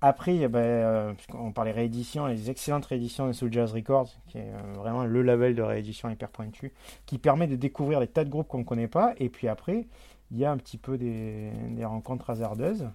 [0.00, 4.50] Après, bah, euh, puisqu'on parlait réédition, les excellentes rééditions de Soul Jazz Records, qui est
[4.74, 6.72] vraiment le label de réédition hyper pointu,
[7.06, 9.14] qui permet de découvrir des tas de groupes qu'on ne connaît pas.
[9.18, 9.86] Et puis après,
[10.32, 11.52] il y a un petit peu des
[11.84, 12.88] rencontres hasardeuses,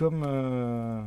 [0.00, 1.02] comme euh,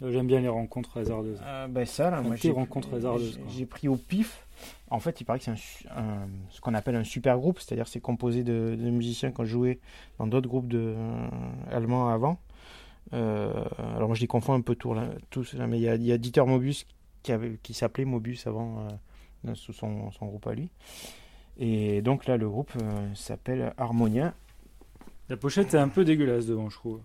[0.00, 1.40] J'aime bien les rencontres hasardeuses.
[1.44, 4.46] euh, ben ça, là, moi j'ai rencontres hasardeuses, j'ai- pris au pif.
[4.90, 5.50] En fait, il paraît que c'est
[5.90, 9.44] un ce qu'on appelle un super groupe, c'est-à-dire c'est composé de, de musiciens qui ont
[9.44, 9.80] joué
[10.18, 11.28] dans d'autres groupes de, euh,
[11.72, 12.38] allemands avant.
[13.12, 13.52] Euh,
[13.96, 15.94] alors moi je les confonds un peu tous, là, tous là, mais il y a,
[15.96, 16.86] il y a Dieter Mobus
[17.22, 18.86] qui, avait- qui s'appelait Mobus avant
[19.46, 20.68] euh, sous son, son groupe à lui.
[21.58, 24.32] Et donc là le groupe euh, s'appelle Harmonia.
[25.28, 27.00] La pochette est un peu dégueulasse devant, je trouve.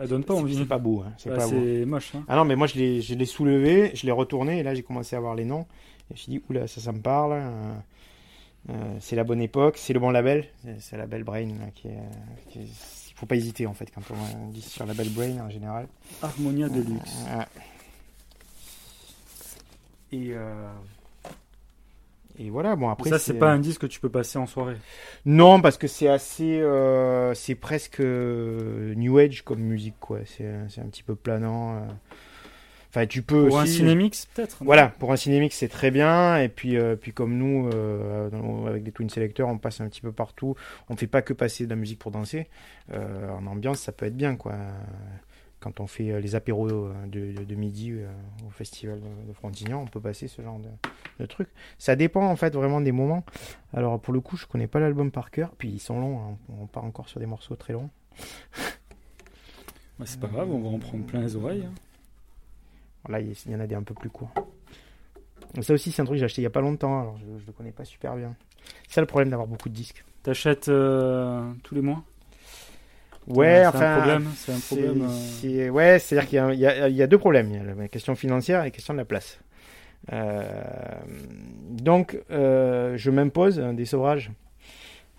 [0.00, 0.56] Elle donne pas envie.
[0.56, 1.02] C'est pas beau.
[1.06, 1.50] Hein, c'est Ah, pas beau.
[1.62, 2.14] c'est moche.
[2.14, 2.24] Hein.
[2.28, 4.82] Ah non, mais moi je l'ai, je l'ai soulevé, je l'ai retourné et là j'ai
[4.82, 5.62] commencé à voir les noms.
[5.62, 5.66] Et
[6.10, 7.32] je me suis dit, oula, ça, ça me parle.
[7.34, 7.72] euh,
[8.70, 10.46] euh, c'est la bonne époque, c'est le bon label.
[10.64, 11.98] C'est, c'est Label Brain là, qui est.
[12.50, 12.68] qui est-
[13.10, 15.86] Il faut pas hésiter en fait quand on dit sur Label Brain en général.
[16.22, 17.24] Harmonia Deluxe.
[17.26, 17.44] Ouais.
[20.12, 20.34] Et.
[22.40, 23.10] Euh, Et voilà, bon après.
[23.10, 24.76] ça, c'est pas un disque que tu peux passer en soirée.
[25.26, 26.60] Non, parce que c'est assez.
[26.60, 30.20] euh, c'est presque euh, New Age comme musique, quoi.
[30.24, 30.46] C'est,
[30.80, 31.76] un petit peu planant.
[31.76, 31.80] euh.
[32.92, 36.38] Enfin, tu peux Pour un cinémix, peut-être, Voilà, pour un cinémix, c'est très bien.
[36.38, 39.88] Et puis, euh, puis comme nous, euh, dans- avec des Twin Selectors, on passe un
[39.88, 40.56] petit peu partout.
[40.88, 42.48] On fait pas que passer de la musique pour danser.
[42.92, 44.54] Euh, en ambiance, ça peut être bien, quoi.
[45.60, 48.08] Quand on fait euh, les apéros euh, de, de- de midi euh,
[48.46, 50.68] au festival de, Frontignan, on peut passer ce genre de,
[51.20, 51.50] de trucs.
[51.78, 53.24] Ça dépend en fait vraiment des moments.
[53.74, 55.50] Alors pour le coup, je connais pas l'album par cœur.
[55.58, 56.18] Puis ils sont longs.
[56.20, 56.36] hein.
[56.60, 57.90] On part encore sur des morceaux très longs.
[59.98, 61.64] Bah, c'est pas grave, on va en prendre plein les oreilles.
[61.66, 61.74] hein.
[63.08, 64.32] Là, il y- en a des un peu plus courts.
[65.62, 67.38] Ça aussi, c'est un truc que j'ai acheté il y a pas longtemps, alors je,
[67.40, 68.34] je le connais pas super bien.
[68.88, 70.04] C'est ça le problème d'avoir beaucoup de disques.
[70.22, 72.04] T'achètes euh, tous les mois?
[73.36, 73.80] Ouais, c'est enfin.
[73.94, 74.30] un problème.
[74.36, 75.02] C'est un problème.
[75.02, 75.08] euh,
[75.40, 77.50] c'est- Ouais, c'est-à-dire qu'il y a, y y deux problèmes.
[77.50, 79.38] Il y a la question financière et la question de la place.
[80.12, 80.42] Euh,
[81.70, 84.30] donc, euh, je m'impose un des sauverages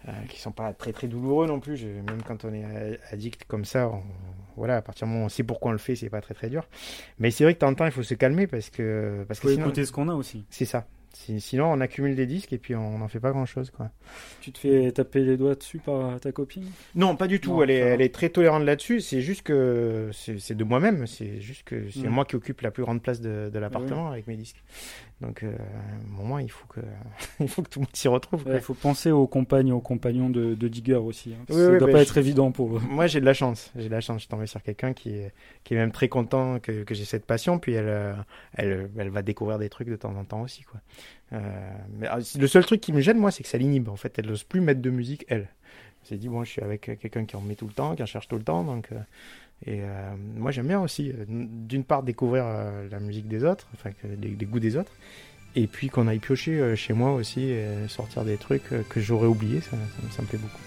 [0.07, 1.77] euh, qui sont pas très très douloureux non plus.
[1.77, 2.65] Je- même quand on est
[3.11, 4.01] addict comme ça, on-
[4.57, 6.33] voilà, à partir du moment où on sait pourquoi on le fait, c'est pas très
[6.33, 6.67] très dur.
[7.19, 9.39] Mais c'est vrai que de temps en temps, il faut se calmer parce que parce
[9.39, 10.45] Faut que sinon, écouter ce qu'on a aussi.
[10.49, 10.85] C'est ça.
[11.13, 13.91] Si- Sinon, on accumule des disques et puis on n'en fait pas grand chose, quoi.
[14.41, 16.65] Tu te fais taper les doigts dessus par ta copine?
[16.95, 17.51] Non, pas du tout.
[17.51, 19.01] Non, elle, est, elle est très tolérante là-dessus.
[19.01, 21.07] C'est juste que c'est de moi-même.
[21.07, 22.09] C'est juste que c'est Mm.
[22.09, 24.63] moi qui occupe la plus grande place de, de l'appartement avec mes disques.
[25.21, 26.79] Donc, euh, à un moment, il faut que
[27.39, 28.41] il faut que tout le monde s'y retrouve.
[28.45, 28.59] Il quoi.
[28.61, 31.33] faut penser aux compagnes, aux compagnons de, de Digger aussi.
[31.33, 32.81] hein, Oui, ça doit bah, pas être évident pour eux.
[32.89, 33.71] Moi, j'ai de la chance.
[33.75, 34.17] J'ai de la chance.
[34.17, 35.31] Je suis tombé sur quelqu'un qui est,
[35.63, 37.59] qui est même très content que, que j'ai cette passion.
[37.59, 38.13] Puis elle, euh,
[38.53, 40.79] elle, elle va découvrir des trucs de temps en temps aussi, quoi.
[41.33, 41.39] Euh,
[41.97, 43.89] mais ah, le seul truc qui me gêne, moi, c'est que ça l'inhibe.
[43.89, 45.47] En fait, elle n'ose plus mettre de musique, elle.
[46.03, 48.01] Elle s'est dit, bon, je suis avec quelqu'un qui en met tout le temps, qui
[48.01, 48.63] en cherche tout le temps.
[48.63, 48.99] Donc, euh,
[49.65, 53.67] et euh, moi, j'aime bien aussi, euh, d'une part, découvrir euh, la musique des autres,
[53.73, 54.91] enfin, les, les goûts des autres.
[55.55, 57.53] Et puis qu'on aille piocher chez moi aussi,
[57.89, 59.75] sortir des trucs que j'aurais oubliés, ça,
[60.11, 60.61] ça me plaît beaucoup.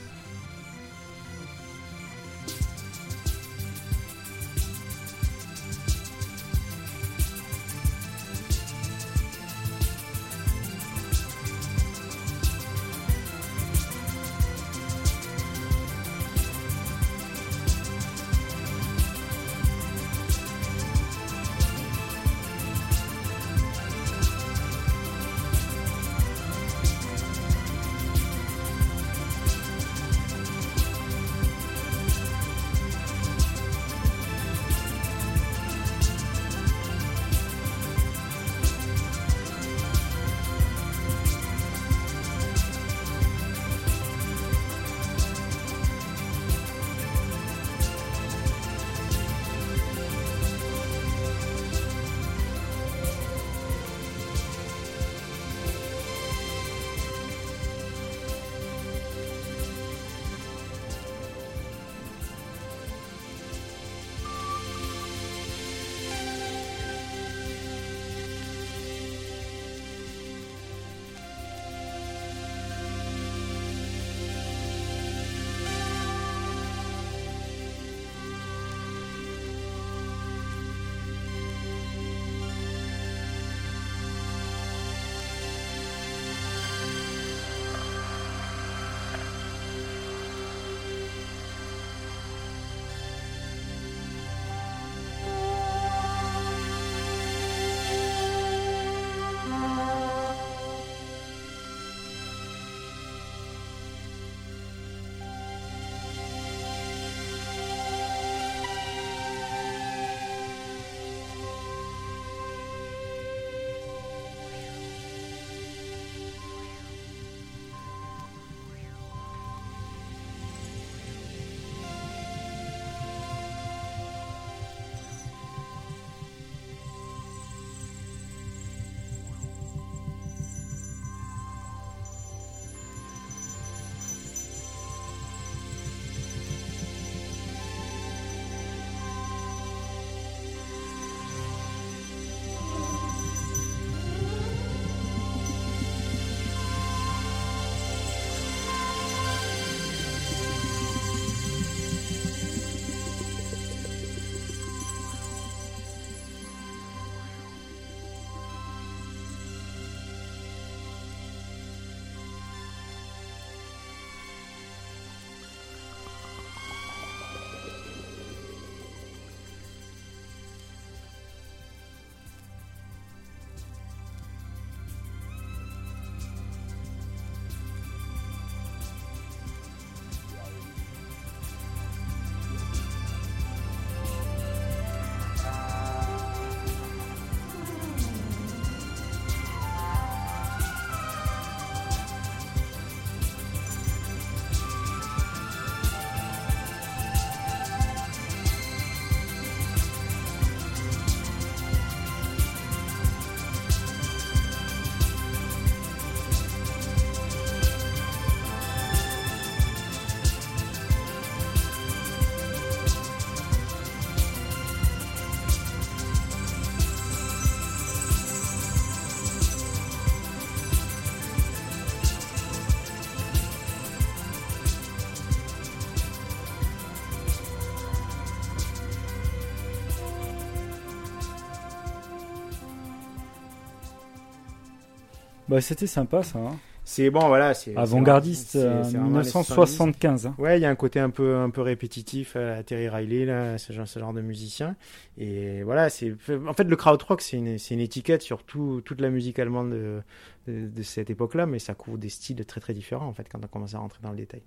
[235.48, 236.38] Bah, c'était sympa ça.
[236.38, 236.56] hein.
[236.86, 237.54] C'est bon, voilà.
[237.54, 240.26] c'est Avant-gardiste, c'est- euh, c'est vraiment les 1975.
[240.26, 240.34] hein.
[240.38, 243.56] Ouais, il y a un côté un peu, un peu répétitif à Terry Riley, là,
[243.56, 244.76] ce genre, ce genre de musicien.
[245.16, 246.14] Et voilà, c'est,
[246.46, 249.70] en fait, le krautrock, c'est une, c'est une étiquette sur tout- toute la musique allemande
[249.70, 250.02] de,
[250.46, 253.42] de, de cette époque-là, mais ça couvre des styles très très différents, en fait, quand
[253.42, 254.42] on commence à rentrer dans le détail.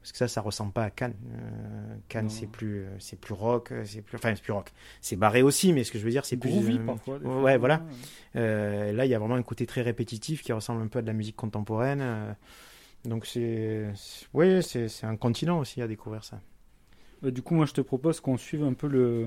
[0.00, 1.14] Parce que ça, ça ressemble pas à Cannes.
[1.34, 4.70] Euh, Cannes, c'est plus, euh, c'est plus rock, euh, c'est plus, enfin, c'est plus rock.
[5.02, 6.48] C'est barré aussi, mais ce que je veux dire, c'est plus.
[6.48, 7.58] Groovy, euh, parfois, Ouais, fois.
[7.58, 7.82] voilà.
[8.34, 11.06] Là, il y a vraiment un côté très répétitif qui ressemble un peu à de
[11.06, 12.34] la musique contemporaine.
[13.04, 13.88] donc c'est,
[14.32, 16.40] oui, c'est, un continent aussi à découvrir ça.
[17.22, 19.26] Bah, du coup, moi, je te propose qu'on suive un peu le,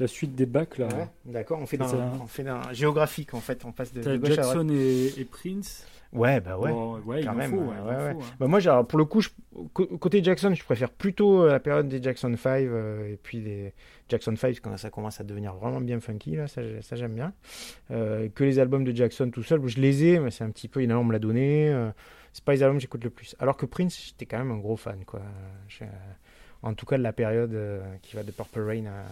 [0.00, 0.88] la suite des bacs là.
[0.88, 1.58] Ouais, d'accord.
[1.60, 1.92] On fait dans,
[2.22, 3.64] on fait dans géographique en fait.
[3.66, 4.56] On passe de, de gauche à droite.
[4.56, 5.86] Jackson et, et Prince.
[6.14, 6.70] Ouais, bah ouais.
[6.70, 7.50] Bon, ouais, il quand même.
[7.50, 8.26] faut, ouais, ouais, faut, hein.
[8.38, 9.30] Bah, moi, alors, pour le coup, je-
[9.72, 13.72] côté Jackson, je préfère plutôt euh, la période des Jackson 5 euh, et puis des
[14.08, 16.36] Jackson 5 quand ça commence à devenir vraiment bien funky.
[16.36, 17.32] Là, ça, j'ai- ça j'aime bien.
[17.90, 20.68] Euh, que les albums de Jackson tout seul, je les ai, mais c'est un petit
[20.68, 20.82] peu.
[20.82, 21.68] Il y en a, on me l'a donné.
[21.68, 21.90] euh,
[22.32, 23.34] c'est pas les albums que j'écoute le plus.
[23.40, 25.20] Alors que Prince, j'étais quand même un gros fan, quoi.
[25.68, 25.84] Je-
[26.62, 27.56] en tout cas, de la période
[28.02, 29.04] qui va de Purple Rain à.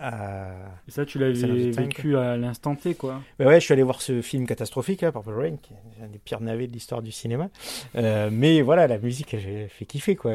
[0.00, 3.22] Et ça, tu l'avais vécu à l'instant T, quoi.
[3.38, 6.08] Bah ouais, je suis allé voir ce film catastrophique, hein, Purple Rain, qui est un
[6.08, 7.50] des pires navets de l'histoire du cinéma.
[7.94, 10.32] Euh, mais voilà, la musique, elle fait kiffer, quoi.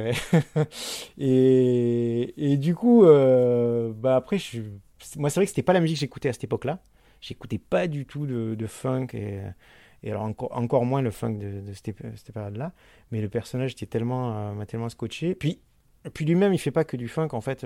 [1.17, 4.61] et, et du coup, euh, bah après, je,
[5.17, 6.79] moi, c'est vrai que c'était pas la musique que j'écoutais à cette époque-là.
[7.19, 9.41] J'écoutais pas du tout de, de funk et,
[10.03, 12.71] et alors encore, encore moins le funk de, de cette, cette période-là.
[13.11, 15.35] Mais le personnage était tellement, euh, m'a tellement scotché.
[15.35, 15.59] Puis,
[16.13, 17.65] puis lui-même, il fait pas que du funk, en fait.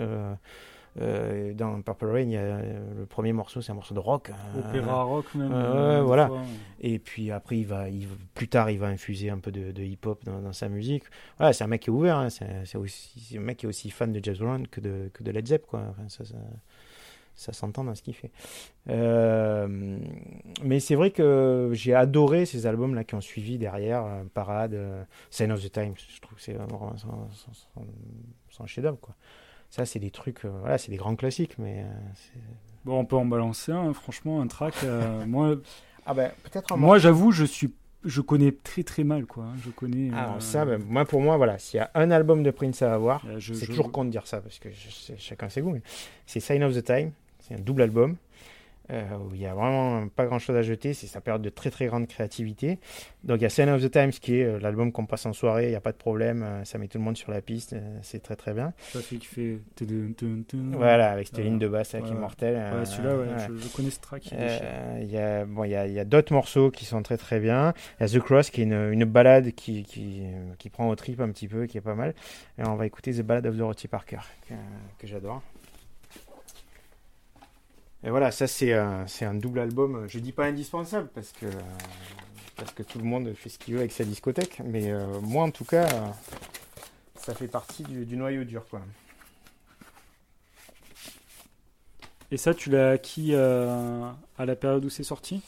[0.99, 3.99] Euh, dans Purple Rain, il y a, euh, le premier morceau, c'est un morceau de
[3.99, 4.30] rock.
[4.55, 6.27] euh, Opéra rock, même, euh, voilà.
[6.27, 6.41] fois.
[6.81, 9.84] Et puis après, il va, il, plus tard, il va infuser un peu de, de
[9.84, 11.03] hip-hop dans, dans sa musique.
[11.38, 12.18] Voilà, c'est un mec qui est ouvert.
[12.18, 15.23] hein, C'est aussi, un mec qui est aussi fan de Jazz Brown que de, que
[15.23, 15.81] de Led Zepp, quoi.
[15.91, 16.35] Enfin, ça, ça,
[17.35, 18.31] ça s'entend dans ce qu'il fait.
[18.89, 19.97] Euh,
[20.63, 24.77] mais c'est vrai que j'ai adoré ces albums-là qui ont suivi derrière, Parade,
[25.30, 25.93] Sign of the Times.
[26.13, 27.85] Je trouve que c'est vraiment son, son- son-
[28.49, 29.15] son chef-d'œuvre, quoi.
[29.72, 32.39] Ça, c'est des trucs, euh, voilà, c'est des grands classiques, mais euh,
[32.85, 34.73] Bon, on peut en balancer un, franchement, un track.
[34.84, 35.56] euh, moi,
[36.06, 37.73] Ah ben, peut-être moi j'avoue, je suis,
[38.03, 39.45] je connais très très mal, quoi.
[39.45, 40.10] hein, Je connais.
[40.14, 42.81] Alors euh, ça, ben, moi pour moi, voilà, s'il y a un album de Prince
[42.81, 45.61] à avoir, Euh, c'est je- toujours con de dire ça parce que je chacun ses
[45.61, 45.81] goûts, mais
[46.26, 48.15] c'est Sign of the Time, c'est un double album euh,
[48.90, 51.70] où il y a vraiment pas grand chose à jeter, c'est sa période de très
[51.72, 52.80] très grande créativité.
[53.24, 55.34] Donc il y a Sign of the Times qui est euh, l'album qu'on passe en
[55.34, 57.41] soirée, il n'y a pas de problème, euh, ça met tout le monde sur la
[57.41, 58.74] piste, euh, c'est très très bien.
[58.91, 59.60] Ça fait qui fait.
[60.74, 62.56] Voilà, avec cette ligne de basse qui est mortelle.
[62.56, 63.48] Ouais, euh, celui-là.
[63.48, 64.26] Je, connais ce track.
[64.28, 67.74] il Euh, y a, bon, y d'autres morceaux qui sont très très bien.
[67.99, 71.20] Il y a The Cross qui est une, balade qui, qui, euh, prend au trip
[71.20, 72.14] un petit peu, qui est pas mal.
[72.58, 74.20] Et on va écouter The Ballad of Dorothy Parker,
[74.98, 75.41] que j'adore.
[78.03, 80.06] Et voilà, ça c'est un, c'est un double album.
[80.07, 81.45] Je dis pas indispensable parce que,
[82.56, 84.60] parce que tout le monde fait ce qu'il veut avec sa discothèque.
[84.65, 85.88] Mais euh, moi en tout cas,
[87.15, 88.65] ça fait partie du, du noyau dur.
[88.69, 88.82] Quoi.
[92.32, 95.44] Et ça, tu l'as acquis euh, à la période où c'est sorti?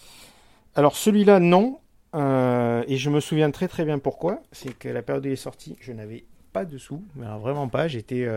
[0.76, 1.80] Alors celui-là, non.
[2.14, 4.44] Euh, et je me souviens très très bien pourquoi.
[4.52, 7.04] C'est que la période où il est sorti, je n'avais pas de sous.
[7.16, 7.88] Mais alors, vraiment pas.
[7.88, 8.28] J'étais...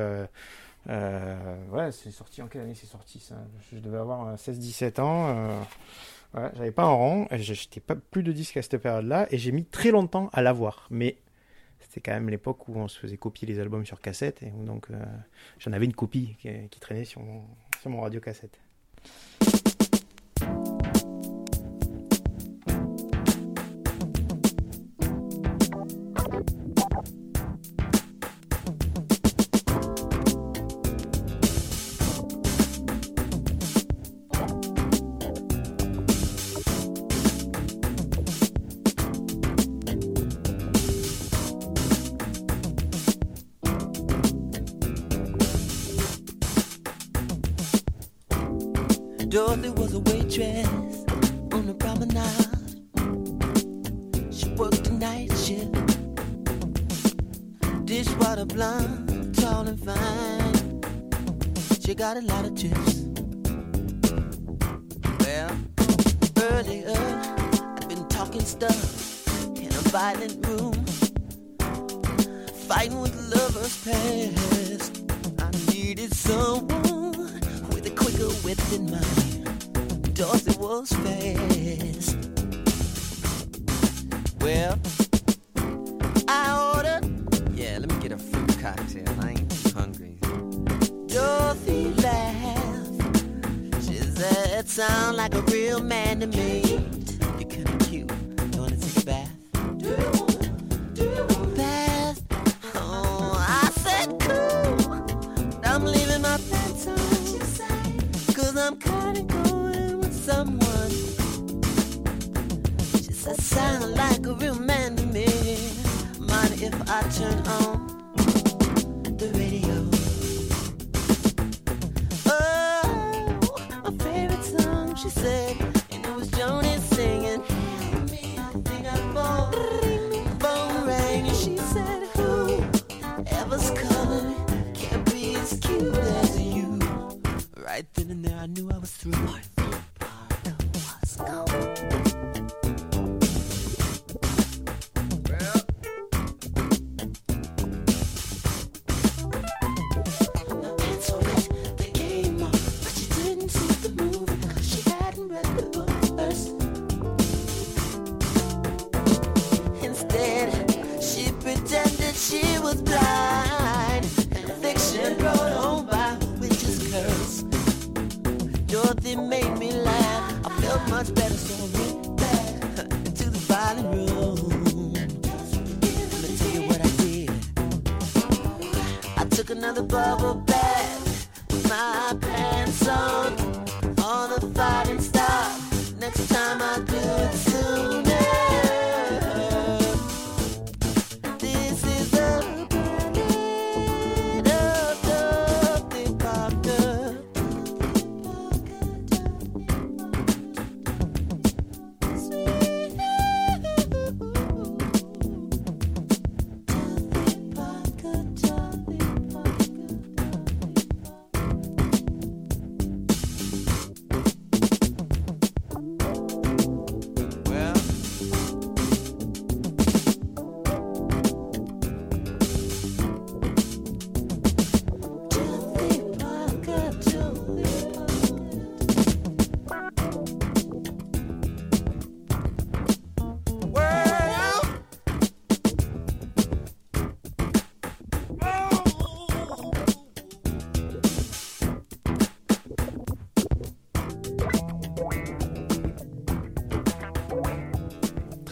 [0.89, 3.37] Euh, euh, ouais, c'est sorti en quelle année c'est sorti ça?
[3.73, 5.37] Je devais avoir euh, 16-17 ans.
[6.35, 9.27] Euh, j'avais pas un et J'achetais pas plus de disques à cette période-là.
[9.31, 10.87] Et j'ai mis très longtemps à l'avoir.
[10.91, 11.17] Mais
[11.79, 14.43] c'était quand même l'époque où on se faisait copier les albums sur cassette.
[14.43, 15.05] Et donc euh,
[15.59, 17.43] j'en avais une copie qui, qui traînait sur mon,
[17.81, 18.59] sur mon radio cassette.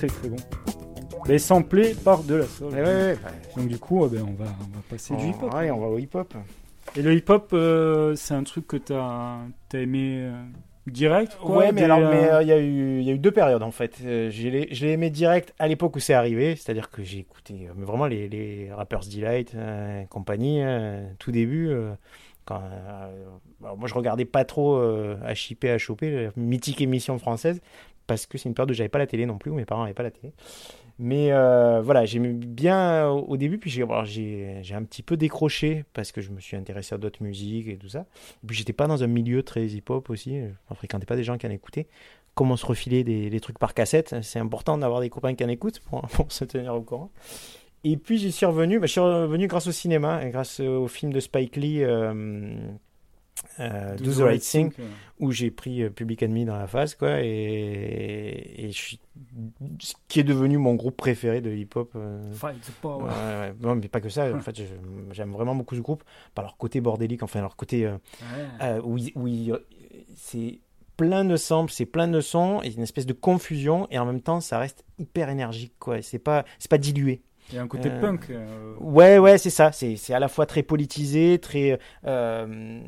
[0.06, 0.36] Très très bon.
[1.28, 2.72] Mais samplé par de la soul.
[2.72, 3.18] Ouais, ouais, ouais.
[3.56, 5.54] Donc du coup, euh, ben, on, va, on va passer du hip-hop.
[5.54, 6.34] ouais, on va au hip-hop.
[6.96, 9.38] Et le hip-hop, euh, c'est un truc que t'as
[9.72, 10.42] as aimé euh,
[10.86, 13.62] direct quoi, ouais, mais alors, il y a eu, il y a eu deux périodes
[13.62, 13.96] en fait.
[14.02, 18.06] Je l'ai aimé direct à l'époque où c'est arrivé, c'est-à-dire que j'ai écouté mais vraiment
[18.06, 19.56] les, les Rappers Delight,
[20.10, 20.62] compagnie,
[21.18, 21.74] tout début.
[22.44, 22.60] quand,
[23.64, 27.60] euh, moi, je regardais pas trop euh, HIP, HOP, la mythique émission française,
[28.06, 29.82] parce que c'est une période où j'avais pas la télé non plus, où mes parents
[29.82, 30.32] n'avaient pas la télé.
[30.98, 36.20] Mais euh, voilà, j'aimais bien au, début, puis j'ai un petit peu décroché parce que
[36.20, 38.06] je me suis intéressé à d'autres musiques et tout ça.
[38.42, 41.36] Et puis j'étais pas dans un milieu très hip-hop aussi, je fréquentais pas des gens
[41.36, 41.88] qui en écoutaient.
[42.34, 45.48] Comme on se refilait des, trucs par cassette, c'est important d'avoir des copains qui en
[45.48, 45.80] écoutent
[46.12, 47.10] pour, se tenir au courant.
[47.82, 51.12] Et puis j'y suis revenu, bah, je suis revenu grâce au cinéma, grâce au film
[51.12, 52.54] de Spike Lee, euh,
[53.60, 54.82] euh, Do, the, Right Thing, euh.
[55.20, 59.00] où j'ai pris euh, Public Enemy dans la face, quoi, et, et je suis,
[59.80, 61.90] ce qui est devenu mon groupe préféré de hip-hop.
[61.96, 63.04] euh, Fight the power.
[63.04, 63.54] Ouais, ouais.
[63.60, 64.32] Non, mais pas que ça.
[64.34, 64.60] En fait,
[65.12, 66.04] j'aime vraiment beaucoup ce groupe
[66.34, 67.96] par leur côté bordélique, enfin leur côté euh,
[68.62, 69.28] euh, où, où
[70.16, 70.60] c'est
[70.96, 74.20] plein de samples, c'est plein de sons, et une espèce de confusion, et en même
[74.20, 76.02] temps, ça reste hyper énergique, quoi.
[76.02, 77.20] C'est pas, c'est pas dilué.
[77.50, 78.30] Il y a un côté Euh, punk.
[78.30, 79.70] euh, Ouais, ouais, c'est ça.
[79.72, 82.80] C'est, à la fois très politisé, très, euh,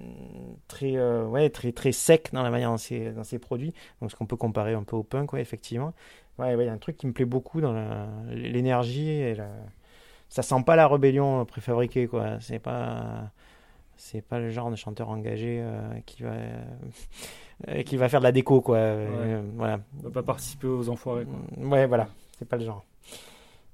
[0.67, 3.75] très, ouais, très, très sec dans la manière dont c'est, dans ses produits.
[4.01, 5.93] Donc, ce qu'on peut comparer un peu au punk, ouais, effectivement.
[6.39, 7.75] Ouais, ouais, il y a un truc qui me plaît beaucoup dans
[8.31, 9.49] l'énergie et la...
[10.29, 12.39] ça sent pas la rébellion préfabriquée, quoi.
[12.41, 13.31] C'est pas,
[13.97, 16.33] c'est pas le genre de chanteur engagé euh, qui va,
[17.69, 18.77] euh, qui va faire de la déco, quoi.
[18.79, 19.81] Euh, voilà.
[20.01, 21.25] On va pas participer aux enfoirés.
[21.27, 21.67] Quoi.
[21.69, 22.09] Ouais, voilà,
[22.39, 22.85] c'est pas le genre.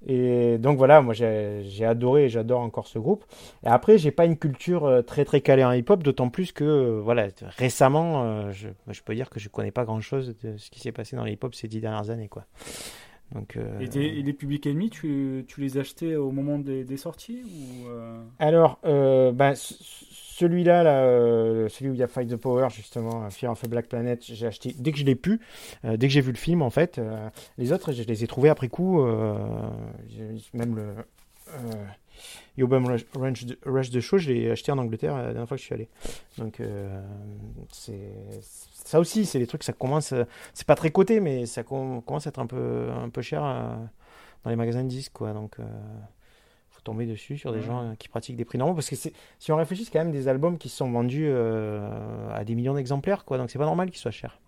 [0.07, 3.24] Et donc voilà, moi j'ai adoré et j'adore encore ce groupe.
[3.65, 6.65] Et après, j'ai pas une culture euh, très très calée en hip-hop, d'autant plus que
[6.65, 10.70] euh, voilà, récemment, euh, je, je peux dire que je connais pas grand-chose de ce
[10.70, 12.45] qui s'est passé dans le hip-hop ces dix dernières années, quoi.
[13.35, 17.43] Donc, euh, Et, les Public Enemy, tu, tu les achetais au moment des, des sorties
[17.45, 19.55] ou euh, Alors, euh, ben,
[20.35, 23.63] celui-là, là, euh, celui où il y a Fight the Power, justement, euh, Fear of
[23.63, 25.41] a Black Planet, j'ai acheté dès que je l'ai pu,
[25.85, 27.01] euh, dès que j'ai vu le film, en fait.
[27.59, 29.03] Les autres, je les ai trouvés après coup,
[30.55, 30.95] même le
[32.57, 33.05] Yobam Rush,
[33.65, 35.89] Rush de, Show, je l'ai acheté en Angleterre la dernière fois que je suis allé.
[36.39, 36.63] Donc,
[37.71, 38.13] c'est
[38.85, 40.15] ça aussi, c'est des trucs, ça commence,
[40.55, 43.43] c'est pas très coté, mais ça com- commence à être un peu, un peu cher
[44.45, 45.33] dans les magasins de disques, quoi.
[45.33, 45.57] Donc,
[46.85, 47.65] tomber dessus sur des Ouais.
[47.65, 50.13] gens euh, qui pratiquent des prix normaux parce que si on réfléchit c'est quand même
[50.13, 51.89] des albums qui sont vendus euh,
[52.35, 54.39] à des millions d'exemplaires quoi donc c'est pas normal qu'ils soient chers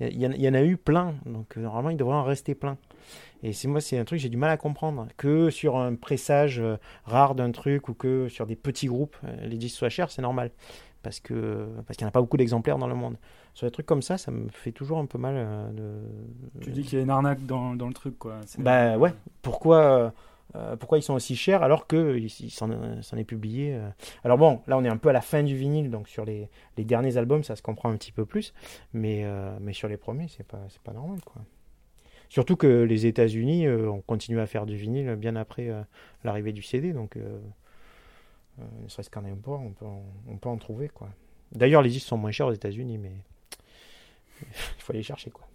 [0.00, 2.24] Il y, en- il y en a eu plein, donc euh, normalement il devrait en
[2.24, 2.76] rester plein.
[3.44, 5.06] Et c'est moi, c'est un truc que j'ai du mal à comprendre.
[5.18, 9.56] Que sur un pressage euh, rare d'un truc ou que sur des petits groupes, les
[9.58, 10.50] disques soient chers, c'est normal.
[11.02, 13.16] Parce que parce qu'il n'y en a pas beaucoup d'exemplaires dans le monde.
[13.52, 16.60] Sur des trucs comme ça, ça me fait toujours un peu mal euh, de.
[16.62, 18.40] Tu dis qu'il y a une arnaque dans, dans le truc, quoi.
[18.58, 19.12] Bah ouais.
[19.42, 20.12] Pourquoi,
[20.54, 22.70] euh, euh, pourquoi ils sont aussi chers alors que il il s'en
[23.16, 23.88] est publié euh.
[24.24, 26.48] Alors bon, là on est un peu à la fin du vinyle, donc sur les,
[26.76, 28.52] les derniers albums ça se comprend un petit peu plus,
[28.92, 31.42] mais euh, mais sur les premiers c'est pas normal quoi.
[32.28, 35.82] Surtout que les États-Unis euh, ont continué à faire du vinyle bien après euh,
[36.24, 37.38] l'arrivée du CD, donc euh,
[38.60, 41.08] euh, ne serait-ce qu'en import, on peut en, on peut en trouver quoi.
[41.52, 43.12] D'ailleurs les disques sont moins chers aux États-Unis, mais
[44.42, 45.46] il faut aller chercher quoi.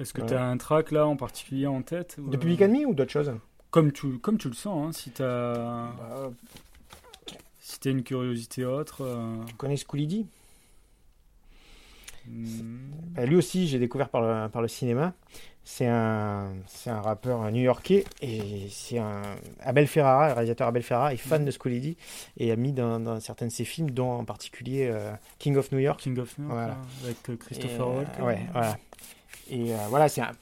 [0.00, 0.28] Est-ce que Ouais.
[0.28, 2.94] tu as un track là en particulier en tête ou, De euh, Public Enemy ou
[2.94, 3.32] d'autres choses?
[3.74, 5.92] Comme tu, comme tu le sens, hein, si tu as.
[5.98, 6.30] Bah,
[7.58, 9.02] Si t'as une curiosité autre.
[9.02, 10.26] euh, Tu connais Schooly D
[12.28, 15.12] hmm, Euh, Lui aussi, j'ai découvert par le, par le cinéma.
[15.64, 19.22] C'est un, c'est un rappeur new-yorkais et c'est un
[19.60, 21.96] Abel Ferrara, le réalisateur Abel Ferrara est fan de Schooly D
[22.36, 25.72] et a mis dans, dans certains de ses films, dont en particulier euh, King of
[25.72, 25.98] New York.
[26.00, 26.68] King of New York, Voilà.
[26.74, 28.24] là, avec euh, Christopher euh, Walken.
[28.24, 28.78] Ouais, voilà.
[29.50, 30.32] Et euh, voilà, c'est un-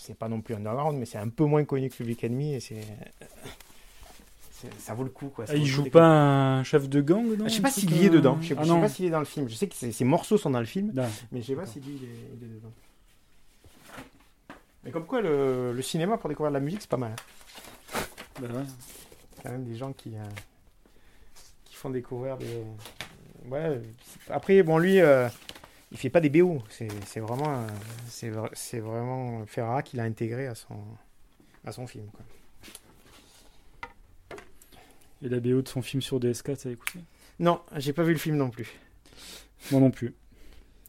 [0.00, 2.60] c'est pas non plus underground, mais c'est un peu moins connu que Public Enemy et
[2.60, 2.80] c'est,
[4.78, 5.46] ça vaut le coup quoi.
[5.46, 8.06] Ça Ah, il joue pas un chef de gang non Je sais pas s'il y
[8.06, 8.38] est dedans.
[8.40, 8.80] Je sais, ah je sais non.
[8.80, 9.48] pas s'il est dans le film.
[9.48, 11.80] Je sais que ses morceaux sont dans le film, Ah, mais je sais pas si
[11.80, 12.08] lui il est,
[12.38, 12.72] il est dedans.
[14.84, 17.12] Mais comme quoi, le, le cinéma pour découvrir de la musique, c'est pas mal.
[17.12, 17.98] hein.
[18.40, 18.64] bah ouais.
[19.42, 20.22] quand même des gens qui, euh,
[21.64, 22.62] qui font découvrir des.
[23.50, 23.80] Ouais.
[24.30, 25.28] Après, bon, lui, euh,
[25.92, 26.62] il fait pas des BO.
[26.68, 27.66] C'est vraiment,
[28.08, 30.76] c'est vra- c'est vraiment Ferrara qui l'a intégré à son,
[31.64, 32.06] à son film.
[32.08, 32.24] Quoi.
[35.22, 36.98] Et la BO de son film sur DS4, ça a écouté?
[37.38, 38.68] Non, j'ai pas vu le film non plus.
[39.70, 40.14] Moi non plus.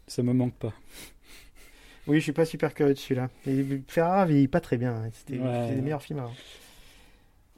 [0.07, 0.73] Ça me manque pas.
[2.07, 3.29] Oui, je suis pas super curieux de celui-là.
[3.87, 4.95] Ferrara vieillit pas très bien.
[4.95, 5.09] hein.
[5.13, 5.75] C'était Ouais.
[5.75, 6.33] des meilleurs films avant.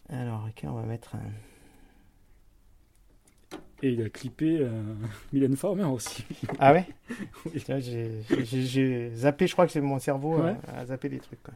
[0.10, 1.16] Alors, ok, on va mettre.
[1.16, 1.53] un-
[3.84, 4.70] Et il a clippé euh,
[5.34, 6.24] Mylène Farmer aussi.
[6.58, 6.88] Ah ouais
[7.54, 7.64] Oui.
[8.42, 10.56] J'ai zappé, je crois que c'est mon cerveau Ouais.
[10.74, 11.44] à, à zapper des trucs.
[11.44, 11.54] Quoi.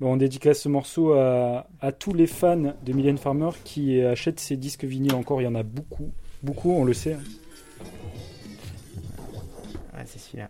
[0.00, 4.40] Bon, on dédicace ce morceau à, à tous les fans de Mylène Farmer qui achètent
[4.40, 5.40] ses disques vinyles encore.
[5.40, 6.10] Il y en a beaucoup.
[6.42, 7.16] Beaucoup, on le sait.
[9.94, 10.48] Ouais, c'est celui-là.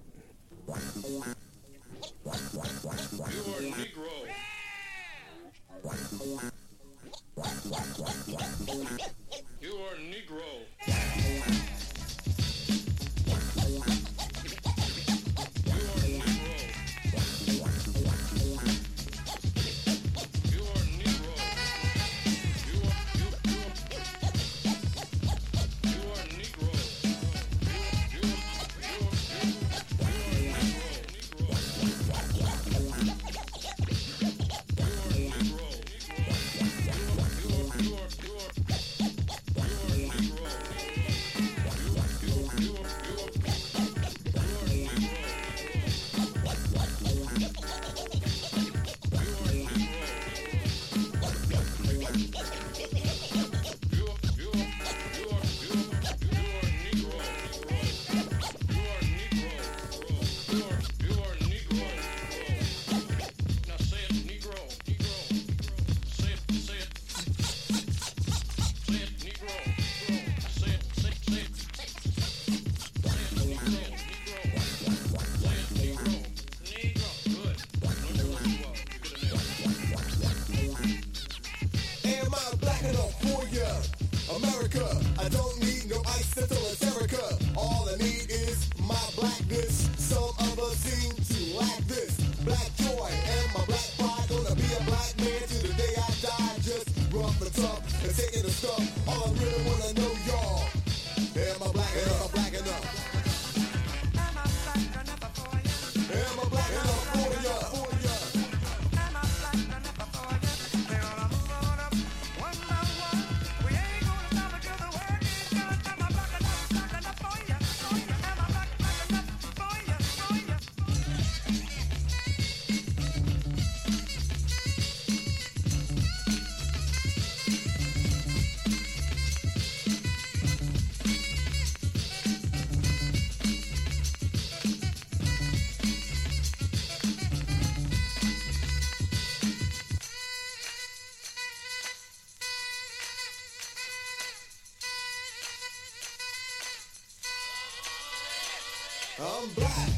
[149.24, 149.89] I'm black.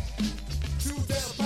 [0.80, 1.43] Two down.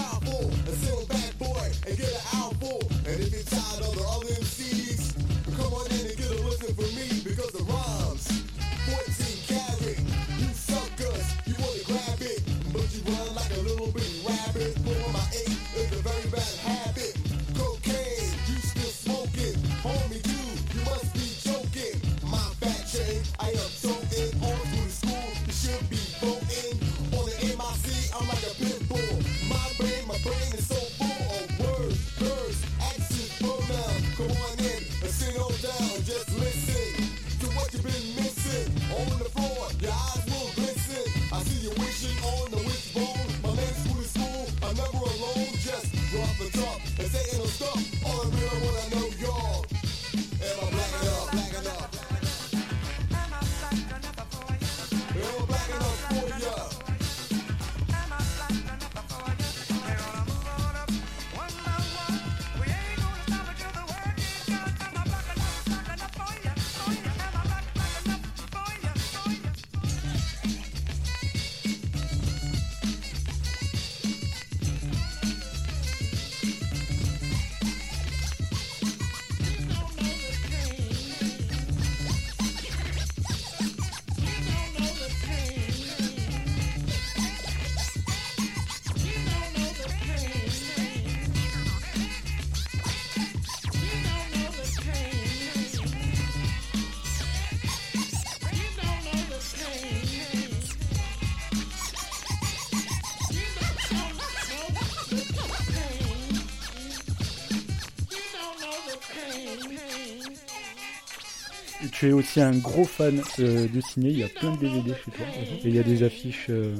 [112.08, 115.10] Es aussi un gros fan euh, de ciné, il y a plein de DVD chez
[115.10, 115.26] toi.
[115.64, 116.74] Et il y a des affiches euh,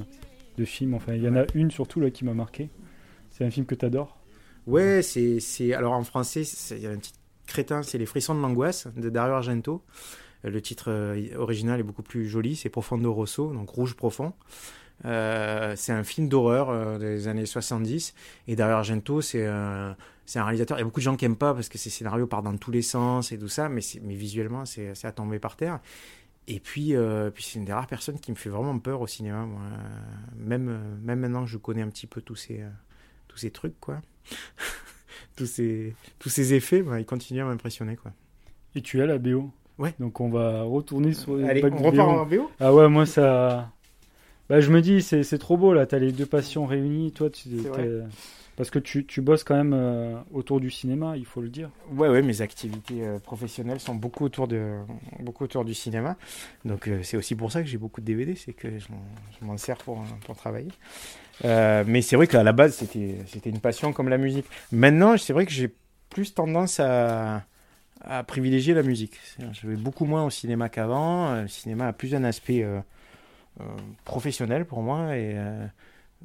[0.56, 2.70] de films, enfin il y en a une surtout là qui m'a marqué.
[3.30, 4.18] C'est un film que tu adores.
[4.66, 6.42] Ouais, c'est, c'est alors en français,
[6.72, 9.82] il y a un titre crétin, c'est Les frissons de l'angoisse de Dario Argento.
[10.44, 14.34] Euh, Le titre euh, original est beaucoup plus joli, c'est Profondo Rosso, donc Rouge profond.
[15.04, 18.14] Euh, c'est un film d'horreur euh, des années 70
[18.48, 19.96] et Dario Argento c'est un,
[20.34, 20.76] réalisateur.
[20.76, 22.56] Il y a beaucoup de gens qui aiment pas parce que ses scénarios partent dans
[22.56, 25.80] tous les sens et tout ça, mais, visuellement c'est, à tomber par terre.
[26.50, 29.06] Et puis, euh, puis c'est une des rares personnes qui me fait vraiment peur au
[29.06, 29.44] cinéma.
[29.44, 29.60] moi.
[30.36, 32.64] Même, même maintenant que je connais un petit peu tous ces,
[33.28, 34.00] tous ces trucs, quoi.
[35.36, 38.12] tous, ces, tous ces effets, bah, ils continuent à m'impressionner, quoi.
[38.74, 39.50] Et tu as la BO.
[39.78, 39.94] Ouais.
[40.00, 43.70] Donc on va retourner sur les Allez, on repart en BO Ah ouais, moi ça.
[44.48, 47.12] Bah, je me dis, c'est trop beau là, t'as les deux passions réunies.
[47.12, 47.48] Toi, tu.
[48.56, 51.70] Parce que tu, tu bosses quand même euh, autour du cinéma, il faut le dire.
[51.92, 54.72] Ouais, ouais, mes activités euh, professionnelles sont beaucoup autour, de,
[55.20, 56.16] beaucoup autour du cinéma.
[56.64, 58.88] Donc, euh, c'est aussi pour ça que j'ai beaucoup de DVD, c'est que je
[59.46, 60.72] m'en- sers pour, pour travailler.
[61.44, 64.46] Mais c'est vrai qu'à la base, c'était une passion comme la musique.
[64.72, 65.72] Maintenant, c'est vrai que j'ai
[66.10, 67.44] plus tendance à,
[68.00, 69.14] à privilégier la musique.
[69.52, 71.42] Je vais beaucoup moins au cinéma qu'avant.
[71.42, 72.66] Le cinéma a plus un aspect
[74.04, 75.66] professionnel pour moi et euh,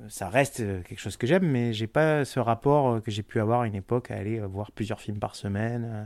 [0.09, 3.23] ça reste euh, quelque chose que j'aime, mais j'ai pas ce rapport euh, que j'ai
[3.23, 5.83] pu avoir à une époque à aller euh, voir plusieurs films par semaine.
[5.85, 6.05] euh,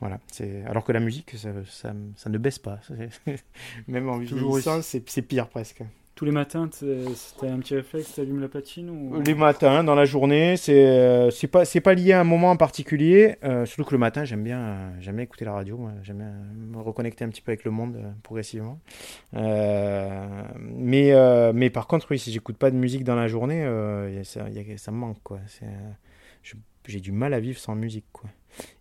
[0.00, 2.80] Voilà, c'est alors que la musique, ça, ça, ça ne baisse pas.
[3.88, 5.82] Même en vieillissant, c'est pire presque.
[6.18, 9.20] Tous les matins, t'as un petit réflexe, t'allumes la platine ou...
[9.20, 12.50] Les matins, dans la journée, c'est euh, c'est pas c'est pas lié à un moment
[12.50, 13.36] en particulier.
[13.44, 15.78] euh, surtout que le matin, j'aime bien euh, j'aime écouter la radio.
[16.02, 18.80] J'aime bien me reconnecter un petit peu avec le monde progressivement.
[19.32, 21.12] Mais
[21.52, 23.62] mais par contre, oui, si j'écoute pas de musique dans la journée,
[24.24, 25.38] ça me manque quoi.
[26.88, 28.28] J'ai du mal à vivre sans musique quoi.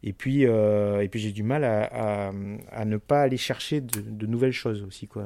[0.02, 2.32] Et puis et puis j'ai du mal à, à,
[2.72, 5.26] à ne pas aller chercher de, de nouvelles choses aussi quoi.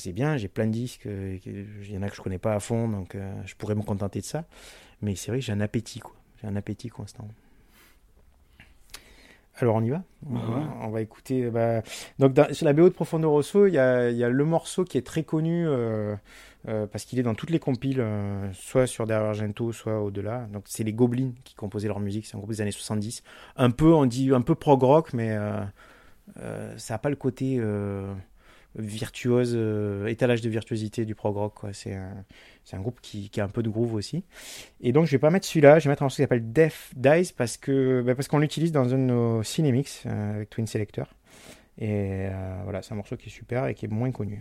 [0.00, 2.54] C'est bien, j'ai plein de disques, euh, il y en a que je connais pas
[2.54, 4.44] à fond, donc euh, je pourrais me contenter de ça.
[5.02, 6.14] Mais c'est vrai que j'ai un appétit, quoi.
[6.40, 7.28] J'ai un appétit constant.
[9.56, 10.02] Alors on y va?
[10.26, 10.62] On, Bah ouais.
[10.82, 11.50] on va écouter.
[11.50, 11.82] bah,
[12.18, 14.44] donc dans- sur la BO de Profondo Rosso, il y a, il y a le
[14.44, 16.14] morceau qui est très connu euh,
[16.68, 20.46] euh, parce qu'il est dans toutes les compiles, euh, soit sur Dario Argento, soit au-delà.
[20.52, 23.22] Donc c'est les Goblins qui composaient leur musique, c'est un groupe des années 70.
[23.56, 25.60] Un peu, on dit un peu prog rock, mais euh,
[26.38, 28.12] euh, ça n'a pas le côté euh,
[28.76, 31.54] virtuose, euh, étalage de virtuosité du prog rock.
[31.72, 32.24] C'est un,
[32.72, 34.24] un groupe qui, qui a un peu de groove aussi.
[34.80, 36.90] Et donc je vais pas mettre celui-là, je vais mettre un morceau qui s'appelle Death
[36.94, 40.66] Dies parce que bah, parce qu'on l'utilise dans un de nos cinémix euh, avec Twin
[40.66, 41.06] Selector.
[41.78, 44.40] Et euh, voilà, c'est un morceau qui est super et qui est moins connu.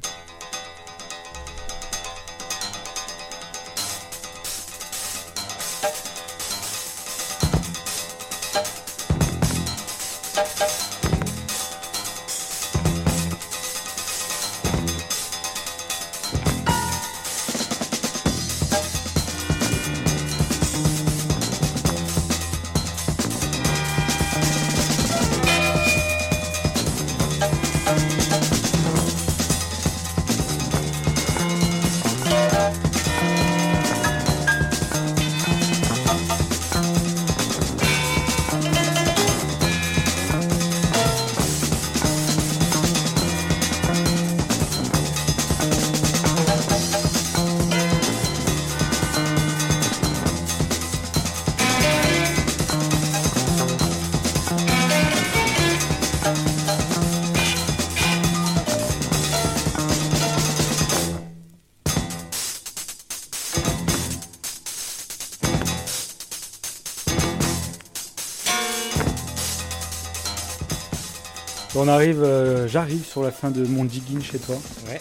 [71.90, 74.56] Arrive, euh, j'arrive sur la fin de mon digging chez toi.
[74.88, 75.00] Ouais.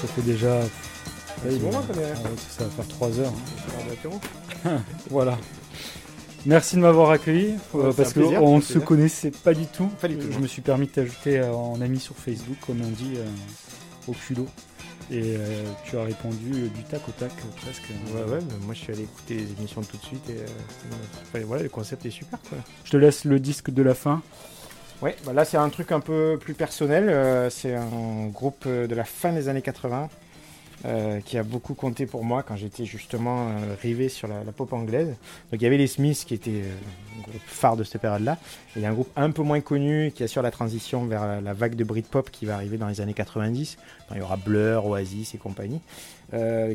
[0.00, 0.60] Ça fait déjà.
[1.44, 2.06] petit moment, quand même.
[2.10, 3.32] Ouais, ça va faire 3 heures.
[4.64, 4.70] hein.
[5.10, 5.38] Voilà.
[6.44, 8.84] Merci de m'avoir accueilli Ouais, euh, c'est parce un plaisir, qu'on c'est un se plaisir.
[8.88, 9.86] connaissait pas du tout.
[10.00, 12.80] Pas du tout, Je me suis permis de t'ajouter euh, en ami sur Facebook, comme
[12.82, 13.24] on dit, euh,
[14.08, 14.48] au culot.
[15.10, 17.82] Et euh, tu as répondu euh, du tac au tac euh, presque.
[18.14, 20.46] Ouais, ouais, mais moi je suis allé écouter les émissions tout de suite et euh,
[21.22, 22.58] enfin, voilà, le concept est super quoi.
[22.84, 24.22] Je te laisse le disque de la fin.
[25.02, 27.08] Ouais, bah là c'est un truc un peu plus personnel.
[27.08, 30.08] euh, c'est un groupe euh, de la fin des années 80
[30.84, 34.72] euh, qui a beaucoup compté pour moi quand j'étais justement euh, rivé sur la, pop
[34.72, 35.08] anglaise.
[35.08, 36.62] Donc il y avait les Smiths qui étaient
[37.18, 38.38] un groupe phare de cette période-là.
[38.76, 41.52] Il y a un groupe un peu moins connu qui assure la transition vers la,
[41.52, 43.78] vague de Britpop qui va arriver dans les années 90.
[44.04, 45.80] Enfin, il y aura Blur, Oasis et compagnie.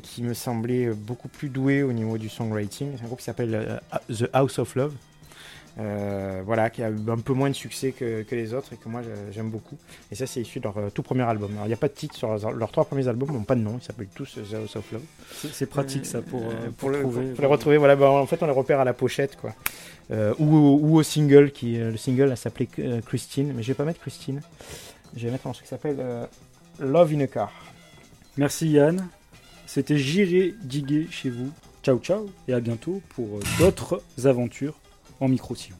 [0.03, 2.91] qui me semblait beaucoup plus doué au niveau du songwriting.
[2.97, 4.93] C'est un groupe qui s'appelle The House of Love.
[5.79, 8.77] Euh, voilà, qui a eu un peu moins de succès que, que les autres et
[8.77, 9.01] que moi
[9.31, 9.77] j'aime beaucoup.
[10.11, 11.51] Et ça, c'est issu de leur euh, tout premier album.
[11.53, 13.53] Alors, il n'y a pas de titre sur leurs, leurs trois premiers albums, n'ont pas
[13.53, 15.01] de nom, ils s'appellent tous The House of Love.
[15.51, 17.25] C'est- pratique, ça, pour, euh, pour, pour le- trouver.
[17.27, 17.77] pour- pour les retrouver.
[17.77, 19.53] Voilà, bah, en fait, on les repère à la pochette, quoi.
[20.09, 22.69] Ou, au- ou au single, qui, le single s'appelait
[23.05, 24.41] Christine, mais je vais pas mettre Christine.
[25.15, 25.97] Je vais mettre un truc qui s'appelle
[26.79, 27.51] Love in a Car.
[28.37, 29.07] Merci Yann.
[29.67, 31.51] C'était J'irai diguer chez vous.
[31.83, 34.73] Ciao ciao et à bientôt pour d'autres aventures
[35.19, 35.77] en micro-sillon.